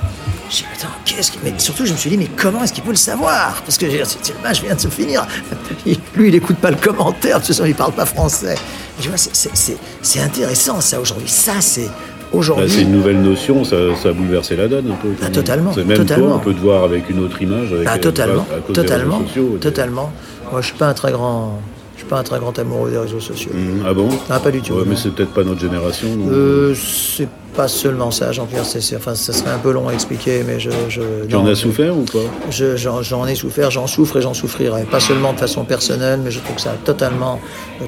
Je 0.52 0.58
dis, 0.58 0.66
attends, 0.78 0.94
qu'est-ce 1.04 1.32
qu'il- 1.32 1.42
mais 1.44 1.54
surtout, 1.58 1.88
je 1.88 1.94
me 1.94 1.98
suis 1.98 2.12
dit, 2.12 2.18
mais 2.20 2.30
comment 2.38 2.64
est-ce 2.64 2.74
qu'il 2.74 2.84
peut 2.84 2.92
le 2.92 2.96
savoir? 2.96 3.60
Parce 3.66 3.80
que 3.80 3.90
c'est- 3.90 4.34
le 4.36 4.44
match 4.44 4.62
vient 4.62 4.76
de 4.76 4.80
se 4.80 4.88
finir. 4.88 5.26
Lui, 6.16 6.28
il 6.28 6.32
n'écoute 6.32 6.58
pas 6.58 6.70
le 6.70 6.78
commentaire, 6.78 7.38
de 7.40 7.44
toute 7.44 7.56
façon, 7.56 7.66
il 7.66 7.74
parle 7.74 7.94
pas 7.94 8.06
français. 8.06 8.54
Je 9.02 9.08
vois, 9.10 9.18
c'est- 9.18 9.36
c'est- 9.36 9.50
c'est 9.56 9.78
c'est 10.04 10.20
intéressant, 10.20 10.80
ça, 10.80 11.00
aujourd'hui. 11.02 11.28
Ça, 11.28 11.54
c'est. 11.60 11.90
Aujourd'hui. 12.34 12.66
Bah, 12.66 12.72
c'est 12.74 12.82
une 12.82 12.92
nouvelle 12.92 13.22
notion, 13.22 13.63
ça, 13.63 13.76
ça 14.02 14.10
a 14.10 14.13
bouleversé 14.13 14.56
la 14.56 14.68
donne 14.68 14.92
un 14.92 14.96
peu. 14.96 15.10
Ah, 15.24 15.30
totalement, 15.30 15.72
C'est 15.74 15.86
même 15.86 15.98
totalement. 15.98 16.28
toi, 16.28 16.36
on 16.36 16.40
peut 16.40 16.54
te 16.54 16.60
voir 16.60 16.84
avec 16.84 17.10
une 17.10 17.20
autre 17.24 17.42
image. 17.42 17.72
Avec, 17.74 17.86
Bah, 17.86 17.94
euh, 17.96 18.00
totalement, 18.00 18.46
à 18.56 18.60
cause 18.60 18.76
totalement, 18.76 19.20
des 19.20 19.28
sociaux. 19.28 19.58
totalement. 19.62 20.12
Moi, 20.52 20.62
je 20.62 20.68
suis 20.68 20.76
pas 20.76 20.88
un 20.90 20.94
très 20.94 21.12
grand, 21.12 21.60
je 21.96 22.00
suis 22.02 22.08
pas 22.08 22.20
un 22.20 22.24
très 22.24 22.40
grand 22.40 22.58
amoureux 22.60 22.92
des 22.92 22.98
réseaux 22.98 23.20
sociaux. 23.20 23.52
Hum, 23.54 23.84
Ah 23.88 23.94
bon? 23.94 24.10
Ah, 24.30 24.40
pas 24.40 24.52
du 24.52 24.62
tout, 24.62 24.74
Ouais, 24.74 24.84
mais 24.88 24.96
c'est 24.96 25.10
peut-être 25.13 25.34
pas 25.34 25.44
notre 25.44 25.62
génération. 25.62 26.08
Euh, 26.30 26.73
c'est 26.75 27.28
pas 27.58 27.68
seulement 27.68 28.12
ça, 28.12 28.32
Jean-Pierre. 28.32 28.64
Enfin, 28.96 29.16
ça 29.16 29.34
serait 29.34 29.50
un 29.50 29.58
peu 29.58 29.72
long 29.72 29.90
à 29.90 29.94
expliquer, 29.94 30.44
mais 30.48 30.60
je. 30.60 30.70
je 30.88 31.02
tu 31.28 31.36
en 31.36 31.46
as 31.48 31.56
souffert 31.56 31.98
ou 31.98 32.04
pas? 32.04 32.20
Je- 32.52 32.78
J'en 32.78 33.26
ai 33.28 33.36
souffert, 33.36 33.72
j'en 33.72 33.88
souffre 33.88 34.18
et 34.18 34.22
j'en 34.22 34.34
souffrirai. 34.36 34.84
Pas 34.84 35.00
seulement 35.00 35.34
de 35.34 35.40
façon 35.40 35.66
personnelle, 35.66 36.20
mais 36.24 36.32
je 36.32 36.40
trouve 36.40 36.56
que 36.56 36.62
ça 36.62 36.72
a 36.72 36.76
totalement 36.76 37.40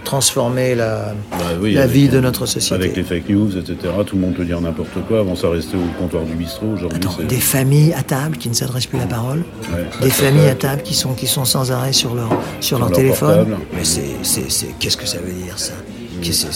transformé 0.04 0.76
la, 0.76 1.14
Bah 1.32 1.38
oui, 1.62 1.74
la 1.74 1.84
avec- 1.84 1.94
vie 1.94 2.10
de 2.10 2.20
notre 2.20 2.46
société. 2.46 2.76
Avec 2.76 2.96
les 2.98 3.04
fake 3.04 3.30
news, 3.30 3.56
etc. 3.58 3.76
Tout 4.06 4.16
le 4.16 4.22
monde 4.22 4.34
peut 4.34 4.46
dire 4.46 4.60
n'importe 4.62 4.90
quoi. 5.08 5.20
Avant, 5.20 5.36
ça 5.36 5.50
restait 5.50 5.78
au 5.78 6.00
comptoir 6.02 6.24
du 6.24 6.34
bistrot. 6.34 6.68
Aujourd'hui, 6.74 7.00
des 7.28 7.36
familles 7.38 7.94
à 7.94 8.04
table 8.04 8.38
qui 8.38 8.50
ne 8.50 8.54
s'adressent 8.54 8.88
plus 8.88 9.00
la 9.00 9.06
parole, 9.06 9.44
Ouais, 9.74 9.86
des 10.02 10.10
familles 10.10 10.48
à 10.50 10.56
table 10.56 10.82
qui 10.82 10.94
sont, 10.96 11.14
qui 11.14 11.28
sont 11.28 11.46
sans 11.46 11.72
arrêt 11.72 11.94
sur 11.94 12.16
leur, 12.16 12.30
sur 12.60 12.80
leur 12.80 12.90
leur 12.90 12.98
téléphone. 12.98 13.36
portable. 13.46 13.58
Mais 13.74 13.84
c'est, 13.84 14.02
c'est, 14.24 14.50
c'est- 14.50 14.74
qu'est-ce 14.80 14.98
que 14.98 15.06
ça 15.08 15.20
veut 15.20 15.32
dire 15.32 15.58
ça? 15.60 15.74
Que 16.22 16.34
c'est, 16.34 16.48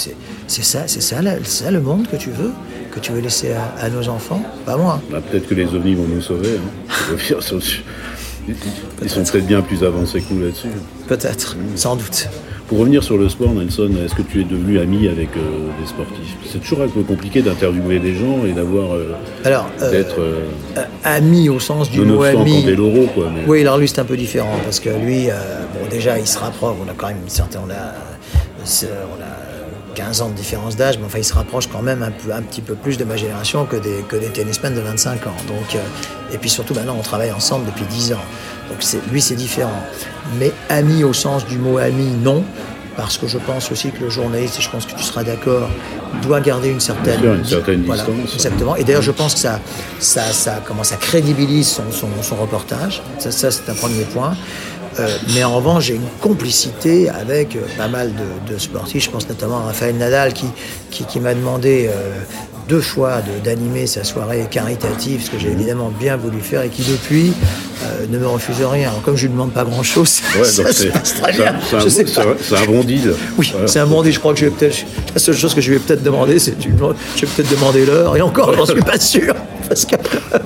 c'est 0.48 0.64
ça, 0.64 0.80
c'est 0.88 1.02
ça, 1.02 1.18
ça 1.46 1.72
le 1.72 1.80
monde 1.80 2.06
que 2.12 2.18
tu 2.18 2.30
veux, 2.32 2.52
que 2.94 3.00
tu 3.00 3.12
veux 3.12 3.22
laisser 3.22 3.54
à, 3.54 3.74
à 3.80 3.90
nos 3.90 4.08
enfants 4.10 4.42
Pas 4.66 4.78
moi. 4.78 5.02
Bah, 5.12 5.20
peut-être 5.22 5.48
que 5.48 5.56
les 5.56 5.74
ovnis 5.74 5.96
vont 5.96 6.08
nous 6.08 6.22
sauver. 6.22 6.58
Hein. 6.58 7.16
Ils 9.02 9.10
sont 9.10 9.24
peut-être 9.24 9.48
bien 9.48 9.62
plus 9.62 9.84
avancés 9.84 10.22
que 10.22 10.34
nous 10.34 10.44
là-dessus. 10.44 10.68
Peut-être, 11.08 11.56
sans 11.76 11.96
doute. 11.96 12.28
Pour 12.68 12.80
revenir 12.80 13.04
sur 13.04 13.18
le 13.18 13.30
sport, 13.30 13.52
Nelson, 13.52 13.90
est-ce 14.04 14.16
que 14.16 14.22
tu 14.22 14.42
es 14.42 14.44
devenu 14.44 14.80
ami 14.80 15.08
avec 15.08 15.30
euh, 15.38 15.68
des 15.80 15.88
sportifs? 15.88 16.36
C'est 16.50 16.60
toujours 16.60 16.82
un 16.82 16.88
peu 16.88 17.04
compliqué 17.04 17.42
d'interviewer 17.42 18.00
des 18.00 18.16
gens 18.16 18.46
et 18.46 18.52
d'avoir 18.52 18.94
euh, 18.94 19.14
Alors, 19.44 19.70
euh, 19.82 19.92
d'être 19.92 20.20
euh, 20.20 20.48
ami 21.04 21.50
au 21.50 21.60
sens 21.60 21.90
du 21.90 22.02
mot 22.02 22.24
ami. 22.24 22.66
Quoi. 23.14 23.32
Mais... 23.34 23.42
Oui, 23.48 23.62
alors 23.62 23.78
lui 23.78 23.88
c'est 23.88 24.00
un 24.00 24.06
peu 24.06 24.18
différent 24.18 24.58
parce 24.64 24.80
que 24.80 24.90
lui, 24.90 25.28
bon 25.28 25.88
déjà 25.90 26.18
il 26.20 26.28
se 26.28 26.40
rapproche, 26.40 26.76
on 26.84 26.90
a 26.90 26.94
quand 26.96 27.08
même 27.08 27.18
une 27.22 27.30
certaine, 27.30 27.62
on 27.66 27.70
a, 27.70 27.94
on 28.64 29.22
a 29.22 29.43
15 29.94 30.22
ans 30.22 30.30
de 30.30 30.34
différence 30.34 30.76
d'âge, 30.76 30.98
mais 31.00 31.06
enfin 31.06 31.20
il 31.20 31.24
se 31.24 31.34
rapproche 31.34 31.68
quand 31.68 31.82
même 31.82 32.04
un, 32.04 32.12
peu, 32.12 32.34
un 32.34 32.42
petit 32.42 32.62
peu 32.62 32.76
plus 32.76 32.98
de 32.98 33.04
ma 33.04 33.16
génération 33.16 33.66
que 33.66 33.76
des, 33.76 34.04
que 34.08 34.16
des 34.16 34.28
tennismen 34.28 34.74
de 34.74 34.82
25 34.82 35.28
ans. 35.28 35.36
Donc, 35.48 35.76
euh, 35.76 35.80
et 36.34 36.38
puis 36.38 36.50
surtout 36.50 36.74
maintenant 36.74 36.96
on 36.98 37.02
travaille 37.04 37.32
ensemble 37.32 37.66
depuis 37.66 37.86
10 37.86 38.14
ans. 38.14 38.26
Donc 38.70 38.78
c'est, 38.80 39.00
lui 39.12 39.22
c'est 39.22 39.36
différent. 39.36 39.84
Mais 40.40 40.52
ami 40.70 41.04
au 41.04 41.14
sens 41.14 41.46
du 41.46 41.58
mot 41.58 41.78
ami, 41.78 42.12
non. 42.24 42.44
Parce 42.96 43.18
que 43.18 43.28
je 43.28 43.40
pense 43.40 43.72
aussi 43.72 43.90
que 43.90 44.04
le 44.04 44.10
journaliste, 44.12 44.60
et 44.60 44.62
je 44.62 44.70
pense 44.70 44.86
que 44.86 44.94
tu 44.94 45.02
seras 45.02 45.24
d'accord, 45.24 45.68
doit 46.22 46.42
garder 46.42 46.70
une 46.70 46.80
certaine, 46.80 47.20
sûr, 47.20 47.34
une 47.34 47.44
certaine 47.44 47.84
Voilà, 47.86 48.04
distance. 48.04 48.36
Exactement. 48.36 48.76
Et 48.76 48.84
d'ailleurs, 48.84 49.02
je 49.02 49.10
pense 49.10 49.34
que 49.34 49.40
ça, 49.40 49.60
ça, 50.00 50.32
ça, 50.32 50.62
comment 50.64 50.84
ça 50.84 50.98
crédibilise 50.98 51.68
son, 51.68 51.92
son, 51.92 52.08
son 52.22 52.36
reportage. 52.36 53.02
Ça, 53.18 53.32
ça 53.32 53.50
c'est 53.50 53.68
un 53.68 53.74
premier 53.74 54.04
point. 54.04 54.36
Euh, 55.00 55.08
mais 55.34 55.44
en 55.44 55.56
revanche, 55.56 55.86
j'ai 55.86 55.96
une 55.96 56.10
complicité 56.22 57.10
avec 57.10 57.56
euh, 57.56 57.62
pas 57.78 57.88
mal 57.88 58.12
de, 58.14 58.54
de 58.54 58.58
sportifs. 58.60 59.04
Je 59.06 59.10
pense 59.10 59.28
notamment 59.28 59.58
à 59.60 59.64
Raphaël 59.64 59.96
Nadal 59.98 60.34
qui, 60.34 60.46
qui, 60.92 61.04
qui 61.06 61.20
m'a 61.20 61.34
demandé 61.34 61.90
euh, 61.92 62.20
deux 62.70 62.82
fois 62.82 63.22
de- 63.22 63.44
d'animer 63.44 63.88
sa 63.88 64.04
soirée 64.04 64.48
caritative, 64.50 65.24
ce 65.26 65.32
que 65.32 65.40
j'ai 65.40 65.50
Mhm. 65.50 65.60
évidemment 65.60 65.90
bien 66.00 66.16
voulu 66.18 66.40
faire 66.42 66.62
et 66.62 66.70
qui 66.70 66.84
depuis 66.84 67.34
euh, 67.84 68.06
ne 68.10 68.18
me 68.18 68.28
refuse 68.28 68.56
rien. 68.64 68.90
Alors, 68.90 69.02
comme 69.02 69.16
je 69.16 69.24
lui 69.24 69.34
demande 69.34 69.52
pas 69.52 69.64
grand-chose, 69.64 70.22
Ouais, 70.38 70.44
ça 70.44 70.66
se 70.68 70.74
c'est 70.74 70.90
passe 70.92 71.16
très 71.16 71.34
c'est 71.34 71.42
un- 71.48 71.52
bien. 71.52 71.60
c'est 71.70 71.76
un, 71.76 71.80
Je 71.80 71.90
sais 71.90 72.06
c'est 72.06 72.14
pas. 72.16 72.22
un- 72.30 72.36
c'est 72.42 72.58
un 72.58 72.66
bon 72.66 72.84
deal. 72.84 73.14
Oui, 73.38 73.50
Voilà. 73.52 73.68
c'est 73.68 73.80
un 73.80 73.88
bon 73.88 74.02
dit. 74.04 74.12
Je 74.12 74.20
crois 74.20 74.34
que 74.34 74.40
je 74.40 74.46
vais 74.46 74.52
peut-être. 74.52 74.86
La 75.14 75.20
seule 75.20 75.36
chose 75.36 75.54
que 75.54 75.62
je 75.62 75.74
vais 75.74 75.80
peut-être 75.80 76.04
demander, 76.04 76.40
c'est 76.40 76.56
je 76.62 76.68
vais 76.70 77.28
peut-être 77.36 77.50
demander 77.52 77.86
l'heure. 77.86 78.16
Et 78.18 78.22
encore, 78.22 78.54
j'en 78.56 78.66
suis 78.66 78.82
pas 78.82 79.00
sûr. 79.00 79.34
Parce 79.68 79.86
que. 79.86 79.96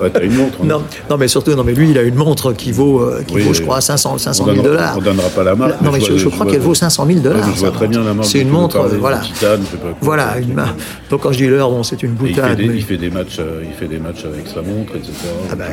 Ouais, 0.00 0.10
t'as 0.10 0.20
une 0.22 0.34
montre. 0.36 0.58
hein. 0.62 0.64
Non, 0.66 0.82
non, 1.10 1.16
mais 1.18 1.26
surtout, 1.26 1.50
non, 1.54 1.64
mais 1.64 1.72
lui, 1.72 1.90
il 1.90 1.98
a 1.98 2.02
une 2.02 2.14
montre 2.14 2.52
qui 2.52 2.70
vaut, 2.70 3.00
euh, 3.00 3.22
qui 3.26 3.34
Oui, 3.34 3.42
vaut, 3.42 3.52
je 3.52 3.62
crois, 3.62 3.80
500, 3.80 4.16
500 4.16 4.44
On 4.44 4.46
000 4.52 4.56
donnera- 4.62 4.70
dollars. 4.76 4.94
on 4.96 5.00
donnera 5.02 5.28
pas 5.28 5.42
la 5.42 5.54
marque, 5.56 5.80
Non, 5.82 5.90
mais 5.90 6.00
je 6.00 6.28
crois 6.28 6.46
qu'elle 6.46 6.60
vaut 6.60 6.74
500 6.74 7.04
000 7.06 7.18
dollars. 7.20 7.40
Ouais, 7.46 7.52
je 7.54 7.58
vois 7.60 7.70
très 7.72 7.88
bien 7.88 8.04
la 8.04 8.14
marque 8.14 8.28
C'est 8.30 8.38
une 8.38 8.48
montre, 8.50 8.76
parler, 8.78 8.94
euh, 8.94 8.98
voilà. 9.00 9.18
titane. 9.18 9.62
Voilà, 10.00 10.36
une. 10.38 10.54
Donc 11.10 11.22
quand 11.22 11.32
je 11.32 11.38
dis 11.38 11.46
l'heure, 11.48 11.68
bon, 11.70 11.82
c'est 11.82 12.00
une 12.04 12.16
il, 12.22 12.28
fait 12.28 12.34
boutade. 12.34 12.56
des, 12.58 12.66
mais- 12.68 12.74
il 12.76 12.82
fait 12.84 12.96
des 12.96 13.10
matchs, 13.10 13.38
euh, 13.40 13.62
il 13.64 13.72
fait 13.74 13.88
des 13.88 13.98
matchs 13.98 14.24
avec 14.24 14.46
sa 14.46 14.62
montre, 14.62 14.94
etc. 14.94 15.10
Ah 15.50 15.56
bah, 15.56 15.64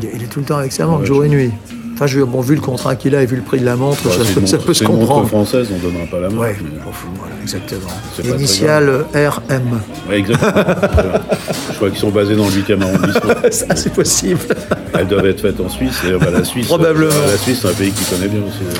il, 0.00 0.04
est, 0.06 0.10
il 0.14 0.22
est 0.22 0.26
tout 0.26 0.40
le 0.40 0.46
temps 0.46 0.56
avec 0.56 0.72
sa 0.72 0.86
montre, 0.86 0.95
jour 1.04 1.24
et 1.24 1.28
nuit. 1.28 1.50
Enfin, 1.94 2.06
je, 2.06 2.20
bon, 2.20 2.42
vu 2.42 2.54
le 2.54 2.60
contrat 2.60 2.94
qu'il 2.94 3.14
a 3.14 3.22
et 3.22 3.26
vu 3.26 3.36
le 3.36 3.42
prix 3.42 3.58
de 3.58 3.64
la 3.64 3.74
montre, 3.74 4.04
Ouais, 4.06 4.12
ça, 4.12 4.18
peut- 4.34 4.40
une 4.40 4.46
ça 4.46 4.56
montre- 4.56 4.66
peut 4.66 4.74
se 4.74 4.84
montre 4.84 4.98
comprendre. 4.98 5.28
française, 5.28 5.68
on 5.74 5.78
donnera 5.78 6.04
pas 6.04 6.20
la 6.20 6.28
mais- 6.28 6.34
voilà, 6.36 6.52
exactement. 7.42 7.80
C'est 8.14 8.22
pas 8.22 8.28
très 8.28 8.36
Initial 8.38 9.04
RM. 9.14 9.80
Ouais, 10.10 10.18
exactement. 10.18 10.52
Je 11.70 11.76
crois 11.76 11.88
qu'ils 11.90 11.98
sont 11.98 12.10
basés 12.10 12.36
dans 12.36 12.44
le 12.44 12.50
8e 12.52 12.82
arrondissement. 12.82 13.34
Ça, 13.50 13.74
c'est 13.76 13.92
possible. 13.94 14.40
Elles 14.92 15.06
doivent 15.06 15.24
être 15.26 15.40
faites 15.40 15.58
en 15.58 15.70
Suisse. 15.70 16.02
Bah, 16.20 16.26
la 16.30 16.44
Suisse, 16.44 16.66
Probablement. 16.66 17.12
euh, 17.14 17.32
la 17.32 17.38
Suisse, 17.38 17.60
c'est 17.62 17.68
un 17.68 17.72
pays 17.72 17.92
qui 17.92 18.04
connaît 18.04 18.28
bien 18.28 18.40
aussi. 18.40 18.76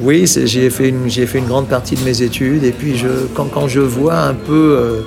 Oui, 0.00 0.28
c'est- 0.28 0.46
j'y 0.46 0.60
ai, 0.60 0.70
fait 0.70 0.88
une- 0.90 1.08
j'y 1.08 1.22
ai 1.22 1.26
fait 1.26 1.38
une 1.38 1.46
grande 1.46 1.66
partie 1.68 1.96
de 1.96 2.04
mes 2.04 2.22
études. 2.22 2.62
Et 2.62 2.70
puis, 2.72 2.96
je, 2.96 3.08
quand, 3.34 3.46
quand 3.46 3.66
je 3.66 3.80
vois 3.80 4.18
un 4.20 4.34
peu 4.34 4.76
euh, 4.78 5.00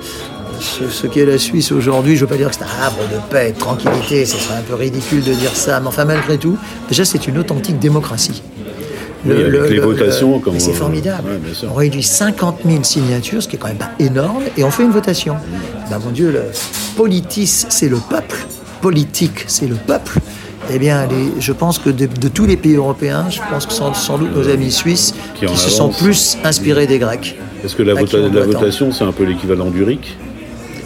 ce, 0.60 0.88
ce 0.88 1.06
qu'est 1.06 1.24
la 1.26 1.38
Suisse 1.38 1.72
aujourd'hui, 1.72 2.16
je 2.16 2.24
ne 2.24 2.28
veux 2.28 2.32
pas 2.34 2.38
dire 2.38 2.50
que 2.50 2.56
c'est 2.56 2.62
un 2.64 2.84
havre 2.86 2.98
de 3.12 3.18
paix 3.30 3.48
et 3.50 3.52
de 3.52 3.58
tranquillité, 3.58 4.24
ce 4.26 4.36
serait 4.36 4.58
un 4.58 4.62
peu 4.62 4.74
ridicule 4.74 5.22
de 5.22 5.32
dire 5.32 5.54
ça. 5.54 5.80
Mais 5.80 5.86
enfin, 5.88 6.04
malgré 6.04 6.38
tout, 6.38 6.56
déjà, 6.88 7.04
c'est 7.04 7.26
une 7.26 7.38
authentique 7.38 7.78
démocratie. 7.78 8.42
Oui, 9.24 9.32
avec 9.42 9.70
les 9.70 9.78
votations, 9.80 10.38
comme 10.38 10.54
mais 10.54 10.60
c'est 10.60 10.72
formidable. 10.72 11.28
Ouais, 11.28 11.68
on 11.68 11.74
réunit 11.74 12.02
50 12.02 12.60
000 12.64 12.84
signatures, 12.84 13.42
ce 13.42 13.48
qui 13.48 13.56
est 13.56 13.58
quand 13.58 13.66
même 13.68 13.76
pas 13.76 13.90
énorme, 13.98 14.42
et 14.56 14.62
on 14.62 14.70
fait 14.70 14.84
une 14.84 14.92
votation. 14.92 15.34
Ben, 15.90 15.98
mon 15.98 16.10
Dieu, 16.10 16.30
le 16.30 16.42
politis, 16.96 17.66
c'est 17.68 17.88
le 17.88 17.96
peuple. 17.96 18.36
Politique, 18.80 19.44
c'est 19.48 19.66
le 19.66 19.74
peuple. 19.74 20.18
Eh 20.72 20.78
bien, 20.78 21.06
les- 21.06 21.40
je 21.40 21.52
pense 21.52 21.78
que 21.78 21.90
de, 21.90 22.06
de 22.06 22.28
tous 22.28 22.44
les 22.46 22.56
pays 22.56 22.74
européens, 22.76 23.26
je 23.30 23.40
pense 23.50 23.66
que 23.66 23.72
sans, 23.72 23.94
sans 23.94 24.18
doute 24.18 24.34
nos 24.34 24.48
amis 24.48 24.70
suisses, 24.72 25.14
Qui 25.34 25.56
se 25.56 25.70
sont 25.70 25.88
plus 25.90 26.38
inspirés 26.44 26.86
des 26.86 26.98
Grecs. 26.98 27.36
Est-ce 27.64 27.74
que 27.74 27.82
la, 27.82 27.94
vota- 27.94 28.18
la 28.18 28.28
doit 28.28 28.44
votation, 28.44 28.92
c'est 28.92 29.04
un 29.04 29.12
peu 29.12 29.24
l'équivalent 29.24 29.70
du 29.70 29.82
RIC? 29.82 30.16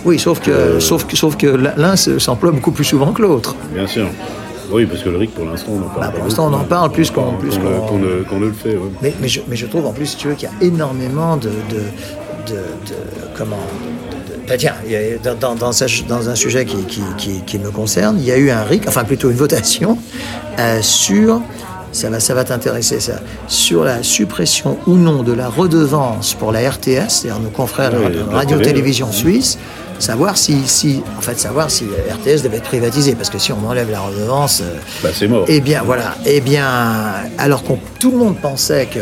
Oui, 0.05 0.19
sauf 0.19 0.41
que, 0.41 0.51
Euh. 0.51 0.81
sauf 0.81 1.05
que, 1.07 1.17
sauf 1.17 1.37
que 1.37 1.47
l'un 1.77 1.97
se- 1.97 2.19
s'emploie 2.19 2.53
beaucoup 2.53 2.71
plus 2.73 2.85
souvent 2.85 3.13
que 3.13 3.23
l'autre. 3.23 3.55
Bien 3.75 3.87
sûr. 3.87 4.07
Oui, 4.73 4.87
parce 4.87 5.03
que 5.03 5.09
le 5.09 5.17
RIC, 5.19 5.35
pour 5.35 5.45
l'instant, 5.47 5.73
on 5.73 5.79
en 5.85 5.89
parle. 5.89 6.01
Bah, 6.01 6.07
pas 6.07 6.13
pour 6.13 6.25
l'instant, 6.25 6.49
on 6.51 6.55
en 6.55 6.65
parle 6.65 6.93
plus 6.93 7.11
qu'on- 7.11 7.33
ne 7.43 8.45
le 8.47 8.53
fait. 8.53 8.71
ouais. 8.77 8.91
Mais, 9.03 9.13
mais, 9.21 9.29
je, 9.29 9.41
mais 9.49 9.57
je 9.57 9.67
trouve 9.67 9.87
en 9.87 9.93
plus, 9.93 10.07
si 10.07 10.17
tu 10.17 10.29
veux, 10.29 10.35
qu'il 10.35 10.49
y 10.49 10.53
a 10.53 10.65
énormément 10.67 11.37
de. 11.37 11.49
de, 11.49 11.77
de, 12.47 12.53
de- 12.55 13.37
comment 13.37 13.57
bah, 14.49 14.57
Tiens, 14.57 14.75
dans, 15.25 15.35
dans, 15.35 15.55
dans, 15.57 15.83
un, 15.83 15.87
dans 16.09 16.29
un 16.29 16.35
sujet 16.37 16.65
qui, 16.65 16.77
qui, 16.85 17.03
qui, 17.19 17.41
qui 17.45 17.59
me 17.59 17.71
concerne, 17.71 18.17
il 18.19 18.25
y 18.25 18.31
a 18.33 18.37
eu 18.37 18.51
un 18.51 18.63
RIC, 18.63 18.87
enfin 18.89 19.05
plutôt 19.05 19.31
une 19.31 19.37
votation, 19.37 19.99
euh, 20.59 20.81
sur. 20.83 21.41
Ça 21.93 22.09
va, 22.09 22.21
ça 22.21 22.35
va 22.35 22.45
t'intéresser, 22.45 23.01
ça. 23.01 23.15
Sur 23.49 23.83
la 23.83 24.05
suppression 24.05 24.79
ou 24.87 24.95
non 24.95 25.25
de 25.25 25.33
la 25.33 25.49
redevance 25.49 26.35
pour 26.35 26.53
la 26.53 26.61
RTS, 26.71 27.09
c'est-à-dire 27.09 27.41
nos 27.43 27.51
confrères 27.51 27.91
de 27.91 28.21
radio-télévision 28.33 29.07
télé, 29.09 29.19
suisse, 29.19 29.59
savoir 30.01 30.37
si, 30.37 30.57
si, 30.67 31.03
en 31.17 31.21
fait, 31.21 31.39
savoir 31.39 31.71
si 31.71 31.85
RTS 31.85 32.43
devait 32.43 32.57
être 32.57 32.65
privatisé, 32.65 33.15
parce 33.15 33.31
que 33.31 33.39
si 33.39 33.53
on 33.53 33.65
enlève 33.69 33.91
la 33.91 34.01
redevance, 34.01 34.61
euh, 34.63 34.77
Bah, 35.03 35.11
c'est 35.15 35.29
mort. 35.29 35.45
eh 35.49 35.61
bien, 35.61 35.83
voilà. 35.85 36.17
Eh 36.27 36.41
bien, 36.41 36.67
alors 37.39 37.63
que 37.63 37.73
tout 38.01 38.11
le 38.11 38.19
monde 38.19 38.37
pensait 38.41 38.87
que 38.93 39.01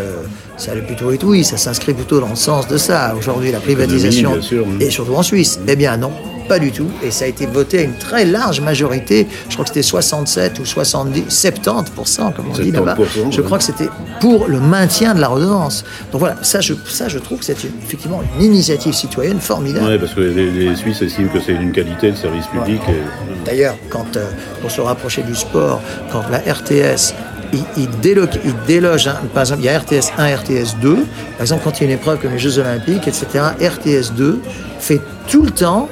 ça 0.56 0.72
allait 0.72 0.82
plutôt 0.82 1.10
être 1.12 1.24
oui, 1.24 1.44
ça 1.44 1.56
s'inscrit 1.56 1.94
plutôt 1.94 2.20
dans 2.20 2.28
le 2.30 2.36
sens 2.36 2.66
de 2.68 2.76
ça. 2.76 3.14
Aujourd'hui, 3.16 3.52
la 3.52 3.60
privatisation, 3.60 4.32
bien 4.32 4.42
sûr, 4.42 4.64
oui. 4.66 4.84
et 4.84 4.90
surtout 4.90 5.14
en 5.14 5.22
Suisse. 5.22 5.58
Eh 5.68 5.76
bien, 5.76 5.96
non, 5.96 6.10
pas 6.48 6.58
du 6.58 6.72
tout. 6.72 6.88
Et 7.02 7.10
ça 7.10 7.24
a 7.26 7.28
été 7.28 7.46
voté 7.46 7.78
à 7.80 7.82
une 7.82 7.94
très 7.96 8.24
large 8.24 8.60
majorité. 8.60 9.26
Je 9.48 9.54
crois 9.54 9.64
que 9.64 9.68
c'était 9.70 9.82
67 9.82 10.58
ou 10.60 10.64
70, 10.64 11.24
70%, 11.28 12.32
comme 12.34 12.46
on 12.50 12.58
dit 12.58 12.72
là-bas. 12.72 12.94
70%, 12.96 13.30
Je 13.32 13.40
oui. 13.40 13.44
crois 13.46 13.58
que 13.58 13.64
c'était 13.64 13.88
pour 14.20 14.48
le 14.48 14.58
maintien 14.60 15.14
de 15.14 15.20
la 15.20 15.28
redevance. 15.28 15.84
Donc 16.12 16.20
voilà, 16.20 16.36
ça, 16.42 16.60
je, 16.60 16.74
ça, 16.88 17.08
je 17.08 17.18
trouve 17.18 17.38
que 17.40 17.44
c'est 17.44 17.62
une- 17.64 17.70
effectivement 17.84 18.22
une 18.38 18.44
initiative 18.44 18.94
citoyenne 18.94 19.40
formidable. 19.40 19.86
Ouais, 19.86 19.98
parce 19.98 20.14
que 20.14 20.20
les, 20.20 20.50
les 20.50 20.74
Suisses 20.76 21.02
estiment 21.02 21.28
que 21.28 21.40
c'est 21.40 21.54
d'une 21.54 21.72
qualité, 21.72 22.10
le 22.10 22.16
service 22.16 22.46
public. 22.46 22.80
et- 22.88 23.46
D'ailleurs, 23.46 23.76
quand 23.90 24.16
euh, 24.16 24.26
pour 24.60 24.70
se 24.70 24.80
rapprocher 24.80 25.22
du 25.22 25.34
sport, 25.34 25.80
quand 26.12 26.22
la 26.30 26.38
RTS 26.38 27.14
il, 27.54 27.60
il 27.78 27.88
déloque- 28.02 28.38
il 28.44 28.52
déloge, 28.66 29.08
par 29.32 29.42
exemple, 29.44 29.62
il 29.62 29.66
y 29.66 29.68
a 29.70 29.78
RTS 29.78 30.12
1, 30.18 30.26
RTS 30.36 30.76
2, 30.82 30.94
par 30.96 31.40
exemple, 31.40 31.62
quand 31.64 31.78
il 31.80 31.84
y 31.84 31.86
a 31.86 31.90
une 31.92 31.94
épreuve 31.98 32.18
comme 32.18 32.32
les 32.32 32.38
Jeux 32.38 32.58
Olympiques, 32.58 33.08
etc., 33.08 33.26
RTS 33.60 34.12
2 34.14 34.40
fait 34.78 35.00
tout 35.28 35.42
le 35.44 35.50
temps 35.50 35.88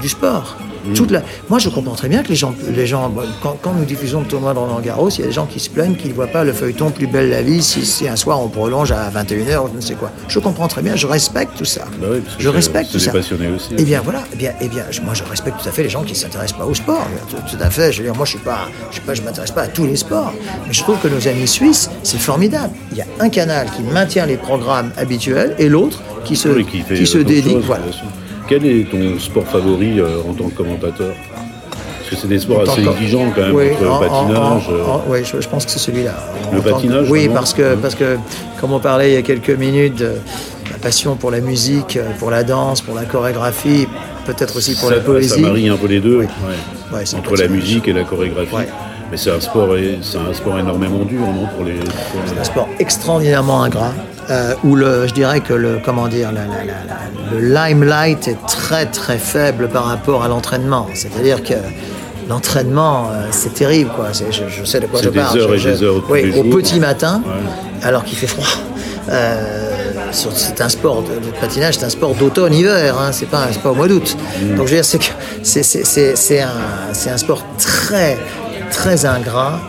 du 0.00 0.08
sport. 0.08 0.56
Toute 0.94 1.12
la... 1.12 1.22
Moi, 1.48 1.60
je 1.60 1.68
comprends 1.68 1.94
très 1.94 2.08
bien 2.08 2.24
que 2.24 2.28
les 2.28 2.34
gens, 2.34 2.54
les 2.74 2.88
gens 2.88 3.12
quand, 3.40 3.56
quand 3.62 3.72
nous 3.72 3.84
diffusons 3.84 4.20
le 4.20 4.26
tournoi 4.26 4.52
de 4.52 4.58
Roland 4.58 4.80
Garros, 4.80 5.10
il 5.10 5.20
y 5.20 5.22
a 5.22 5.26
des 5.26 5.32
gens 5.32 5.46
qui 5.46 5.60
se 5.60 5.70
plaignent 5.70 5.94
qu'ils 5.94 6.10
ne 6.10 6.14
voient 6.14 6.26
pas 6.26 6.42
le 6.42 6.52
feuilleton 6.52 6.90
Plus 6.90 7.06
belle 7.06 7.30
la 7.30 7.40
vie 7.42 7.62
si, 7.62 7.86
si 7.86 8.08
un 8.08 8.16
soir 8.16 8.40
on 8.40 8.48
prolonge 8.48 8.90
à 8.90 9.08
21h 9.10 9.64
ou 9.64 9.68
je 9.70 9.76
ne 9.76 9.80
sais 9.80 9.94
quoi. 9.94 10.10
Je 10.26 10.40
comprends 10.40 10.66
très 10.66 10.82
bien, 10.82 10.96
je 10.96 11.06
respecte 11.06 11.56
tout 11.56 11.64
ça. 11.64 11.82
Bah 12.00 12.08
oui, 12.10 12.20
parce 12.20 12.36
que 12.36 12.42
je 12.42 12.48
respecte 12.48 12.90
tout 12.90 12.98
ça. 12.98 13.12
passionnés 13.12 13.48
aussi. 13.48 13.70
Eh 13.78 13.84
bien 13.84 14.00
voilà, 14.02 14.24
eh 14.32 14.36
bien, 14.36 14.52
eh 14.60 14.68
bien, 14.68 14.82
moi 15.04 15.14
je 15.14 15.22
respecte 15.22 15.62
tout 15.62 15.68
à 15.68 15.72
fait 15.72 15.84
les 15.84 15.88
gens 15.88 16.02
qui 16.02 16.14
ne 16.14 16.18
s'intéressent 16.18 16.58
pas 16.58 16.66
au 16.66 16.74
sport. 16.74 17.06
Tout, 17.30 17.36
tout 17.56 17.62
à 17.62 17.70
fait. 17.70 17.92
Je 17.92 17.98
veux 17.98 18.04
dire, 18.08 18.16
moi 18.16 18.26
je 18.26 18.38
je 19.14 19.22
m'intéresse 19.22 19.50
pas 19.52 19.62
à 19.62 19.68
tous 19.68 19.86
les 19.86 19.96
sports. 19.96 20.32
Mais 20.66 20.72
je 20.72 20.82
trouve 20.82 20.98
que 20.98 21.08
nos 21.08 21.28
amis 21.28 21.46
suisses, 21.46 21.90
c'est 22.02 22.18
formidable. 22.18 22.74
Il 22.90 22.98
y 22.98 23.02
a 23.02 23.06
un 23.20 23.28
canal 23.28 23.68
qui 23.76 23.82
maintient 23.82 24.26
les 24.26 24.36
programmes 24.36 24.90
habituels 24.96 25.54
et 25.58 25.68
l'autre 25.68 26.00
qui 26.24 26.36
se, 26.36 26.48
Oui, 26.48 26.64
qui, 26.64 26.80
fait 26.80 26.94
qui 26.94 27.06
se 27.06 27.18
autre 27.18 27.28
dédie. 27.28 27.52
chose, 27.52 27.64
voilà. 27.66 27.84
Quel 28.52 28.66
est 28.66 28.84
ton 28.90 29.18
sport 29.18 29.46
favori 29.46 29.98
euh, 29.98 30.18
en 30.28 30.34
tant 30.34 30.48
que 30.50 30.54
commentateur? 30.54 31.14
Parce 31.70 32.10
que 32.10 32.16
c'est 32.16 32.28
des 32.28 32.38
sports 32.38 32.68
assez 32.68 32.82
exigeants 32.86 33.32
quand 33.34 33.40
même, 33.46 33.54
Oui, 33.54 33.70
entre 33.72 33.82
le 33.82 33.88
en- 33.90 33.98
patinage. 33.98 34.68
en- 34.68 34.72
euh, 34.72 34.84
en- 34.84 35.02
oui, 35.08 35.18
je, 35.24 35.40
je 35.40 35.48
pense 35.48 35.64
que 35.64 35.70
c'est 35.70 35.78
celui-là. 35.78 36.12
Le 36.52 36.60
que- 36.60 36.68
patinage, 36.68 37.06
Oui, 37.10 37.30
parce 37.32 37.54
que, 37.54 37.76
parce 37.76 37.94
que, 37.94 38.18
comme 38.60 38.72
on 38.74 38.78
parlait 38.78 39.12
il 39.12 39.14
y 39.14 39.16
a 39.16 39.22
quelques 39.22 39.48
minutes, 39.58 39.96
de 40.00 40.12
la 40.70 40.76
passion 40.82 41.16
pour 41.16 41.30
la 41.30 41.40
musique, 41.40 41.96
euh, 41.96 42.10
pour 42.18 42.30
la 42.30 42.44
danse, 42.44 42.82
pour 42.82 42.94
la 42.94 43.06
chorégraphie, 43.06 43.86
peut-être 44.26 44.54
aussi 44.54 44.74
pour 44.74 44.90
ça, 44.90 44.96
la 44.96 45.00
poésie. 45.00 45.28
ça 45.30 45.38
marie 45.40 45.70
un 45.70 45.76
peu 45.78 45.86
les 45.86 46.00
deux, 46.00 46.18
Oui. 46.18 46.26
ouais. 46.26 46.98
Ouais, 46.98 47.02
c'est 47.06 47.16
entre 47.16 47.34
la 47.36 47.48
musique 47.48 47.88
et 47.88 47.94
la 47.94 48.04
chorégraphie. 48.04 48.54
Ouais. 48.54 48.68
Mais 49.12 49.18
c'est 49.18 49.30
un 49.30 49.40
sport, 49.40 49.68
c'est 50.00 50.16
un 50.16 50.32
sport 50.32 50.58
énormément 50.58 51.04
dur, 51.04 51.20
non, 51.20 51.46
pour 51.54 51.64
les. 51.66 51.74
pour 51.74 52.22
les- 52.24 52.28
C'est 52.34 52.40
un 52.40 52.44
sport 52.44 52.68
extraordinairement 52.78 53.62
ingrat, 53.62 53.92
euh, 54.30 54.54
où 54.64 54.74
le, 54.74 55.06
je 55.06 55.12
dirais 55.12 55.40
que 55.40 55.52
le, 55.52 55.80
comment 55.84 56.08
dire, 56.08 56.32
la- 56.32 56.40
la- 56.46 56.64
la- 56.64 56.72
la- 56.88 57.38
le 57.38 57.54
limelight 57.54 58.26
est 58.28 58.38
très 58.46 58.86
très 58.86 59.18
faible 59.18 59.68
par 59.68 59.84
rapport 59.84 60.24
à 60.24 60.28
l'entraînement. 60.28 60.86
C'est-à-dire 60.94 61.42
que 61.42 61.52
l'entraînement, 62.26 63.08
euh, 63.12 63.26
c'est 63.32 63.52
terrible, 63.52 63.90
quoi. 63.94 64.06
Je, 64.14 64.44
je 64.48 64.64
sais 64.64 64.80
de 64.80 64.86
quoi 64.86 65.00
je 65.02 65.10
des 65.10 65.20
parle. 65.20 65.38
heures 65.38 65.52
et 65.54 65.58
Je- 65.58 65.68
des 65.68 65.82
heures 65.82 66.02
oui, 66.08 66.30
au 66.30 66.44
jours. 66.44 66.50
petit 66.56 66.80
matin, 66.80 67.20
Ouais. 67.26 67.86
alors 67.86 68.04
qu'il 68.04 68.16
fait 68.16 68.26
froid. 68.26 68.46
Euh, 69.10 69.58
c'est 70.12 70.60
un 70.60 70.68
sport, 70.68 71.02
de, 71.02 71.08
le 71.14 71.32
patinage, 71.40 71.76
c'est 71.78 71.84
un 71.84 71.88
sport 71.90 72.14
d'automne-hiver, 72.14 72.96
hein, 72.98 73.10
c'est 73.12 73.26
pas 73.28 73.44
un 73.48 73.52
sport 73.52 73.72
au 73.72 73.74
mois 73.74 73.88
d'août. 73.88 74.16
Mm. 74.40 74.56
Donc 74.56 74.68
je 74.68 74.74
veux 74.76 74.80
dire, 74.80 74.84
c'est 75.42 76.40
un, 76.40 76.48
c'est 76.92 77.10
un 77.10 77.16
sport 77.16 77.42
très, 77.58 78.16
très 78.72 79.06
ingrat 79.06 79.60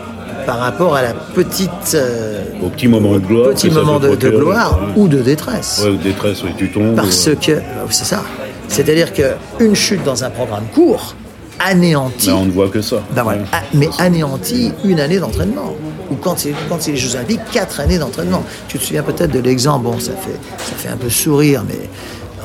par 0.46 0.58
rapport 0.58 0.94
à 0.94 1.02
la 1.02 1.14
petite, 1.14 1.70
euh, 1.94 2.42
Au 2.62 2.68
petit 2.68 2.88
moment 2.88 3.12
de 3.14 3.18
gloire. 3.20 3.50
petit 3.50 3.70
moment 3.70 3.98
de, 3.98 4.14
de 4.14 4.30
gloire 4.30 4.78
ouais. 4.80 4.92
ou 5.02 5.08
de 5.08 5.18
détresse. 5.22 5.80
Ouais, 5.84 5.90
ou 5.90 5.96
détresse, 5.96 6.42
oui, 6.42 6.50
tu 6.56 6.70
tombes. 6.70 6.96
Parce 6.96 7.30
que, 7.40 7.52
euh, 7.52 7.60
c'est 7.90 8.04
ça. 8.04 8.22
C'est-à-dire 8.68 9.12
qu'une 9.12 9.74
chute 9.74 10.02
dans 10.04 10.24
un 10.24 10.30
programme 10.30 10.64
court 10.74 11.14
anéantit, 11.60 12.28
Mais 12.28 12.32
on 12.34 12.44
ne 12.46 12.50
voit 12.50 12.68
que 12.68 12.82
ça. 12.82 12.96
ben 13.14 13.22
voilà, 13.22 13.38
Ouais. 13.42 13.44
a- 13.52 13.62
mais 13.74 13.88
anéantit 13.98 14.72
une 14.84 15.00
année 15.00 15.18
d'entraînement. 15.18 15.74
Ou 16.10 16.16
quand 16.16 16.34
c'est, 16.38 16.52
quand 16.68 16.76
c'est 16.80 16.90
les 16.90 16.96
Jeux 16.98 17.14
Olympiques, 17.14 17.40
quatre 17.52 17.80
années 17.80 17.98
d'entraînement. 17.98 18.42
Tu 18.68 18.78
te 18.78 18.84
souviens 18.84 19.02
peut-être 19.02 19.30
de 19.30 19.38
l'exemple, 19.38 19.84
bon, 19.84 19.98
ça 19.98 20.12
fait, 20.12 20.38
ça 20.58 20.72
fait 20.76 20.88
un 20.88 20.96
peu 20.96 21.08
sourire, 21.08 21.62
mais 21.66 21.78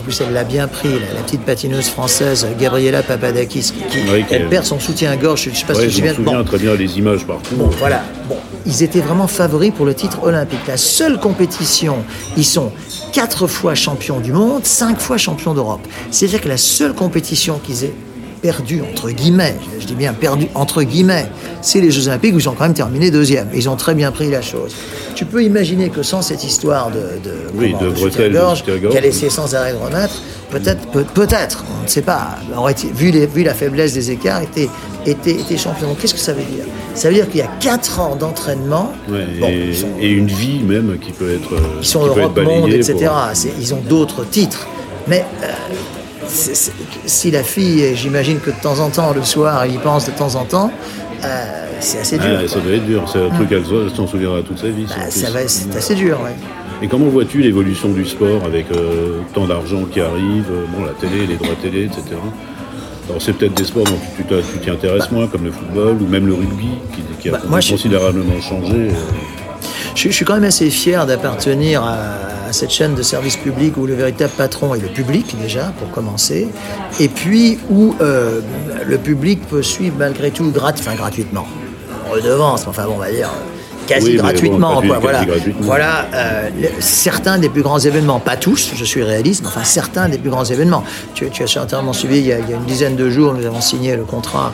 plus 0.10 0.22
elle 0.26 0.34
l'a 0.34 0.44
bien 0.44 0.68
pris, 0.68 0.90
la, 0.90 1.14
la 1.14 1.22
petite 1.22 1.42
patineuse 1.42 1.88
française 1.88 2.48
Gabriela 2.60 3.04
Papadakis, 3.04 3.72
qui, 3.90 4.00
Oui, 4.12 4.26
elle 4.32 4.48
perd 4.50 4.66
son 4.66 4.80
soutien-gorge, 4.80 5.44
je 5.44 5.50
ne 5.52 5.56
sais 5.56 5.66
pas 5.66 5.74
Ouais, 5.76 5.88
si 5.90 5.96
tu 5.96 6.02
te 6.02 6.08
je 6.08 6.10
me 6.10 6.16
souviens. 6.16 6.26
souviens 6.26 6.40
Bon, 6.40 6.44
très 6.46 6.58
bien 6.58 6.74
les 6.76 6.98
images 6.98 7.26
partout. 7.26 7.56
Bon, 7.56 7.70
voilà. 7.78 8.02
Bon, 8.28 8.38
ils 8.66 8.82
étaient 8.82 9.02
vraiment 9.02 9.28
favoris 9.28 9.72
pour 9.72 9.86
le 9.86 9.94
titre 9.94 10.24
olympique. 10.24 10.60
La 10.68 10.78
seule 10.78 11.20
compétition, 11.20 11.98
ils 12.38 12.46
sont 12.46 12.72
quatre 13.14 13.46
fois 13.46 13.76
champions 13.76 14.20
du 14.20 14.32
monde, 14.34 14.66
cinq 14.66 15.00
fois 15.00 15.18
champions 15.18 15.54
d'Europe. 15.54 15.88
C'est-à-dire 16.10 16.42
que 16.42 16.50
la 16.50 16.58
seule 16.58 16.94
compétition 16.94 17.60
qu'ils 17.64 17.84
aient 17.86 17.94
perdue, 18.42 18.82
entre 18.82 19.10
guillemets, 19.12 19.56
je 19.80 19.86
dis 19.86 19.96
bien 19.96 20.14
perdue, 20.14 20.48
entre 20.56 20.84
guillemets, 20.84 21.28
c'est 21.62 21.82
les 21.82 21.92
Jeux 21.92 22.08
Olympiques 22.08 22.34
où 22.36 22.40
ils 22.40 22.50
ont 22.50 22.54
quand 22.54 22.64
même 22.66 22.74
terminé 22.74 23.12
deuxième. 23.12 23.48
Ils 23.54 23.70
ont 23.70 23.76
très 23.76 23.94
bien 23.96 24.12
pris 24.12 24.30
la 24.30 24.42
chose. 24.42 24.74
Tu 25.16 25.26
peux 25.26 25.44
imaginer 25.44 25.90
que 25.90 26.04
sans 26.04 26.22
cette 26.22 26.44
histoire 26.44 26.90
de, 26.92 26.98
de, 26.98 27.34
Oui, 27.54 27.72
comment, 27.78 27.84
de 27.92 27.96
bretelles, 27.96 28.12
soutien-gorge, 28.32 28.60
de 28.64 28.66
soutien-gorge. 28.66 28.94
qu'elle 28.96 29.06
essaie 29.06 29.30
sans 29.30 29.54
arrêt 29.56 29.74
de 29.74 29.78
remettre, 29.78 30.16
peut-être, 30.52 30.88
peut, 30.92 31.04
peut-être, 31.14 31.64
on 31.80 31.84
ne 31.84 31.88
sait 31.88 32.02
pas, 32.02 32.38
aurait 32.58 32.76
vu, 32.96 33.12
les- 33.12 33.26
vu 33.28 33.44
la 33.44 33.54
faiblesse 33.54 33.94
des 33.94 34.12
écarts, 34.12 34.42
était, 34.42 34.70
était, 35.06 35.32
était 35.32 35.58
champion. 35.58 35.96
Qu'est-ce 36.00 36.14
que 36.14 36.20
ça 36.20 36.34
veut 36.34 36.44
dire? 36.44 36.64
Ça 36.96 37.10
veut 37.10 37.16
dire 37.16 37.28
qu'il 37.30 37.40
y 37.40 37.44
a 37.44 37.50
4 37.60 38.00
ans 38.00 38.16
d'entraînement, 38.16 38.94
Ouais, 39.10 39.26
Bon, 39.40 39.48
et, 39.48 39.66
ils 39.70 39.76
sont- 39.76 39.88
et 40.00 40.10
une 40.10 40.28
vie 40.28 40.60
même 40.64 40.98
qui 41.00 41.12
peut 41.12 41.34
être. 41.34 41.50
ils 41.82 41.86
sont 41.86 42.00
qui 42.02 42.08
Europe 42.20 42.40
Monde, 42.40 42.70
etc. 42.74 42.94
pour- 43.10 43.52
Ils 43.60 43.74
ont 43.74 43.82
d'autres 43.88 44.24
titres. 44.26 44.68
Mais 45.08 45.26
euh, 45.44 45.48
si 47.06 47.32
la 47.32 47.44
fille, 47.44 47.96
j'imagine 47.96 48.40
que 48.40 48.50
de 48.52 48.56
temps 48.62 48.80
en 48.80 48.90
temps, 48.90 49.14
le 49.14 49.24
soir, 49.24 49.64
elle 49.64 49.74
y 49.74 49.78
pense 49.78 50.06
de 50.06 50.12
temps 50.12 50.36
en 50.36 50.46
temps, 50.46 50.72
euh, 51.24 51.66
c'est 51.80 52.00
assez 52.00 52.18
dur. 52.18 52.28
Ah, 52.44 52.48
ça 52.48 52.60
doit 52.60 52.74
être 52.74 52.86
dur, 52.86 53.04
c'est 53.12 53.26
un 53.26 53.30
truc 53.30 53.50
qu'elle 53.50 53.66
se- 53.66 53.90
s'en 53.96 54.08
souviendra 54.08 54.42
toute 54.42 54.60
sa 54.60 54.68
vie. 54.70 54.86
Bah, 54.88 54.96
va, 55.34 55.48
c'est 55.48 55.76
assez 55.76 55.96
dur, 55.96 56.20
ouais. 56.24 56.36
Et 56.82 56.88
comment 56.88 57.08
vois-tu 57.08 57.40
l'évolution 57.42 57.90
du 57.90 58.06
sport 58.06 58.46
avec 58.46 58.68
euh, 58.72 59.20
tant 59.34 59.46
d'argent 59.46 59.84
qui 59.92 60.00
arrive, 60.00 60.46
euh, 60.50 60.66
bon, 60.74 60.86
la 60.86 60.92
télé, 60.94 61.28
les 61.28 61.36
droits 61.36 61.56
télé, 61.62 61.84
etc. 61.86 62.04
Alors 63.10 63.22
c'est 63.22 63.34
peut-être 63.34 63.56
des 63.56 63.66
sports 63.66 63.84
dont 63.86 64.00
tu 64.16 64.60
t'y 64.62 64.70
intéresses 64.70 65.12
moins, 65.12 65.28
comme 65.28 65.44
le 65.44 65.52
football 65.52 65.98
ou 66.02 66.08
même 66.08 66.28
le 66.28 66.36
rugby, 66.36 66.68
qui, 66.94 67.02
qui 67.20 67.30
a 67.30 67.34
Bah, 67.34 67.40
moi, 67.50 67.60
je- 67.60 67.72
considérablement 67.72 68.40
changé. 68.40 68.74
euh. 68.76 68.92
Je, 69.96 70.08
je 70.10 70.14
suis 70.14 70.24
quand 70.24 70.36
même 70.36 70.44
assez 70.46 70.70
fier 70.70 71.06
d'appartenir 71.06 71.84
à, 71.84 71.96
à 72.50 72.54
cette 72.54 72.72
chaîne 72.72 72.96
de 72.96 73.04
service 73.04 73.38
public 73.38 73.78
où 73.78 73.86
le 73.86 73.94
véritable 73.94 74.32
patron 74.36 74.74
est 74.74 74.80
le 74.82 74.88
public 74.88 75.36
déjà, 75.40 75.72
pour 75.78 75.92
commencer, 75.92 76.48
et 77.00 77.08
puis 77.08 77.60
où 77.70 77.94
euh, 78.02 78.42
le 78.86 78.98
public 78.98 79.40
peut 79.48 79.62
suivre 79.62 79.96
malgré 80.00 80.32
tout 80.32 80.50
grat- 80.52 80.74
enfin, 80.78 80.96
gratuitement. 80.96 81.46
En 82.08 82.14
redevance, 82.14 82.62
mais 82.64 82.70
enfin 82.70 82.86
bon, 82.86 82.94
on 82.96 82.98
va 82.98 83.12
dire 83.12 83.30
quasi 83.86 84.06
Oui, 84.06 84.12
mais 84.14 84.18
bon, 84.18 84.24
gratuitement. 84.24 84.72
gratuit- 84.82 84.88
quoi, 84.90 84.98
quasi 84.98 85.04
voilà, 85.12 85.26
gratuitement. 85.26 85.66
voilà 85.66 86.06
euh, 86.14 86.50
le- 86.60 86.70
certains 86.82 87.38
des 87.38 87.50
plus 87.50 87.62
grands 87.62 87.80
événements, 87.80 88.20
pas 88.20 88.36
tous, 88.36 88.72
je 88.76 88.84
suis 88.84 89.04
réaliste, 89.04 89.42
mais 89.44 89.48
enfin 89.50 89.64
certains 89.64 90.10
des 90.10 90.18
plus 90.18 90.30
grands 90.32 90.46
événements. 90.46 90.84
Tu, 91.14 91.30
tu 91.30 91.44
as 91.44 91.48
certainement 91.48 91.94
suivi, 91.94 92.18
il 92.20 92.26
y, 92.26 92.34
a, 92.34 92.40
il 92.40 92.50
y 92.50 92.54
a 92.54 92.58
une 92.58 92.66
dizaine 92.66 92.96
de 92.96 93.10
jours, 93.12 93.34
nous 93.36 93.46
avons 93.46 93.62
signé 93.62 93.96
le 93.96 94.06
contrat 94.06 94.54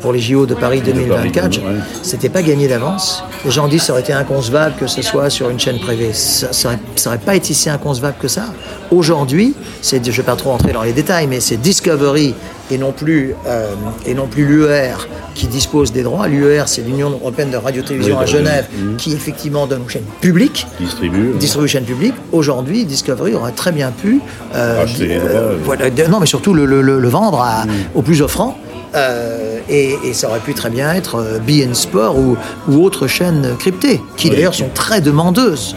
pour 0.00 0.12
les 0.12 0.20
JO 0.20 0.46
de 0.46 0.54
Paris 0.54 0.80
2024. 0.84 1.58
ouais. 1.58 1.64
C'était 2.02 2.28
pas 2.28 2.42
gagné 2.42 2.68
d'avance. 2.68 3.22
Les 3.44 3.50
gens 3.50 3.68
disent 3.68 3.80
que 3.80 3.86
ça 3.86 3.92
aurait 3.92 4.02
été 4.02 4.12
inconcevable 4.12 4.74
que 4.78 4.86
ce 4.86 5.02
soit 5.02 5.30
sur 5.30 5.50
une 5.50 5.60
chaîne 5.60 5.78
privée. 5.78 6.12
Ça, 6.12 6.52
ça, 6.52 6.68
aurait, 6.68 6.78
ça 6.96 7.10
aurait 7.10 7.18
pas 7.18 7.34
été 7.36 7.52
si 7.54 7.68
inconcevable 7.70 8.16
que 8.20 8.28
ça. 8.28 8.44
Aujourd'hui, 8.90 9.54
je 9.82 9.96
vais 10.10 10.22
pas 10.22 10.36
trop 10.36 10.50
rentrer 10.50 10.72
dans 10.72 10.82
les 10.82 10.92
détails, 10.92 11.26
mais 11.26 11.40
c'est 11.40 11.56
Discovery 11.56 12.34
et 12.70 12.78
non 12.78 12.92
plus 12.92 13.34
euh, 13.46 13.66
et 14.06 14.14
non 14.14 14.26
plus 14.26 14.46
l'UER 14.46 14.94
qui 15.34 15.46
dispose 15.48 15.92
des 15.92 16.02
droits. 16.02 16.28
L'UER, 16.28 16.62
c'est 16.66 16.80
l'Union 16.82 17.10
européenne 17.10 17.50
de 17.50 17.56
radio-télévision 17.58 18.16
Oui, 18.16 18.22
à 18.22 18.26
Genève, 18.26 18.66
Mhm. 18.72 18.96
qui 18.96 19.12
effectivement 19.12 19.66
donne 19.66 19.82
une 19.82 19.90
chaîne 19.90 20.04
publique. 20.20 20.66
Distribue. 20.80 21.32
euh. 21.34 21.38
Distribution 21.38 21.82
publique. 21.82 22.14
Aujourd'hui, 22.32 22.84
Discovery 22.86 23.34
aurait 23.34 23.52
très 23.52 23.72
bien 23.72 23.90
pu 23.90 24.20
euh, 24.54 24.86
euh. 25.00 25.56
voilà, 25.64 25.90
non, 26.08 26.20
mais 26.20 26.26
surtout 26.26 26.54
le, 26.54 26.64
le- 26.64 26.80
le- 26.80 26.98
le 27.00 27.08
vendre 27.08 27.40
à- 27.40 27.64
Mm. 27.66 27.70
aux 27.96 28.02
plus 28.02 28.22
offrants. 28.22 28.56
Euh, 28.94 29.58
et, 29.68 29.96
et 30.04 30.14
ça 30.14 30.28
aurait 30.28 30.38
pu 30.40 30.54
très 30.54 30.70
bien 30.70 30.92
être 30.94 31.16
euh, 31.16 31.38
BN 31.40 31.74
Sport 31.74 32.16
ou, 32.16 32.36
ou 32.68 32.84
autre 32.84 33.06
chaîne 33.08 33.56
cryptée, 33.58 34.00
qui 34.16 34.30
d'ailleurs 34.30 34.54
sont 34.54 34.68
très 34.72 35.00
demandeuses, 35.00 35.74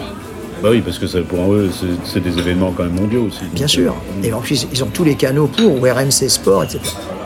Bah 0.62 0.70
oui, 0.72 0.82
parce 0.82 1.00
que 1.00 1.08
ça, 1.08 1.20
pour 1.28 1.52
eux, 1.54 1.70
c'est, 2.06 2.20
des 2.20 2.38
événements 2.38 2.72
quand 2.78 2.84
même 2.84 2.94
mondiaux 2.94 3.24
aussi. 3.28 3.40
bien 3.54 3.66
sûr. 3.68 3.96
euh, 4.24 4.28
Et 4.28 4.34
en 4.34 4.40
plus, 4.42 4.68
ils 4.72 4.84
ont 4.84 4.90
tous 4.94 5.04
les 5.04 5.16
canaux 5.16 5.48
pour, 5.48 5.82
ou 5.82 5.82
RMC 5.82 6.30
Sport, 6.30 6.66
etc. 6.66 6.80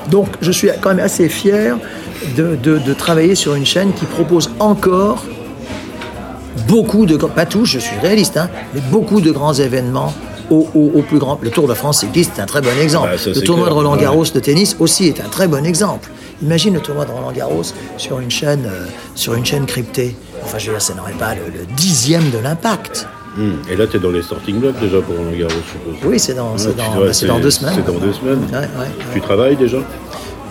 Donc, 0.10 0.28
je 0.42 0.52
suis 0.52 0.70
quand 0.80 0.90
même 0.94 1.04
assez 1.04 1.28
fier 1.28 1.78
de, 2.38 2.56
de- 2.56 2.78
de 2.78 2.94
travailler 2.94 3.36
sur 3.36 3.56
une 3.56 3.66
chaîne 3.66 3.92
qui 3.94 4.06
propose 4.06 4.50
encore 4.60 5.26
beaucoup 6.68 7.06
de, 7.06 7.18
pas 7.18 7.46
tous, 7.46 7.66
je 7.66 7.80
suis 7.80 7.98
réaliste, 8.02 8.38
hein, 8.38 8.50
mais 8.74 8.82
beaucoup 8.92 9.20
de 9.22 9.32
grands 9.32 9.54
événements 9.54 10.14
au, 10.52 10.68
au- 10.76 10.92
au 11.00 11.02
plus 11.02 11.18
grand. 11.18 11.40
Le 11.42 11.50
Tour 11.50 11.68
de 11.68 11.74
France 11.74 12.02
cycliste 12.02 12.38
est 12.38 12.42
un 12.42 12.46
très 12.46 12.62
bon 12.62 12.70
exemple. 12.80 13.10
Bah, 13.12 13.18
ça, 13.18 13.30
le 13.32 13.42
tournoi 13.42 13.66
clair, 13.66 13.74
de 13.76 13.80
Roland 13.80 13.96
ouais. 13.96 14.02
Garros 14.02 14.26
de 14.26 14.40
tennis 14.40 14.76
aussi 14.80 15.08
est 15.08 15.20
un 15.22 15.30
très 15.30 15.48
bon 15.48 15.66
exemple. 15.66 16.10
Imagine 16.44 16.74
le 16.76 16.80
tournoi 16.82 17.06
de 17.06 17.12
Roland 17.12 17.32
Garros 17.32 17.64
sur 17.98 18.20
une 18.20 18.30
chaîne, 18.32 18.66
euh, 18.66 18.86
sur 19.16 19.34
une 19.34 19.46
chaîne 19.46 19.66
cryptée. 19.66 20.16
Enfin, 20.44 20.58
je 20.60 20.68
veux 20.68 20.74
dire, 20.74 20.82
ça 20.82 20.94
n'aurait 20.94 21.14
pas 21.14 21.34
le, 21.36 21.42
le 21.60 21.66
dixième 21.76 22.30
de 22.32 22.38
l'impact. 22.40 23.08
hum. 23.38 23.58
Et 23.70 23.76
là, 23.76 23.88
tu 23.88 23.98
es 23.98 24.00
dans 24.00 24.10
les 24.12 24.22
starting 24.24 24.60
blocks 24.60 24.80
déjà 24.80 25.00
pour 25.02 25.16
Roland 25.18 25.32
Garros, 25.38 25.52
je 25.52 25.72
suppose. 25.72 26.10
Oui, 26.12 26.20
c'est 26.20 26.34
dans, 26.34 26.52
Ouais, 26.54 26.66
dans, 26.66 27.00
bah, 27.00 27.28
dans 27.28 27.40
deux 27.40 27.52
semaines. 27.52 27.74
C'est 27.76 27.86
dans 27.94 28.00
deux 28.00 28.14
semaines. 28.14 28.42
Ouais. 28.52 28.88
Tu 29.14 29.22
travailles 29.22 29.56
déjà? 29.56 29.78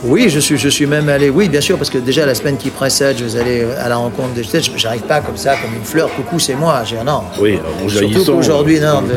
Oui, 0.02 0.30
je 0.30 0.40
suis, 0.40 0.56
je 0.56 0.68
suis 0.70 0.86
même 0.86 1.08
allé. 1.10 1.28
Oui, 1.28 1.48
bien 1.50 1.60
sûr, 1.60 1.76
parce 1.76 1.90
que 1.90 1.98
déjà 1.98 2.24
la 2.24 2.34
semaine 2.34 2.56
qui 2.56 2.70
précède, 2.70 3.16
je 3.18 3.24
vais 3.26 3.40
aller 3.40 3.66
à 3.78 3.88
la 3.88 3.96
rencontre 3.96 4.30
des. 4.34 4.42
Je 4.42 4.70
J'arrive 4.76 5.02
pas 5.02 5.20
comme 5.20 5.36
ça, 5.36 5.56
comme 5.56 5.74
une 5.74 5.84
fleur. 5.84 6.08
Coucou, 6.16 6.38
c'est 6.38 6.54
moi. 6.54 6.82
J'ai 6.86 6.96
non. 7.04 7.22
Oui, 7.38 7.58
en 7.84 7.88
Surtout 7.88 8.24
qu'aujourd'hui, 8.24 8.78
euh, 8.78 8.92
non. 8.94 9.02
de 9.02 9.08
la- 9.12 9.16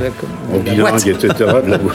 En 0.55 0.59
de 0.59 0.65
la 0.65 0.71
bilingue, 0.71 0.89
boîte. 0.91 1.07
etc. 1.07 1.27
de 1.65 1.71
la. 1.71 1.77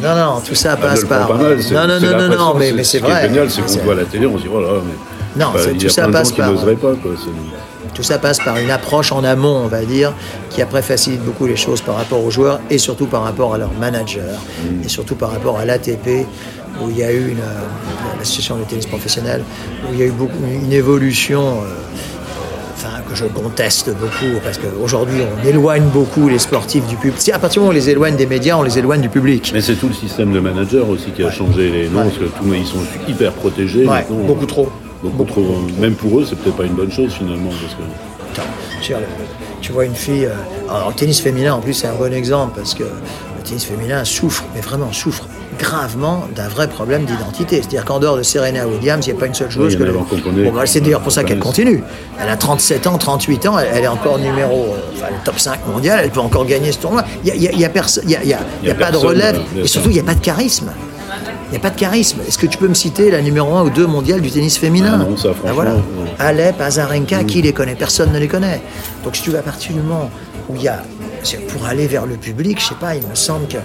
Non, 0.00 0.14
non, 0.14 0.40
tout 0.40 0.54
ça 0.54 0.74
Ah, 0.74 0.76
passe 0.76 1.02
par. 1.04 1.26
pas 1.26 1.34
mal, 1.34 1.56
non, 1.72 1.86
non, 1.88 1.98
non, 2.00 2.28
non, 2.28 2.36
non, 2.36 2.54
mais, 2.56 2.70
mais 2.70 2.84
c'est 2.84 2.98
Ce 3.00 3.04
qui 3.04 3.10
vrai. 3.10 3.24
est 3.24 3.28
génial, 3.30 3.50
c'est 3.50 3.62
qu'on 3.62 3.82
voit 3.84 3.94
à 3.94 3.96
la 3.96 4.04
télé, 4.04 4.26
on 4.26 4.38
se 4.38 4.44
dit, 4.44 4.48
oh 4.54 4.60
là, 4.60 4.68
mais. 4.86 5.42
Non, 5.44 5.48
il 5.72 5.74
y 5.74 5.78
tout 5.80 5.86
a 5.86 5.90
ça 5.90 6.02
plein 6.02 6.08
de 6.08 6.12
passe 6.12 6.30
qui 6.30 6.36
par- 6.40 6.52
n'oseraient 6.52 6.76
pas, 6.76 6.92
quoi. 7.02 7.10
Tout 7.94 8.02
ça 8.04 8.18
passe 8.18 8.38
par 8.38 8.56
une 8.58 8.70
approche 8.70 9.10
en 9.10 9.24
amont, 9.24 9.56
on 9.64 9.66
va 9.66 9.80
dire, 9.84 10.12
qui 10.50 10.62
après 10.62 10.82
facilite 10.82 11.24
beaucoup 11.24 11.46
les 11.48 11.56
choses 11.56 11.80
par 11.80 11.96
rapport 11.96 12.24
aux 12.24 12.30
joueurs 12.30 12.60
et 12.70 12.78
surtout 12.78 13.06
par 13.06 13.24
rapport 13.24 13.54
à 13.54 13.58
leur 13.58 13.72
manager 13.72 14.22
Mm. 14.62 14.84
et 14.84 14.88
surtout 14.88 15.16
par 15.16 15.32
rapport 15.32 15.58
à 15.58 15.64
l'ATP 15.64 16.24
où 16.82 16.90
il 16.90 16.98
y 16.98 17.02
a 17.02 17.12
eu 17.12 17.30
une, 17.30 17.40
euh, 17.40 18.18
l'association 18.18 18.56
de 18.56 18.64
tennis 18.64 18.86
professionnel, 18.86 19.42
où 19.88 19.92
il 19.94 19.98
y 19.98 20.02
a 20.02 20.06
eu 20.06 20.10
beaucoup, 20.12 20.34
une 20.44 20.72
évolution. 20.72 21.62
euh, 21.62 21.74
Enfin, 22.80 23.00
que 23.10 23.16
je 23.16 23.24
conteste 23.24 23.90
beaucoup, 23.90 24.38
parce 24.44 24.56
qu'aujourd'hui, 24.56 25.16
on 25.42 25.44
éloigne 25.44 25.82
beaucoup 25.92 26.28
les 26.28 26.38
sportifs 26.38 26.86
du 26.86 26.94
public. 26.94 27.16
Si 27.20 27.32
à 27.32 27.38
partir 27.40 27.54
du 27.54 27.58
moment 27.64 27.70
où 27.70 27.72
on 27.72 27.74
les 27.74 27.90
éloigne 27.90 28.14
des 28.14 28.26
médias, 28.26 28.56
on 28.56 28.62
les 28.62 28.78
éloigne 28.78 29.00
du 29.00 29.08
public. 29.08 29.50
Mais 29.52 29.60
c'est 29.60 29.74
tout 29.74 29.88
le 29.88 29.94
système 29.94 30.30
de 30.32 30.38
manager 30.38 30.88
aussi 30.88 31.10
qui 31.10 31.24
a 31.24 31.30
changé 31.32 31.70
les 31.70 31.88
noms, 31.88 31.98
Ouais. 31.98 32.04
parce 32.04 32.18
que 32.18 32.24
tout, 32.26 32.54
ils 32.54 32.64
sont 32.64 32.78
hyper 33.08 33.32
protégés. 33.32 33.84
Ouais, 33.84 34.06
beaucoup 34.08 34.46
trop. 34.46 34.68
Beaucoup 35.02 35.24
trop. 35.24 35.44
Même 35.80 35.94
pour 35.94 36.20
eux, 36.20 36.24
c'est 36.28 36.36
peut-être 36.38 36.56
pas 36.56 36.66
une 36.66 36.74
bonne 36.74 36.92
chose 36.92 37.12
finalement. 37.12 37.50
Parce 37.60 37.74
que... 37.74 38.40
Attends, 38.40 38.48
tu 39.60 39.72
vois 39.72 39.84
une 39.84 39.94
fille. 39.96 40.26
euh, 40.26 40.88
le 40.88 40.94
tennis 40.94 41.20
féminin, 41.20 41.54
en 41.54 41.60
plus, 41.60 41.74
c'est 41.74 41.88
un 41.88 41.94
bon 41.96 42.12
exemple 42.12 42.52
parce 42.60 42.74
que 42.74 42.84
tennis 43.48 43.64
féminin 43.64 44.04
souffre, 44.04 44.44
mais 44.54 44.60
vraiment 44.60 44.92
souffre 44.92 45.26
gravement 45.58 46.24
d'un 46.36 46.48
vrai 46.48 46.68
problème 46.68 47.04
d'identité. 47.04 47.56
C'est-à-dire 47.56 47.84
qu'en 47.84 47.98
dehors 47.98 48.16
de 48.16 48.22
Serena 48.22 48.66
Williams, 48.66 49.06
il 49.06 49.12
n'y 49.12 49.16
a 49.16 49.20
pas 49.20 49.26
une 49.26 49.34
seule 49.34 49.50
joueuse 49.50 49.74
en 49.74 49.78
que. 49.78 50.20
connaît. 50.22 50.44
Bon, 50.44 50.52
bah, 50.52 50.66
c'est 50.66 50.80
d'ailleurs 50.80 51.00
pour 51.00 51.10
ça 51.12 51.24
qu'elle 51.24 51.38
continue. 51.40 51.82
Elle 52.20 52.28
a 52.28 52.36
37 52.36 52.86
ans, 52.86 52.98
38 52.98 53.46
ans, 53.46 53.58
elle, 53.58 53.68
elle 53.74 53.84
est 53.84 53.88
encore 53.88 54.18
numéro. 54.18 54.74
euh, 54.74 54.78
enfin, 54.94 55.06
le 55.10 55.24
top 55.24 55.38
5 55.38 55.66
mondial, 55.66 56.00
elle 56.04 56.10
peut 56.10 56.20
encore 56.20 56.46
gagner 56.46 56.70
ce 56.72 56.78
tournoi. 56.78 57.04
Il 57.24 57.32
n'y 57.32 57.46
a, 57.48 57.50
y 57.50 57.54
a- 57.54 57.58
y 57.58 57.64
a 57.64 57.68
y 58.06 58.34
a- 58.34 58.38
y 58.62 58.74
pas 58.74 58.90
de 58.90 58.96
relève. 58.96 59.40
euh, 59.56 59.64
Et 59.64 59.66
surtout, 59.66 59.88
il 59.90 59.94
n'y 59.94 60.00
a 60.00 60.04
pas 60.04 60.14
de 60.14 60.20
charisme. 60.20 60.70
Il 61.48 61.52
n'y 61.52 61.56
a 61.56 61.60
pas 61.60 61.70
de 61.70 61.78
charisme. 61.80 62.18
Est-ce 62.28 62.36
que 62.36 62.46
tu 62.46 62.58
peux 62.58 62.68
me 62.68 62.74
citer 62.74 63.10
la 63.10 63.22
numéro 63.22 63.56
1 63.56 63.62
ou 63.64 63.70
2 63.70 63.86
mondiale 63.86 64.20
du 64.20 64.30
tennis 64.30 64.58
féminin? 64.58 65.00
Ah 65.00 65.10
non, 65.10 65.16
ça, 65.16 65.32
franchement, 65.32 65.54
voilà. 65.54 65.70
non. 65.72 65.82
Alep, 66.18 66.60
Azarenka, 66.60 67.24
qui 67.24 67.40
les 67.40 67.52
connaît? 67.54 67.74
Personne 67.74 68.12
ne 68.12 68.18
les 68.18 68.28
connaît. 68.28 68.60
Donc 69.02 69.16
si 69.16 69.22
tu 69.22 69.30
vas 69.30 69.38
à 69.38 69.42
partir 69.42 69.72
du 69.72 69.80
moment 69.80 70.10
où 70.50 70.56
il 70.56 70.62
y 70.62 70.68
a, 70.68 70.82
pour 71.48 71.66
aller 71.66 71.86
vers 71.86 72.06
le 72.06 72.16
public, 72.16 72.60
je 72.60 72.66
sais 72.68 72.74
pas, 72.74 72.94
il 72.94 73.06
me 73.06 73.14
semble 73.14 73.46
que 73.48 73.56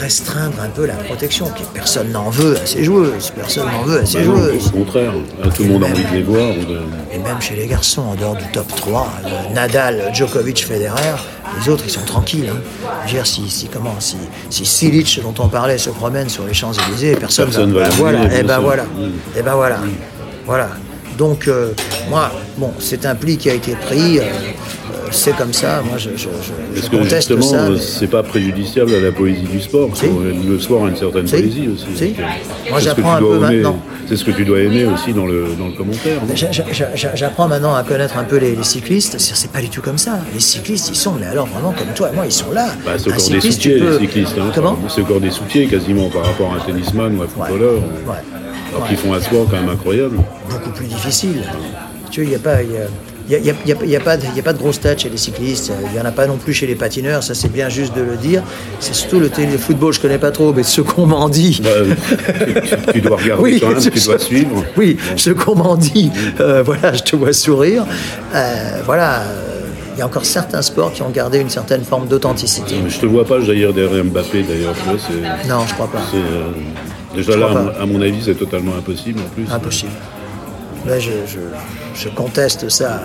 restreindre 0.00 0.54
un 0.62 0.68
peu 0.68 0.84
la 0.86 0.94
protection, 0.94 1.46
que 1.46 1.62
personne 1.72 2.10
n'en 2.10 2.28
veut 2.30 2.56
à 2.56 2.66
ces 2.66 2.82
joueuses, 2.84 3.30
personne 3.36 3.66
n'en 3.70 3.82
veut 3.82 4.00
à 4.00 4.06
ces 4.06 4.18
Bah 4.18 4.24
non, 4.24 4.36
joueuses. 4.36 4.66
au 4.66 4.70
contraire, 4.70 5.12
hein, 5.44 5.48
tout 5.54 5.62
le 5.62 5.68
monde 5.70 5.84
a 5.84 5.86
envie 5.86 6.04
de 6.04 6.12
les 6.16 6.22
voir. 6.22 6.50
ou 6.50 6.64
de- 6.64 6.80
Et 7.14 7.18
même 7.18 7.40
chez 7.40 7.54
les 7.54 7.66
garçons, 7.66 8.02
en 8.02 8.14
dehors 8.14 8.34
du 8.36 8.44
top 8.52 8.66
3, 8.74 9.08
euh, 9.24 9.54
Nadal, 9.54 10.10
Djokovic, 10.12 10.64
Federer, 10.66 11.16
les 11.62 11.68
autres, 11.72 11.84
ils 11.86 11.90
sont 11.92 12.04
tranquilles. 12.04 12.50
Hein. 12.52 12.60
Je 13.06 13.12
veux 13.12 13.18
dire, 13.18 13.26
si, 13.26 13.48
si, 13.48 13.66
comment, 13.68 13.94
si, 14.00 14.16
si 14.50 14.64
Silic, 14.66 15.20
dont 15.22 15.34
on 15.42 15.48
parlait, 15.48 15.78
se 15.78 15.90
promène 15.90 16.28
sur 16.28 16.44
les 16.46 16.54
Champs-Élysées, 16.54 17.14
personne, 17.16 17.46
Personne 17.46 17.72
va 17.72 17.82
ben 17.82 17.88
le 17.88 17.94
voilà, 17.94 18.24
et 18.24 18.28
bien 18.28 18.42
ben 18.44 18.58
voilà, 18.58 18.84
et 19.38 19.42
ben 19.42 19.54
voilà, 19.54 19.78
voilà. 20.46 20.68
Donc, 21.16 21.48
euh, 21.48 21.72
moi, 22.10 22.30
bon, 22.58 22.72
c'est 22.80 23.06
un 23.06 23.14
pli 23.14 23.38
qui 23.38 23.48
a 23.48 23.54
été 23.54 23.72
pris, 23.76 24.18
euh, 24.18 24.24
c'est 25.10 25.34
comme 25.36 25.52
ça, 25.52 25.82
moi, 25.86 25.98
je, 25.98 26.10
je, 26.16 26.16
je, 26.16 26.80
je 26.82 26.88
que 26.88 26.96
conteste 26.96 27.28
justement, 27.36 27.42
ça. 27.42 27.70
mais- 27.70 27.78
c'est 27.78 28.06
pas 28.06 28.22
préjudiciable 28.22 28.94
à 28.94 29.00
la 29.00 29.12
poésie 29.12 29.42
du 29.42 29.60
sport. 29.60 29.90
Si. 29.96 30.06
Le 30.48 30.58
sport 30.58 30.86
a 30.86 30.88
une 30.88 30.96
certaine 30.96 31.26
Si. 31.26 31.32
poésie 31.36 31.68
aussi. 31.68 31.86
Si. 31.96 32.04
Euh, 32.18 32.22
Moi, 32.70 32.80
j'apprends 32.80 33.14
un 33.14 33.18
peu 33.18 33.36
aimer- 33.36 33.40
maintenant. 33.56 33.78
C'est 34.08 34.16
ce 34.16 34.24
que 34.24 34.30
tu 34.30 34.44
dois 34.44 34.60
aimer 34.60 34.84
aussi 34.84 35.12
dans 35.12 35.26
le, 35.26 35.46
dans 35.58 35.66
le 35.66 35.72
commentaire. 35.72 36.20
J'apprends 37.14 37.48
maintenant 37.48 37.74
à 37.74 37.82
connaître 37.82 38.16
un 38.16 38.22
peu 38.24 38.36
les, 38.36 38.54
les 38.54 38.62
cyclistes. 38.62 39.16
C'est 39.18 39.50
pas 39.50 39.60
du 39.60 39.68
tout 39.68 39.82
comme 39.82 39.98
ça. 39.98 40.20
Les 40.32 40.38
cyclistes, 40.40 40.88
ils 40.90 40.96
sont, 40.96 41.14
mais 41.18 41.26
alors 41.26 41.46
vraiment 41.46 41.72
comme 41.72 41.92
toi 41.94 42.10
et 42.12 42.14
moi, 42.14 42.24
ils 42.26 42.32
sont 42.32 42.52
là. 42.52 42.68
Bah, 42.84 42.92
c'est 42.98 43.12
encore 43.12 43.28
des 43.30 43.40
soutiers, 43.40 43.78
peux- 43.78 43.92
les 43.94 43.98
cyclistes. 44.06 44.36
hein. 44.38 44.50
Comment? 44.54 44.78
C'est 44.88 45.02
encore 45.02 45.20
des 45.20 45.30
soutiers 45.32 45.66
quasiment 45.66 46.08
par 46.08 46.24
rapport 46.24 46.52
à 46.52 46.56
un 46.56 46.60
tennisman 46.60 47.18
ou 47.18 47.22
un 47.22 47.26
footballeur. 47.26 47.74
Ouais. 47.74 48.14
Alors 48.70 48.82
Ouais. 48.82 48.88
qu'ils 48.88 48.96
font 48.98 49.12
un 49.14 49.20
sport 49.20 49.46
quand 49.50 49.56
même 49.60 49.68
incroyable. 49.70 50.18
Beaucoup 50.50 50.70
plus 50.70 50.86
difficile. 50.86 51.42
Tu 52.10 52.20
vois, 52.20 52.24
il 52.26 52.28
n'y 52.30 52.34
a 52.36 52.38
pas. 52.38 52.62
il 52.62 52.70
y 52.72 52.76
a- 52.76 52.86
il 53.28 53.44
y 53.44 53.50
a, 53.50 53.54
a- 53.54 53.96
a- 53.96 54.00
pas 54.00 54.52
de- 54.52 54.58
grosses 54.58 54.80
têtes 54.80 55.00
chez 55.00 55.08
les 55.08 55.16
cyclistes, 55.16 55.72
il 55.88 55.92
n'y 55.92 56.00
en 56.00 56.04
a 56.04 56.12
pas 56.12 56.26
non 56.26 56.36
plus 56.36 56.52
chez 56.54 56.66
les 56.66 56.74
patineurs, 56.76 57.22
ça 57.22 57.34
c'est 57.34 57.50
bien 57.52 57.68
juste 57.68 57.94
de 57.96 58.02
le 58.02 58.16
dire. 58.16 58.42
C'est 58.80 58.94
surtout 58.94 59.18
le, 59.20 59.28
le 59.36 59.58
football, 59.58 59.92
je 59.92 60.00
connais 60.00 60.18
pas 60.18 60.30
trop, 60.30 60.52
mais 60.52 60.62
ce 60.62 60.80
qu'on 60.80 61.06
m'en 61.06 61.28
dit. 61.28 61.60
Bah, 61.62 61.70
tu, 62.86 62.92
tu 62.92 63.00
dois 63.00 63.16
regarder 63.16 63.60
quand 63.60 63.70
même, 63.70 63.80
tu 63.80 64.00
dois 64.00 64.18
suivre. 64.18 64.64
Oui, 64.76 64.96
ce 65.16 65.30
qu'on 65.30 65.56
m'en 65.56 65.76
dit, 65.76 66.10
euh, 66.40 66.62
voilà, 66.62 66.92
je 66.92 67.02
te 67.02 67.16
vois 67.16 67.32
sourire. 67.32 67.84
Euh, 68.34 68.80
voilà, 68.84 69.20
euh, 69.22 69.60
il 69.94 69.98
y 69.98 70.02
a 70.02 70.06
encore 70.06 70.24
certains 70.26 70.62
sports 70.62 70.92
qui 70.92 71.02
ont 71.02 71.10
gardé 71.10 71.38
une 71.38 71.48
certaine 71.50 71.82
forme 71.82 72.06
d'authenticité. 72.06 72.74
Je 72.88 72.98
te 72.98 73.06
vois 73.06 73.24
pas 73.24 73.40
jaillir 73.40 73.72
derrière 73.72 74.04
Mbappé 74.04 74.42
d'ailleurs. 74.42 74.74
Non, 75.48 75.64
je 75.66 75.74
crois 75.74 75.88
pas. 75.90 76.02
euh, 76.14 76.50
déjà 77.14 77.32
Je 77.32 77.38
là, 77.38 77.72
à 77.80 77.86
mon 77.86 78.00
avis, 78.02 78.22
c'est 78.24 78.34
totalement 78.34 78.74
impossible 78.76 79.20
en 79.20 79.28
plus. 79.34 79.46
Impossible. 79.52 79.90
Je, 80.88 82.08
conteste 82.10 82.68
ça. 82.68 83.02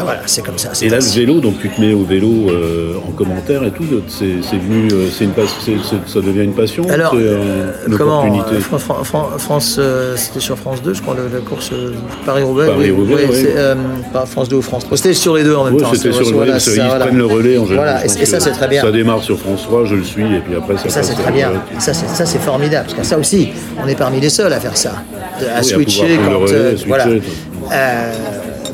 Voilà, 0.00 0.20
c'est 0.26 0.42
comme 0.42 0.56
ça. 0.56 0.70
Et 0.80 0.88
là, 0.88 0.96
le 0.98 1.02
vélo, 1.04 1.40
donc 1.40 1.60
tu 1.60 1.68
te 1.68 1.80
mets 1.80 1.92
au 1.92 2.02
vélo 2.04 2.48
euh, 2.50 2.94
en 3.06 3.10
commentaire 3.12 3.62
et 3.64 3.70
tout, 3.70 3.84
c'est 4.08 4.24
venu, 4.56 4.88
euh, 4.92 5.08
c'est 5.12 5.24
une 5.24 5.32
ça 6.06 6.20
devient 6.20 6.44
une 6.44 6.54
passion, 6.54 6.84
Alors, 6.88 7.12
euh, 7.14 7.70
une 7.86 7.96
comment 7.98 8.20
opportunité. 8.24 8.60
Fran- 8.60 8.78
Fran- 8.78 9.04
Fran- 9.04 9.28
France, 9.38 9.76
euh, 9.78 10.16
c'était 10.16 10.40
sur 10.40 10.56
France 10.56 10.80
2, 10.82 10.94
je 10.94 11.02
crois, 11.02 11.14
la 11.16 11.40
course 11.40 11.70
Paris-Roubaix. 12.24 12.66
Paris-Roubaix, 12.68 13.26
oui. 13.30 13.46
pas 14.12 14.24
France 14.24 14.48
2 14.48 14.56
ou 14.56 14.62
France 14.62 14.84
3. 14.84 14.96
C'était 14.96 15.12
sur 15.14 15.36
les 15.36 15.44
deux 15.44 15.54
en 15.54 15.64
même 15.64 15.74
Oui, 15.74 15.82
temps. 15.82 15.90
c'était 15.92 16.12
c'est- 16.12 16.22
sur 16.24 16.30
le 16.30 16.36
voilà, 16.36 16.56
ils 16.58 16.80
voilà. 16.82 17.04
prennent 17.06 17.18
le 17.18 17.26
relais 17.26 17.58
en 17.58 17.66
général. 17.66 17.88
Voilà, 18.00 18.06
et, 18.06 18.22
et 18.22 18.26
ça 18.26 18.40
c'est 18.40 18.52
très 18.52 18.68
bien. 18.68 18.80
Ça 18.82 18.90
démarre 18.92 19.22
sur 19.22 19.38
France 19.38 19.62
3, 19.64 19.84
je 19.84 19.94
le 19.96 20.04
suis, 20.04 20.24
et 20.24 20.40
puis 20.40 20.54
après 20.56 20.76
ça 20.78 20.88
ça 20.88 21.02
c'est 21.02 21.14
très 21.20 21.32
bien. 21.32 21.50
Ça 21.78 21.92
c'est 21.92 22.38
formidable 22.40 22.86
parce 22.86 22.98
que 22.98 23.04
ça 23.04 23.18
aussi, 23.18 23.48
on 23.82 23.86
est 23.88 23.94
parmi 23.94 24.20
les 24.20 24.30
seuls 24.30 24.52
à 24.52 24.60
faire 24.60 24.76
ça, 24.76 25.02
à 25.54 25.62
switcher 25.62 26.18
quand 26.24 26.40
voilà. 26.86 27.04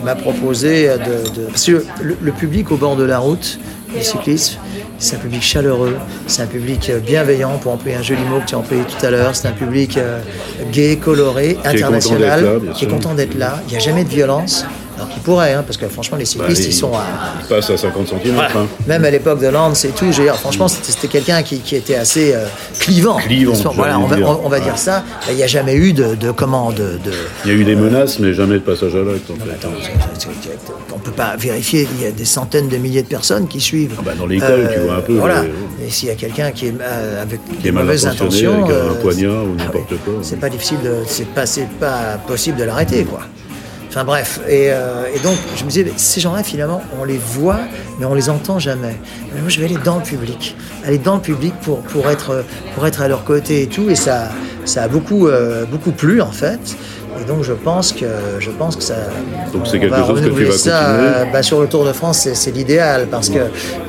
M'a 0.08 0.14
proposé 0.14 0.88
de, 0.88 1.28
de- 1.40 1.46
parce 1.48 1.64
que 1.66 1.84
le, 2.02 2.16
le 2.20 2.32
public 2.32 2.70
au 2.72 2.76
bord 2.76 2.96
de 2.96 3.04
la 3.04 3.18
route, 3.18 3.58
les 3.94 4.02
cyclistes, 4.02 4.58
c'est 4.98 5.16
un 5.16 5.18
public 5.18 5.42
chaleureux, 5.42 5.96
c'est 6.26 6.40
un 6.42 6.46
public 6.46 6.90
bienveillant 7.06 7.58
pour 7.58 7.72
employer 7.72 7.96
un 7.98 8.02
joli 8.02 8.22
mot 8.22 8.40
que 8.40 8.46
tu 8.46 8.54
as 8.54 8.58
employé 8.58 8.82
tout 8.84 9.04
à 9.06 9.10
l'heure. 9.10 9.36
C'est 9.36 9.48
un 9.48 9.52
public 9.52 9.98
euh, 9.98 10.20
gai, 10.72 10.96
coloré, 10.96 11.58
international, 11.64 12.40
qui 12.74 12.84
est 12.84 12.88
content 12.88 13.14
d'être 13.14 13.34
là. 13.36 13.60
Il 13.66 13.70
n'y 13.72 13.76
a 13.76 13.80
jamais 13.80 14.04
de 14.04 14.08
violence. 14.08 14.64
Alors 14.98 15.08
qu'ils 15.10 15.22
pourraient, 15.22 15.52
hein, 15.54 15.62
parce 15.64 15.76
que 15.76 15.86
franchement 15.88 16.16
les 16.16 16.24
Bah, 16.24 16.30
cyclistes 16.30 16.64
ils 16.64 16.70
il- 16.70 16.74
sont 16.74 16.92
à, 16.92 17.04
il 17.40 17.46
passe 17.46 17.70
à 17.70 17.76
50 17.76 18.08
cm. 18.08 18.34
voilà. 18.34 18.50
Même 18.88 19.04
à 19.04 19.10
l'époque 19.10 19.40
de 19.40 19.46
Lance 19.46 19.84
et 19.84 19.90
tout, 19.90 20.10
je 20.10 20.18
veux 20.18 20.24
dire, 20.24 20.34
franchement, 20.36 20.66
c'était 20.66 21.06
quelqu'un 21.06 21.42
qui, 21.44 21.60
qui 21.60 21.76
était 21.76 21.94
assez 21.94 22.34
euh, 22.34 22.46
clivant. 22.80 23.16
Clivant, 23.18 23.52
Voilà, 23.74 23.92
j'allais 23.92 24.04
on 24.04 24.06
va, 24.08 24.16
dire. 24.16 24.28
on- 24.28 24.40
on 24.44 24.48
va 24.48 24.58
dire 24.60 24.76
ça. 24.76 25.04
Il 25.30 25.36
n'y 25.36 25.42
a 25.44 25.46
jamais 25.46 25.74
eu 25.76 25.92
de, 25.92 26.16
de 26.16 26.30
comment 26.32 26.72
de, 26.72 26.98
de- 27.04 27.12
Il 27.44 27.52
y 27.52 27.54
a 27.54 27.56
eu 27.56 27.64
des 27.64 27.76
menaces, 27.76 28.18
mais 28.18 28.32
jamais 28.34 28.54
de 28.54 28.58
passage 28.64 28.94
à 28.96 28.98
l'acte. 28.98 29.30
On 30.92 30.98
peut 30.98 31.10
pas 31.12 31.36
vérifier. 31.36 31.86
Il 31.98 32.02
y 32.02 32.06
a 32.06 32.10
des 32.10 32.24
centaines 32.24 32.68
de 32.68 32.76
milliers 32.76 33.02
de 33.02 33.08
personnes 33.08 33.46
qui 33.46 33.60
suivent. 33.60 33.94
bah, 34.04 34.12
dans 34.18 34.26
l'école, 34.26 34.68
tu 34.72 34.80
vois 34.80 34.96
un 34.96 35.00
peu, 35.00 35.14
Voilà. 35.14 35.44
Et 35.86 35.90
s'il 35.90 36.08
y 36.08 36.12
a 36.12 36.14
quelqu'un 36.14 36.50
qui 36.50 36.66
est 36.66 36.74
euh, 36.80 37.22
avec 37.22 37.40
Qui 37.48 37.56
des 37.62 37.68
est 37.68 37.72
mal 37.72 37.84
mauvaises 37.84 38.06
intentions, 38.06 38.64
avec 38.64 38.76
un 38.76 38.78
euh, 38.78 38.94
poignard 38.94 39.44
ou 39.44 39.54
ah 39.58 39.62
n'importe 39.64 39.92
oui. 39.92 39.98
quoi. 40.04 40.14
C'est 40.22 40.40
pas 40.40 40.48
difficile 40.50 40.78
de, 40.82 40.96
c'est 41.06 41.26
pas, 41.28 41.44
pas 41.78 42.18
possible 42.26 42.58
de 42.58 42.64
l'arrêter, 42.64 43.04
quoi. 43.04 43.20
Enfin 43.88 44.04
bref, 44.04 44.40
et, 44.46 44.70
euh, 44.70 45.04
et 45.14 45.18
donc 45.20 45.36
je 45.56 45.64
me 45.64 45.70
disais, 45.70 45.90
ces 45.96 46.20
gens-là 46.20 46.42
finalement, 46.42 46.82
on 47.00 47.04
les 47.04 47.16
voit, 47.16 47.60
mais 47.98 48.04
on 48.04 48.14
les 48.14 48.28
entend 48.28 48.58
jamais. 48.58 48.96
Mais 49.34 49.40
moi, 49.40 49.48
je 49.48 49.58
vais 49.60 49.66
aller 49.66 49.78
dans 49.82 49.96
le 49.96 50.02
public, 50.02 50.56
aller 50.84 50.98
dans 50.98 51.14
le 51.16 51.22
public 51.22 51.54
pour 51.62 51.78
pour 51.80 52.10
être 52.10 52.44
pour 52.74 52.86
être 52.86 53.00
à 53.00 53.08
leur 53.08 53.24
côté 53.24 53.62
et 53.62 53.66
tout, 53.66 53.88
et 53.88 53.94
ça 53.94 54.28
ça 54.66 54.82
a 54.82 54.88
beaucoup 54.88 55.26
euh, 55.28 55.64
beaucoup 55.64 55.92
plu 55.92 56.20
en 56.20 56.30
fait. 56.30 56.76
Et 57.20 57.24
donc 57.24 57.42
je 57.42 57.54
pense 57.54 57.92
que 57.92 58.06
je 58.38 58.50
pense 58.50 58.76
que 58.76 58.82
ça. 58.82 58.96
Donc, 59.52 59.66
c'est 59.66 59.80
quelque 59.80 59.90
va 59.90 60.06
chose 60.06 60.20
que 60.20 60.28
tu 60.28 60.44
vas 60.44 60.52
ça, 60.52 60.84
continuer 60.84 61.08
euh, 61.08 61.24
bah, 61.32 61.42
sur 61.42 61.60
le 61.60 61.66
Tour 61.66 61.84
de 61.84 61.92
France, 61.92 62.28
c'est 62.32 62.50
l'idéal 62.50 63.08
parce 63.10 63.30
que 63.30 63.40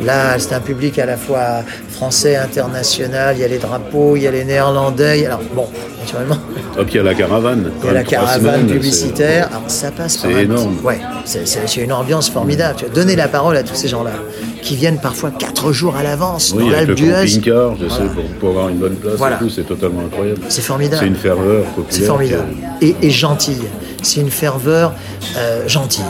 là, 0.03 0.39
c'est 0.39 0.53
un 0.53 0.61
public 0.61 0.97
à 0.97 1.05
la 1.05 1.17
fois 1.17 1.63
français, 1.99 2.37
international. 2.37 3.35
Il 3.35 3.41
y 3.41 3.43
a 3.43 3.47
les 3.49 3.57
drapeaux, 3.57 4.15
il 4.15 4.23
y 4.23 4.27
a 4.27 4.31
les 4.31 4.45
Néerlandais. 4.45 5.25
Alors 5.25 5.41
bon, 5.53 5.67
naturellement, 5.99 6.37
puis 6.85 6.93
il 6.93 6.95
y 6.95 6.99
a 6.99 7.03
la 7.03 7.13
caravane. 7.13 7.71
il 7.81 7.87
y 7.87 7.89
a 7.89 7.93
la 7.93 8.03
caravane 8.03 8.67
publicitaire. 8.67 9.47
Alors 9.49 9.63
ça 9.67 9.91
passe 9.91 10.15
par 10.17 10.31
c'est 10.31 10.43
énorme. 10.43 10.75
petit- 10.77 10.85
Ouais, 10.85 10.99
c'est 11.25 11.75
une 11.75 11.91
ambiance 11.91 12.29
formidable. 12.29 12.75
Tu 12.77 12.85
donné 12.89 13.17
la 13.17 13.27
parole 13.27 13.57
à 13.57 13.63
tous 13.63 13.75
ces 13.75 13.89
gens-là 13.89 14.13
qui 14.61 14.77
viennent 14.77 14.99
parfois 14.99 15.31
quatre 15.31 15.73
jours 15.73 15.95
à 15.97 16.03
l'avance 16.03 16.53
Oui, 16.55 16.63
dans 16.63 16.69
l'Alpe 16.69 16.91
d'Huez. 16.91 17.11
camping-car, 17.11 17.75
je 17.75 17.87
sais, 17.89 17.95
Voilà. 17.97 18.11
pour, 18.13 18.23
pour 18.39 18.49
avoir 18.49 18.69
une 18.69 18.77
bonne 18.77 18.95
place 18.95 19.15
Voilà. 19.17 19.39
c'est 19.53 19.67
totalement 19.67 20.01
incroyable. 20.05 20.41
C'est 20.47 20.61
formidable. 20.61 21.01
C'est 21.01 21.07
une 21.07 21.15
ferveur 21.15 21.63
populaire. 21.65 21.85
C'est 21.89 22.05
formidable. 22.05 22.47
Et, 22.81 22.95
et 23.01 23.09
gentille. 23.09 23.63
C'est 24.01 24.21
une 24.21 24.31
ferveur 24.31 24.93
euh, 25.37 25.67
gentille. 25.67 26.03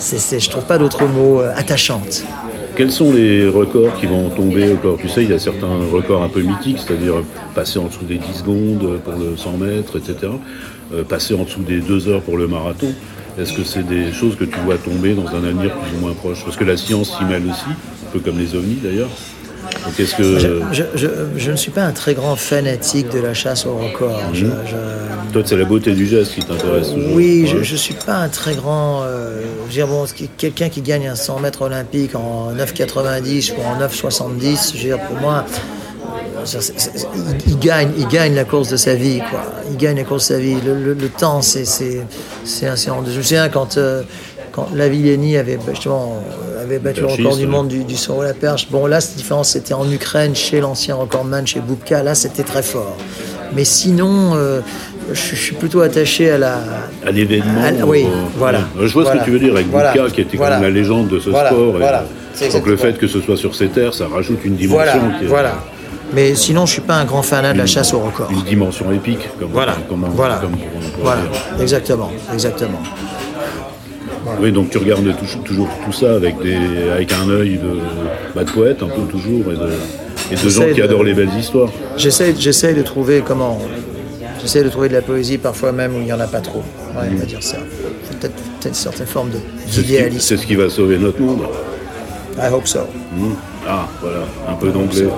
C'est, 0.00 0.18
c'est- 0.18 0.40
je 0.40 0.50
trouve 0.50 0.64
pas 0.64 0.78
d'autre 0.78 1.04
mot 1.06 1.40
euh, 1.42 1.52
attachante. 1.56 2.24
Quels 2.78 2.92
sont 2.92 3.12
les 3.12 3.48
records 3.48 3.96
qui 3.98 4.06
vont 4.06 4.30
tomber 4.30 4.72
encore? 4.72 4.98
Tu 4.98 5.08
sais, 5.08 5.24
il 5.24 5.30
y 5.30 5.32
a 5.32 5.40
certains 5.40 5.66
records 5.92 6.22
un 6.22 6.28
peu 6.28 6.42
mythiques, 6.42 6.78
c'est-à-dire 6.78 7.24
passer 7.52 7.80
en 7.80 7.86
dessous 7.86 8.04
des 8.04 8.18
10 8.18 8.34
secondes 8.38 9.00
pour 9.02 9.14
le 9.14 9.36
100 9.36 9.56
mètres, 9.56 9.96
etc. 9.98 10.32
Euh, 10.94 11.02
passer 11.02 11.34
en 11.34 11.42
dessous 11.42 11.62
des 11.62 11.80
2 11.80 12.08
heures 12.08 12.22
pour 12.22 12.36
le 12.36 12.46
marathon. 12.46 12.94
Est-ce 13.36 13.52
que 13.52 13.64
c'est 13.64 13.82
des 13.82 14.12
choses 14.12 14.36
que 14.36 14.44
tu 14.44 14.60
vois 14.60 14.76
tomber 14.76 15.14
dans 15.14 15.26
un 15.26 15.42
avenir 15.42 15.76
plus 15.76 15.96
ou 15.96 16.00
moins 16.02 16.12
proche? 16.12 16.44
Parce 16.44 16.56
que 16.56 16.62
la 16.62 16.76
science 16.76 17.18
s'y 17.18 17.24
mêle 17.24 17.42
aussi, 17.50 17.66
un 17.68 18.12
peu 18.12 18.20
comme 18.20 18.38
les 18.38 18.54
ovnis 18.54 18.78
d'ailleurs. 18.80 19.10
Que... 19.96 20.38
Je, 20.38 20.48
je- 20.72 20.82
je- 20.94 21.08
je 21.36 21.50
ne 21.50 21.56
suis 21.56 21.70
pas 21.70 21.82
un 21.82 21.92
très 21.92 22.14
grand 22.14 22.36
fanatique 22.36 23.10
de 23.10 23.18
la 23.20 23.34
chasse 23.34 23.66
au 23.66 23.76
record. 23.76 24.20
Je- 24.32 24.46
Toi, 25.32 25.42
c'est 25.44 25.56
la 25.56 25.64
beauté 25.64 25.92
du 25.92 26.06
geste 26.06 26.34
qui 26.34 26.40
t'intéresse 26.42 26.88
toujours 26.92 27.14
Oui, 27.14 27.42
Ouais. 27.52 27.62
je 27.64 27.72
ne 27.72 27.76
suis 27.78 27.94
pas 27.94 28.16
un 28.16 28.28
très 28.28 28.54
grand. 28.54 29.02
euh, 29.04 29.40
dire, 29.70 29.86
bon, 29.86 30.04
quelqu'un 30.38 30.68
qui 30.70 30.80
gagne 30.82 31.06
un 31.08 31.14
100 31.16 31.40
mètres 31.40 31.62
olympique 31.62 32.14
en 32.14 32.52
9,90 32.54 33.52
ou 33.52 33.60
en 33.62 33.78
9,70, 33.78 34.72
je 34.74 34.78
veux 34.78 34.84
dire, 34.96 34.98
pour 35.00 35.16
moi, 35.18 35.44
il, 37.46 37.58
gagne, 37.58 37.90
il 37.98 38.06
gagne 38.08 38.34
la 38.34 38.44
course 38.44 38.68
de 38.70 38.76
sa 38.76 38.94
vie, 38.94 39.20
quoi. 39.30 39.42
Il 39.70 39.76
gagne 39.76 39.96
la 39.96 40.04
course 40.04 40.28
de 40.28 40.34
sa 40.34 40.40
vie. 40.40 40.56
Le, 40.64 40.94
temps, 41.08 41.42
c'est 41.42 41.64
c'est 42.44 42.66
un 42.66 42.76
Je 43.10 43.18
me 43.18 43.22
souviens 43.22 43.48
quand, 43.48 43.76
euh, 43.76 44.02
quand 44.52 44.68
avait 45.36 45.58
justement 45.70 46.22
avait 46.62 46.78
battu 46.78 47.00
le 47.00 47.06
record 47.06 47.36
du 47.36 47.46
monde 47.46 47.68
du, 47.68 47.84
du 47.84 47.96
saut 47.96 48.20
à 48.20 48.24
la 48.24 48.34
perche. 48.34 48.68
Bon, 48.70 48.86
là, 48.86 49.00
c'est 49.00 49.16
différent. 49.16 49.44
C'était 49.44 49.74
en 49.74 49.90
Ukraine, 49.90 50.34
chez 50.34 50.60
l'ancien 50.60 50.94
recordman, 50.94 51.46
chez 51.46 51.60
Boubka. 51.60 52.02
Là, 52.02 52.14
c'était 52.14 52.42
très 52.42 52.62
fort. 52.62 52.96
Mais 53.54 53.64
sinon, 53.64 54.34
euh, 54.34 54.60
je, 55.12 55.34
suis 55.34 55.54
plutôt 55.54 55.80
attaché 55.80 56.30
à 56.30 56.38
la. 56.38 56.58
À 57.06 57.10
l'événement. 57.10 57.62
Oui, 57.86 58.06
voilà. 58.36 58.60
Je 58.80 58.92
vois 58.92 59.06
ce 59.06 59.18
que 59.18 59.24
tu 59.24 59.30
veux 59.30 59.38
dire 59.38 59.54
avec 59.54 59.68
voilà. 59.68 59.92
qui 60.10 60.20
était 60.20 60.36
quand 60.36 60.50
même 60.50 60.62
la 60.62 60.70
légende 60.70 61.08
de 61.08 61.18
ce 61.18 61.30
sport. 61.30 61.76
Voilà. 61.76 62.04
donc 62.52 62.66
le 62.66 62.76
fait 62.76 62.98
que 62.98 63.06
ce 63.06 63.20
soit 63.20 63.36
sur 63.36 63.54
ces 63.54 63.68
terres, 63.68 63.94
ça 63.94 64.06
rajoute 64.08 64.44
une 64.44 64.56
dimension. 64.56 65.00
Qui 65.18 65.24
est... 65.24 65.28
Voilà. 65.28 65.54
Mais 66.12 66.34
sinon, 66.34 66.64
je 66.64 66.72
suis 66.72 66.80
pas 66.80 66.94
un 66.94 67.04
grand 67.04 67.22
fanat 67.22 67.52
de 67.52 67.58
la 67.58 67.66
chasse 67.66 67.92
au 67.92 68.00
record. 68.00 68.30
Une 68.30 68.42
dimension 68.42 68.90
épique, 68.92 69.28
comme 69.38 69.50
voilà. 69.52 69.76
Comme, 69.88 70.06
voilà. 70.14 70.36
Comme, 70.36 70.56
voilà. 71.02 71.20
Exactement, 71.60 72.10
exactement. 72.32 72.80
Oui, 74.40 74.52
donc 74.52 74.70
tu 74.70 74.78
regardes 74.78 75.14
toujours 75.44 75.68
tout 75.84 75.92
ça 75.92 76.14
avec, 76.14 76.38
des, 76.40 76.56
avec 76.92 77.12
un 77.12 77.28
œil 77.28 77.58
de, 77.58 77.80
bah, 78.34 78.44
de 78.44 78.50
poète, 78.50 78.82
un 78.82 78.88
peu 78.88 79.02
toujours, 79.02 79.52
et 79.52 79.56
de, 79.56 79.70
et 80.30 80.42
de 80.42 80.48
gens 80.48 80.64
qui 80.74 80.82
adorent 80.82 81.04
les 81.04 81.14
belles 81.14 81.34
histoires. 81.38 81.70
J'essaie, 81.96 82.32
de 82.32 82.82
trouver 82.82 83.22
comment. 83.26 83.58
J'essaie 84.40 84.62
de 84.62 84.68
trouver 84.68 84.88
de 84.88 84.94
la 84.94 85.02
poésie 85.02 85.38
parfois 85.38 85.72
même 85.72 85.96
où 85.96 85.98
il 85.98 86.04
n'y 86.04 86.12
en 86.12 86.20
a 86.20 86.26
pas 86.26 86.40
trop. 86.40 86.62
Ouais, 86.94 87.08
on 87.12 87.16
va 87.16 87.24
dire 87.24 87.42
ça. 87.42 87.58
Peut-être 88.20 88.34
une 88.64 88.74
certaine 88.74 89.06
forme 89.06 89.30
d'idéalisme. 89.66 90.20
C'est 90.20 90.36
ce 90.36 90.46
qui 90.46 90.54
va 90.54 90.68
sauver 90.68 90.98
notre 90.98 91.20
monde. 91.20 91.42
I 92.38 92.52
hope 92.52 92.68
so. 92.68 92.80
Mmh. 92.80 93.32
Ah, 93.66 93.88
voilà, 94.00 94.20
un 94.48 94.54
peu 94.54 94.70
d'anglais. 94.70 95.08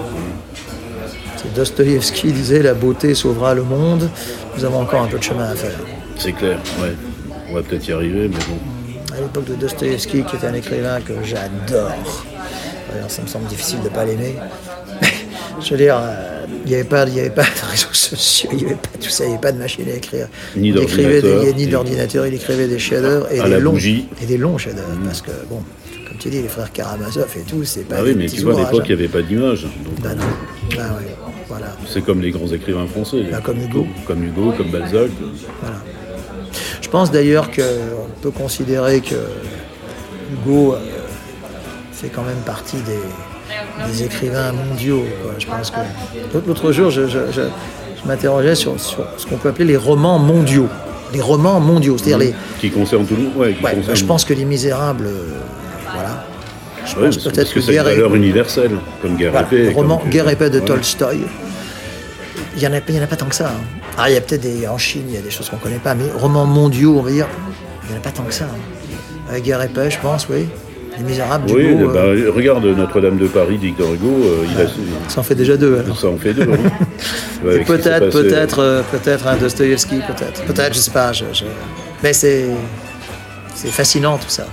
C'est 1.37 1.55
Dostoïevski 1.55 2.33
disait 2.33 2.63
la 2.63 2.75
beauté 2.75 3.15
sauvera 3.15 3.55
le 3.55 3.63
monde. 3.63 4.09
Nous 4.57 4.65
avons 4.65 4.81
encore 4.81 5.03
un 5.03 5.07
peu 5.07 5.19
de 5.19 5.23
chemin 5.23 5.51
à 5.51 5.55
faire. 5.55 5.79
C'est 6.17 6.33
clair, 6.33 6.59
ouais. 6.81 6.95
On 7.51 7.55
va 7.55 7.63
peut-être 7.63 7.87
y 7.89 7.93
arriver, 7.93 8.29
mais 8.29 8.39
bon 8.49 8.80
l'époque 9.31 9.49
de 9.49 9.55
Dostoevsky, 9.55 10.25
qui 10.25 10.37
était 10.37 10.47
un 10.47 10.55
écrivain 10.55 11.01
que 11.01 11.13
j'adore. 11.23 12.27
D'ailleurs, 12.93 13.11
ça 13.11 13.23
me 13.23 13.29
semble 13.29 13.47
difficile 13.47 13.79
de 13.79 13.85
ne 13.85 13.89
pas 13.91 14.05
l'aimer. 14.05 14.35
Je 15.61 15.71
veux 15.71 15.77
dire, 15.77 15.97
euh, 16.01 16.47
il 16.65 16.69
n'y 16.69 16.75
avait, 16.75 16.85
pas, 16.85 17.03
avait 17.03 17.31
pas 17.31 17.43
de 17.43 17.71
réseaux 17.71 17.93
sociaux, 17.93 18.51
il 18.53 18.59
n'y 18.59 18.65
avait 18.65 18.75
pas 18.75 18.89
tout 19.01 19.09
ça, 19.09 19.25
il 19.25 19.29
n'y 19.29 19.35
avait 19.35 19.41
pas 19.41 19.53
de 19.53 19.59
machine 19.59 19.89
à 19.89 19.95
écrire. 19.95 20.29
Ni 20.57 20.73
d'ordinateur. 20.73 21.45
Ni 21.55 21.67
d'ordinateur, 21.67 22.27
il 22.27 22.35
écrivait 22.35 22.67
des 22.67 22.79
chefs-d'œuvre 22.79 23.29
et, 23.31 23.41
des 23.41 23.61
longs, 23.61 23.77
et 23.77 24.27
des 24.27 24.37
longs 24.37 24.59
chefs-d'œuvre. 24.59 24.89
Mmh. 24.89 25.05
Parce 25.05 25.23
que, 25.23 25.31
bon, 25.49 25.63
comme 26.09 26.19
tu 26.19 26.31
dis, 26.31 26.43
les 26.43 26.49
frères 26.49 26.73
Karamazov 26.73 27.29
et 27.37 27.43
tout, 27.43 27.63
c'est 27.65 27.87
pas. 27.87 27.97
Ah 27.99 28.03
oui, 28.05 28.15
mais 28.17 28.27
tu 28.27 28.41
vois, 28.41 28.59
à 28.59 28.65
l'époque, 28.65 28.83
il 28.87 28.97
n'y 28.97 29.03
avait 29.05 29.09
pas 29.09 29.23
d'image. 29.23 29.67
Ben 30.03 30.15
non. 30.15 30.25
Ben 30.77 30.79
ouais. 30.79 31.15
Voilà. 31.47 31.77
C'est 31.87 32.03
comme 32.03 32.21
les 32.21 32.31
grands 32.31 32.49
écrivains 32.49 32.87
français. 32.87 33.25
Ben, 33.31 33.41
comme 33.41 33.61
Hugo. 33.61 33.87
Comme 34.07 34.25
Hugo, 34.25 34.53
comme 34.57 34.71
Balzac. 34.71 35.11
Voilà. 35.61 35.83
Je 36.91 36.99
pense 36.99 37.13
d'ailleurs 37.13 37.53
qu'on 37.53 38.21
peut 38.21 38.33
considérer 38.33 39.01
que 39.01 39.15
Hugo 40.33 40.75
euh, 40.75 40.79
fait 41.93 42.09
quand 42.09 42.25
même 42.25 42.43
partie 42.45 42.79
des, 42.79 44.03
écrivains 44.03 44.51
mondiaux. 44.51 45.05
Je 45.39 45.47
pense 45.47 45.71
que 45.71 45.79
l'autre 46.49 46.73
jour, 46.73 46.91
je, 46.91 47.07
m'interrogeais 48.05 48.57
sur, 48.57 48.75
ce 48.81 49.25
qu'on 49.25 49.37
peut 49.37 49.51
appeler 49.51 49.67
les 49.67 49.77
romans 49.77 50.19
mondiaux. 50.19 50.67
Les 51.15 51.21
romans 51.21 51.61
mondiaux, 51.61 51.97
c'est-à-dire 51.97 52.19
mmh. 52.19 52.33
les 52.33 52.35
qui 52.59 52.71
concernent 52.73 53.07
tout 53.07 53.15
le 53.15 53.23
monde. 53.23 53.37
Ouais, 53.37 53.55
Je 53.95 54.05
pense 54.05 54.25
que 54.25 54.35
les 54.35 54.45
Misérables, 54.45 55.07
euh, 55.07 55.39
voilà. 55.95 56.27
Je 56.85 56.95
pense 56.97 57.19
peut-être 57.19 57.55
que, 57.55 57.61
c'est 57.61 57.77
une 57.77 57.83
valeur 57.85 58.17
universelle, 58.17 58.73
comme 59.01 59.15
Guerre 59.15 59.31
voilà, 59.31 59.47
épée. 59.47 59.73
Roman 59.73 60.03
Guerre 60.11 60.29
épée 60.29 60.51
de 60.51 60.59
Tolstoï. 60.59 61.21
Il 62.57 62.59
n'y 62.59 62.67
en, 62.67 62.73
en, 62.73 63.03
a 63.05 63.07
pas 63.07 63.15
tant 63.17 63.27
que 63.27 63.35
ça. 63.37 63.51
Hein. 63.51 63.80
Ah, 64.03 64.09
il 64.09 64.15
y 64.15 64.17
a 64.17 64.21
peut-être 64.23 64.41
des. 64.41 64.67
En 64.67 64.79
Chine, 64.79 65.05
il 65.09 65.15
y 65.15 65.19
a 65.19 65.21
des 65.21 65.31
choses 65.31 65.51
qu'on 65.51 65.57
ne 65.57 65.61
connaît 65.61 65.79
pas, 65.79 65.95
mais 65.95 66.05
romans 66.15 66.47
mondiaux, 66.47 66.97
on 66.99 67.03
va 67.03 67.11
dire, 67.11 67.29
il 67.85 67.91
n'y 67.91 67.95
en 67.95 67.99
a 67.99 68.03
pas 68.03 68.11
tant 68.11 68.23
que 68.23 68.33
ça. 68.33 68.45
Hein. 68.45 69.29
Avec 69.29 69.45
Guerre 69.45 69.63
et 69.63 69.69
Paix, 69.69 69.91
je 69.91 69.99
pense, 69.99 70.27
oui. 70.31 70.49
Les 70.97 71.05
Misérables, 71.05 71.47
du 71.47 71.53
Oui, 71.53 71.77
coup, 71.77 71.93
bah, 71.93 72.01
euh... 72.01 72.33
regarde 72.35 72.65
Notre-Dame 72.65 73.19
de 73.19 73.27
Paris 73.27 73.59
d'Hictor 73.59 73.93
Hugo. 73.93 74.09
Euh, 74.25 74.47
il 74.51 74.61
a... 74.61 74.67
Ça 75.09 75.21
en 75.21 75.23
fait 75.23 75.35
déjà 75.35 75.57
deux. 75.57 75.81
Alors. 75.81 75.99
Ça 75.99 76.09
en 76.09 76.17
fait 76.17 76.33
deux, 76.33 76.47
oui. 76.47 76.59
ouais, 77.45 77.65
peut-être, 77.65 78.09
peut-être, 78.11 78.59
euh, 78.61 78.83
peut-être 78.91 79.27
un 79.27 79.37
Dostoïevski, 79.37 79.97
peut-être. 79.97 80.45
Peut-être, 80.45 80.75
je 80.75 80.79
sais 80.79 80.91
pas. 80.91 81.13
Je, 81.13 81.27
je... 81.35 81.45
Mais 82.03 82.15
c'est. 82.15 82.47
C'est 83.55 83.69
fascinant 83.69 84.17
tout 84.17 84.31
ça. 84.31 84.47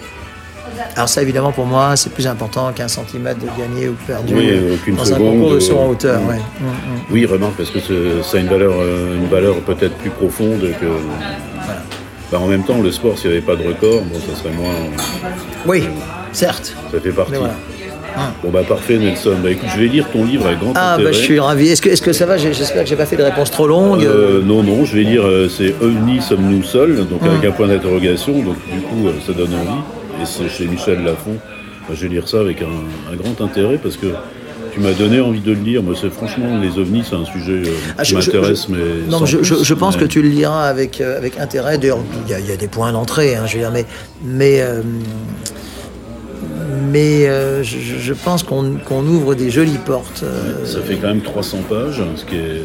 Alors 0.96 1.10
ça, 1.10 1.22
évidemment, 1.22 1.52
pour 1.52 1.66
moi, 1.66 1.96
c'est 1.96 2.12
plus 2.12 2.28
important 2.28 2.72
qu'un 2.74 2.88
centimètre 2.88 3.40
de 3.40 3.48
gagné 3.60 3.90
ou 3.90 3.96
perdu 4.06 4.34
oui, 4.36 4.96
dans 4.96 5.14
un 5.14 5.18
concours 5.18 5.54
de 5.54 5.60
saut 5.60 5.78
en 5.78 5.90
hauteur. 5.90 6.22
Ouais. 6.28 6.36
Mm, 6.36 6.66
mm. 6.66 7.00
Oui, 7.12 7.26
remarque, 7.26 7.56
parce 7.58 7.70
que 7.70 7.80
ça 7.80 8.38
a 8.38 8.40
une 8.40 8.48
valeur, 8.48 8.74
euh, 8.80 9.16
une 9.16 9.28
valeur 9.28 9.56
peut-être 9.62 9.96
plus 9.96 10.10
profonde 10.10 10.62
que... 10.62 10.86
Voilà. 10.86 11.82
Bah, 12.32 12.40
en 12.40 12.48
même 12.48 12.64
temps, 12.64 12.82
le 12.82 12.92
sport, 12.92 13.18
s'il 13.18 13.30
n'y 13.30 13.38
avait 13.38 13.46
pas 13.46 13.56
de 13.56 13.68
record, 13.68 14.02
bon, 14.02 14.20
ça 14.20 14.36
serait 14.40 14.54
moins... 14.54 14.74
Oui, 15.66 15.84
certes. 16.34 16.76
Ça 16.92 17.00
fait 17.00 17.12
partie. 17.12 17.34
Bon 18.44 18.50
bah 18.50 18.64
parfait 18.68 18.98
Nelson, 18.98 19.36
bah 19.44 19.52
écoute 19.52 19.70
je 19.76 19.80
vais 19.80 19.88
lire 19.88 20.08
ton 20.12 20.26
livre 20.26 20.48
avec 20.48 20.60
grand 20.60 20.74
ah, 20.76 20.94
intérêt. 20.94 21.10
Ah 21.10 21.12
bah 21.12 21.18
je 21.18 21.24
suis 21.24 21.40
ravi, 21.40 21.70
est-ce 21.70 21.82
que, 21.82 21.90
est 21.90 22.04
que 22.04 22.14
ça 22.14 22.26
va? 22.26 22.38
J'espère 22.38 22.84
que 22.84 22.90
j'ai 22.90 22.96
pas 22.96 23.06
fait 23.06 23.16
de 23.16 23.24
réponse 23.24 23.52
trop 23.52 23.68
longue. 23.68 24.04
Euh, 24.04 24.42
non 24.42 24.64
non, 24.64 24.86
je 24.86 24.96
vais 24.96 25.04
lire 25.04 25.24
euh, 25.24 25.48
c'est 25.50 25.76
OVNI 25.80 26.22
sommes-nous 26.22 26.64
seuls, 26.64 27.06
donc 27.08 27.22
avec 27.24 27.46
un 27.46 27.52
point 27.52 27.68
d'interrogation, 27.68 28.34
donc 28.42 28.56
du 28.74 28.80
coup 28.82 29.08
ça 29.26 29.34
donne 29.34 29.54
envie 29.54 29.97
et 30.22 30.26
c'est 30.26 30.50
chez 30.50 30.66
Michel 30.66 31.04
Lafon. 31.04 31.38
je 31.90 31.96
vais 31.96 32.08
lire 32.08 32.28
ça 32.28 32.40
avec 32.40 32.62
un, 32.62 33.16
grand 33.16 33.42
intérêt 33.42 33.78
parce 33.82 33.98
que 33.98 34.08
tu 34.74 34.80
m'as 34.80 34.94
donné 34.94 35.20
envie 35.20 35.40
de 35.40 35.52
le 35.52 35.60
lire. 35.60 35.84
Moi, 35.84 35.96
c'est 36.00 36.10
franchement 36.10 36.60
les 36.60 36.78
ovnis, 36.80 37.04
c'est 37.08 37.16
un 37.16 37.26
sujet 37.26 37.68
euh, 37.68 37.74
ah, 37.98 38.04
qui 38.04 38.16
m'intéresse, 38.16 38.70
mais 38.70 38.78
non, 39.10 39.26
je, 39.26 39.42
je, 39.42 39.74
pense 39.74 39.98
que 39.98 40.06
tu 40.06 40.22
le 40.22 40.30
liras 40.30 40.68
avec 40.68 41.02
euh, 41.02 41.18
avec 41.18 41.40
intérêt. 41.40 41.78
D'ailleurs, 41.78 42.00
il 42.28 42.46
y, 42.46 42.52
a 42.52 42.56
des 42.56 42.68
points 42.68 42.92
d'entrée, 42.92 43.36
hein, 43.36 43.46
je 43.48 43.54
veux 43.54 43.60
dire, 43.60 43.72
mais 43.72 43.86
mais 44.24 44.62
euh, 44.62 44.82
mais 46.92 47.28
je, 47.64 48.14
pense 48.14 48.44
qu'on 48.44 49.06
ouvre 49.06 49.36
des 49.36 49.50
jolies 49.50 49.80
portes. 49.86 50.24
Ça 50.66 50.80
fait 50.82 50.96
quand 50.96 51.08
même 51.08 51.22
300 51.22 51.60
pages, 51.70 52.02
ce 52.16 52.26
qui 52.26 52.36
est 52.36 52.62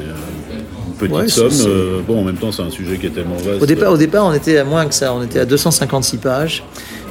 une 1.03 1.09
petite 1.09 1.31
somme. 1.31 2.03
bon, 2.07 2.21
en 2.21 2.25
même 2.25 2.37
temps, 2.37 2.53
c'est 2.53 2.63
un 2.63 2.71
sujet 2.71 2.99
qui 2.99 3.07
est 3.07 3.11
tellement 3.11 3.37
vaste. 3.37 3.63
Au 3.63 3.67
départ, 3.67 3.93
au 3.93 3.97
départ, 3.97 4.27
on 4.27 4.33
était 4.33 4.59
à 4.59 4.65
moins 4.65 4.87
que 4.87 4.95
ça. 4.95 5.15
On 5.15 5.23
était 5.23 5.41
à 5.41 5.45
256 5.45 6.19
pages. 6.19 6.63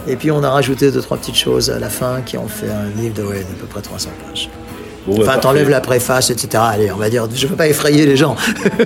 Et 0.08 0.16
puis 0.16 0.32
on 0.32 0.44
a 0.44 0.50
rajouté 0.50 0.92
deux, 0.92 1.02
trois 1.02 1.18
petites 1.18 1.38
choses 1.38 1.70
à 1.70 1.80
la 1.80 1.90
fin 1.90 2.22
qui 2.26 2.38
ont 2.38 2.48
fait 2.48 2.70
un 2.70 3.00
livre 3.02 3.16
de, 3.16 3.24
ouais, 3.24 3.40
d'à 3.40 3.60
peu 3.60 3.68
près 3.68 3.82
300 3.82 4.10
pages. 4.28 4.50
Bon, 5.08 5.18
bah, 5.18 5.24
enfin, 5.28 5.40
t'enlèves 5.40 5.70
la 5.70 5.82
préface, 5.82 6.30
etc. 6.30 6.64
Allez, 6.64 6.92
on 6.92 6.98
va 6.98 7.10
dire, 7.10 7.28
je 7.34 7.46
ne 7.46 7.50
veux 7.50 7.56
pas 7.56 7.68
effrayer 7.68 8.06
les 8.06 8.16
gens. 8.16 8.36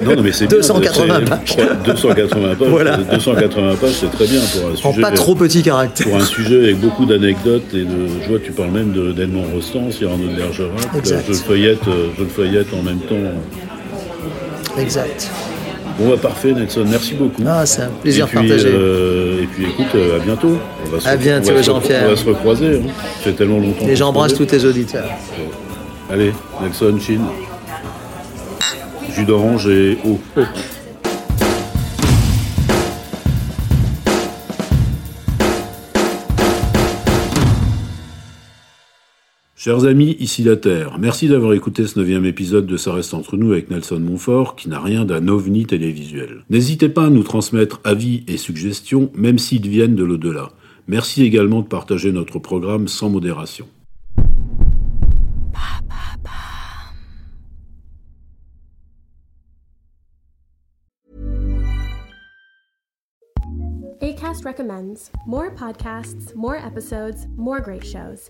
Non, 0.01 0.15
non 0.15 0.21
mais 0.21 0.31
c'est 0.31 0.47
280 0.49 1.21
pages. 1.25 1.57
280 1.85 2.55
pages, 2.55 2.67
voilà. 2.69 2.97
280 2.97 3.75
pages, 3.75 3.91
c'est 3.99 4.11
très 4.11 4.25
bien 4.25 4.39
pour 4.39 4.69
un 4.71 4.75
sujet. 4.75 5.01
pas 5.01 5.11
trop 5.11 5.35
petit 5.35 5.61
caractère. 5.61 6.07
Pour 6.07 6.15
un 6.15 6.25
sujet 6.25 6.63
avec 6.63 6.79
beaucoup 6.79 7.05
d'anecdotes 7.05 7.73
et 7.73 7.83
de. 7.83 8.07
Je 8.23 8.29
vois, 8.29 8.39
tu 8.39 8.51
parles 8.53 8.71
même 8.71 8.93
d'Edmond 9.13 9.45
Rostand, 9.53 9.91
Cyrano 9.91 10.25
de 10.25 10.35
Bergerac. 10.37 10.71
Je 11.03 11.15
le 11.15 11.33
feuillette, 11.33 11.83
je 12.17 12.23
le 12.23 12.29
feuillette 12.29 12.67
en 12.73 12.81
même 12.81 12.99
temps. 12.99 13.15
Exact. 14.77 15.29
Bon, 15.97 16.09
bah, 16.09 16.17
parfait, 16.21 16.51
Nelson. 16.51 16.85
Merci 16.89 17.13
beaucoup. 17.13 17.41
Ah, 17.45 17.65
c'est 17.65 17.83
un 17.83 17.89
plaisir 17.89 18.27
partagé. 18.27 18.67
Euh, 18.67 19.43
et 19.43 19.45
puis, 19.47 19.65
écoute, 19.65 19.95
euh, 19.95 20.17
à 20.17 20.19
bientôt. 20.19 20.57
On 20.85 20.89
va 20.89 20.99
se 20.99 21.07
à 21.07 21.15
bientôt, 21.15 21.61
Jean-Pierre. 21.61 22.03
On 22.05 22.09
va 22.09 22.15
se 22.17 22.25
recroiser. 22.25 22.75
Hein. 22.75 22.91
C'est 23.23 23.35
tellement 23.35 23.59
longtemps. 23.59 23.87
Et 23.87 23.95
j'embrasse 23.95 24.33
tous 24.33 24.45
tes 24.45 24.63
auditeurs. 24.65 25.09
Allez, 26.11 26.33
Nelson, 26.61 26.97
Chine. 26.99 27.25
Jus 29.13 29.25
d'orange 29.25 29.67
et 29.67 29.97
eau. 30.05 30.19
Chers 39.65 39.85
amis, 39.85 40.15
ici 40.19 40.43
la 40.43 40.57
Terre, 40.57 40.99
merci 40.99 41.27
d'avoir 41.27 41.53
écouté 41.53 41.87
ce 41.87 41.97
neuvième 41.97 42.23
épisode 42.25 42.67
de 42.67 42.77
Ça 42.77 42.93
reste 42.93 43.15
entre 43.15 43.35
nous 43.35 43.51
avec 43.51 43.71
Nelson 43.71 43.99
Montfort, 43.99 44.55
qui 44.55 44.69
n'a 44.69 44.79
rien 44.79 45.05
d'un 45.05 45.27
ovni 45.27 45.65
télévisuel. 45.65 46.45
N'hésitez 46.51 46.87
pas 46.87 47.07
à 47.07 47.09
nous 47.09 47.23
transmettre 47.23 47.81
avis 47.83 48.23
et 48.27 48.37
suggestions, 48.37 49.09
même 49.15 49.39
s'ils 49.39 49.67
viennent 49.67 49.95
de 49.95 50.03
l'au-delà. 50.03 50.51
Merci 50.87 51.23
également 51.23 51.63
de 51.63 51.67
partager 51.67 52.11
notre 52.11 52.37
programme 52.37 52.87
sans 52.87 53.09
modération. 53.09 53.67
ACAST 63.99 64.45
recommends 64.45 65.09
more 65.25 65.49
podcasts, 65.55 66.35
more 66.35 66.53
episodes, 66.53 67.17
more 67.35 67.59
great 67.59 67.83
shows. 67.83 68.29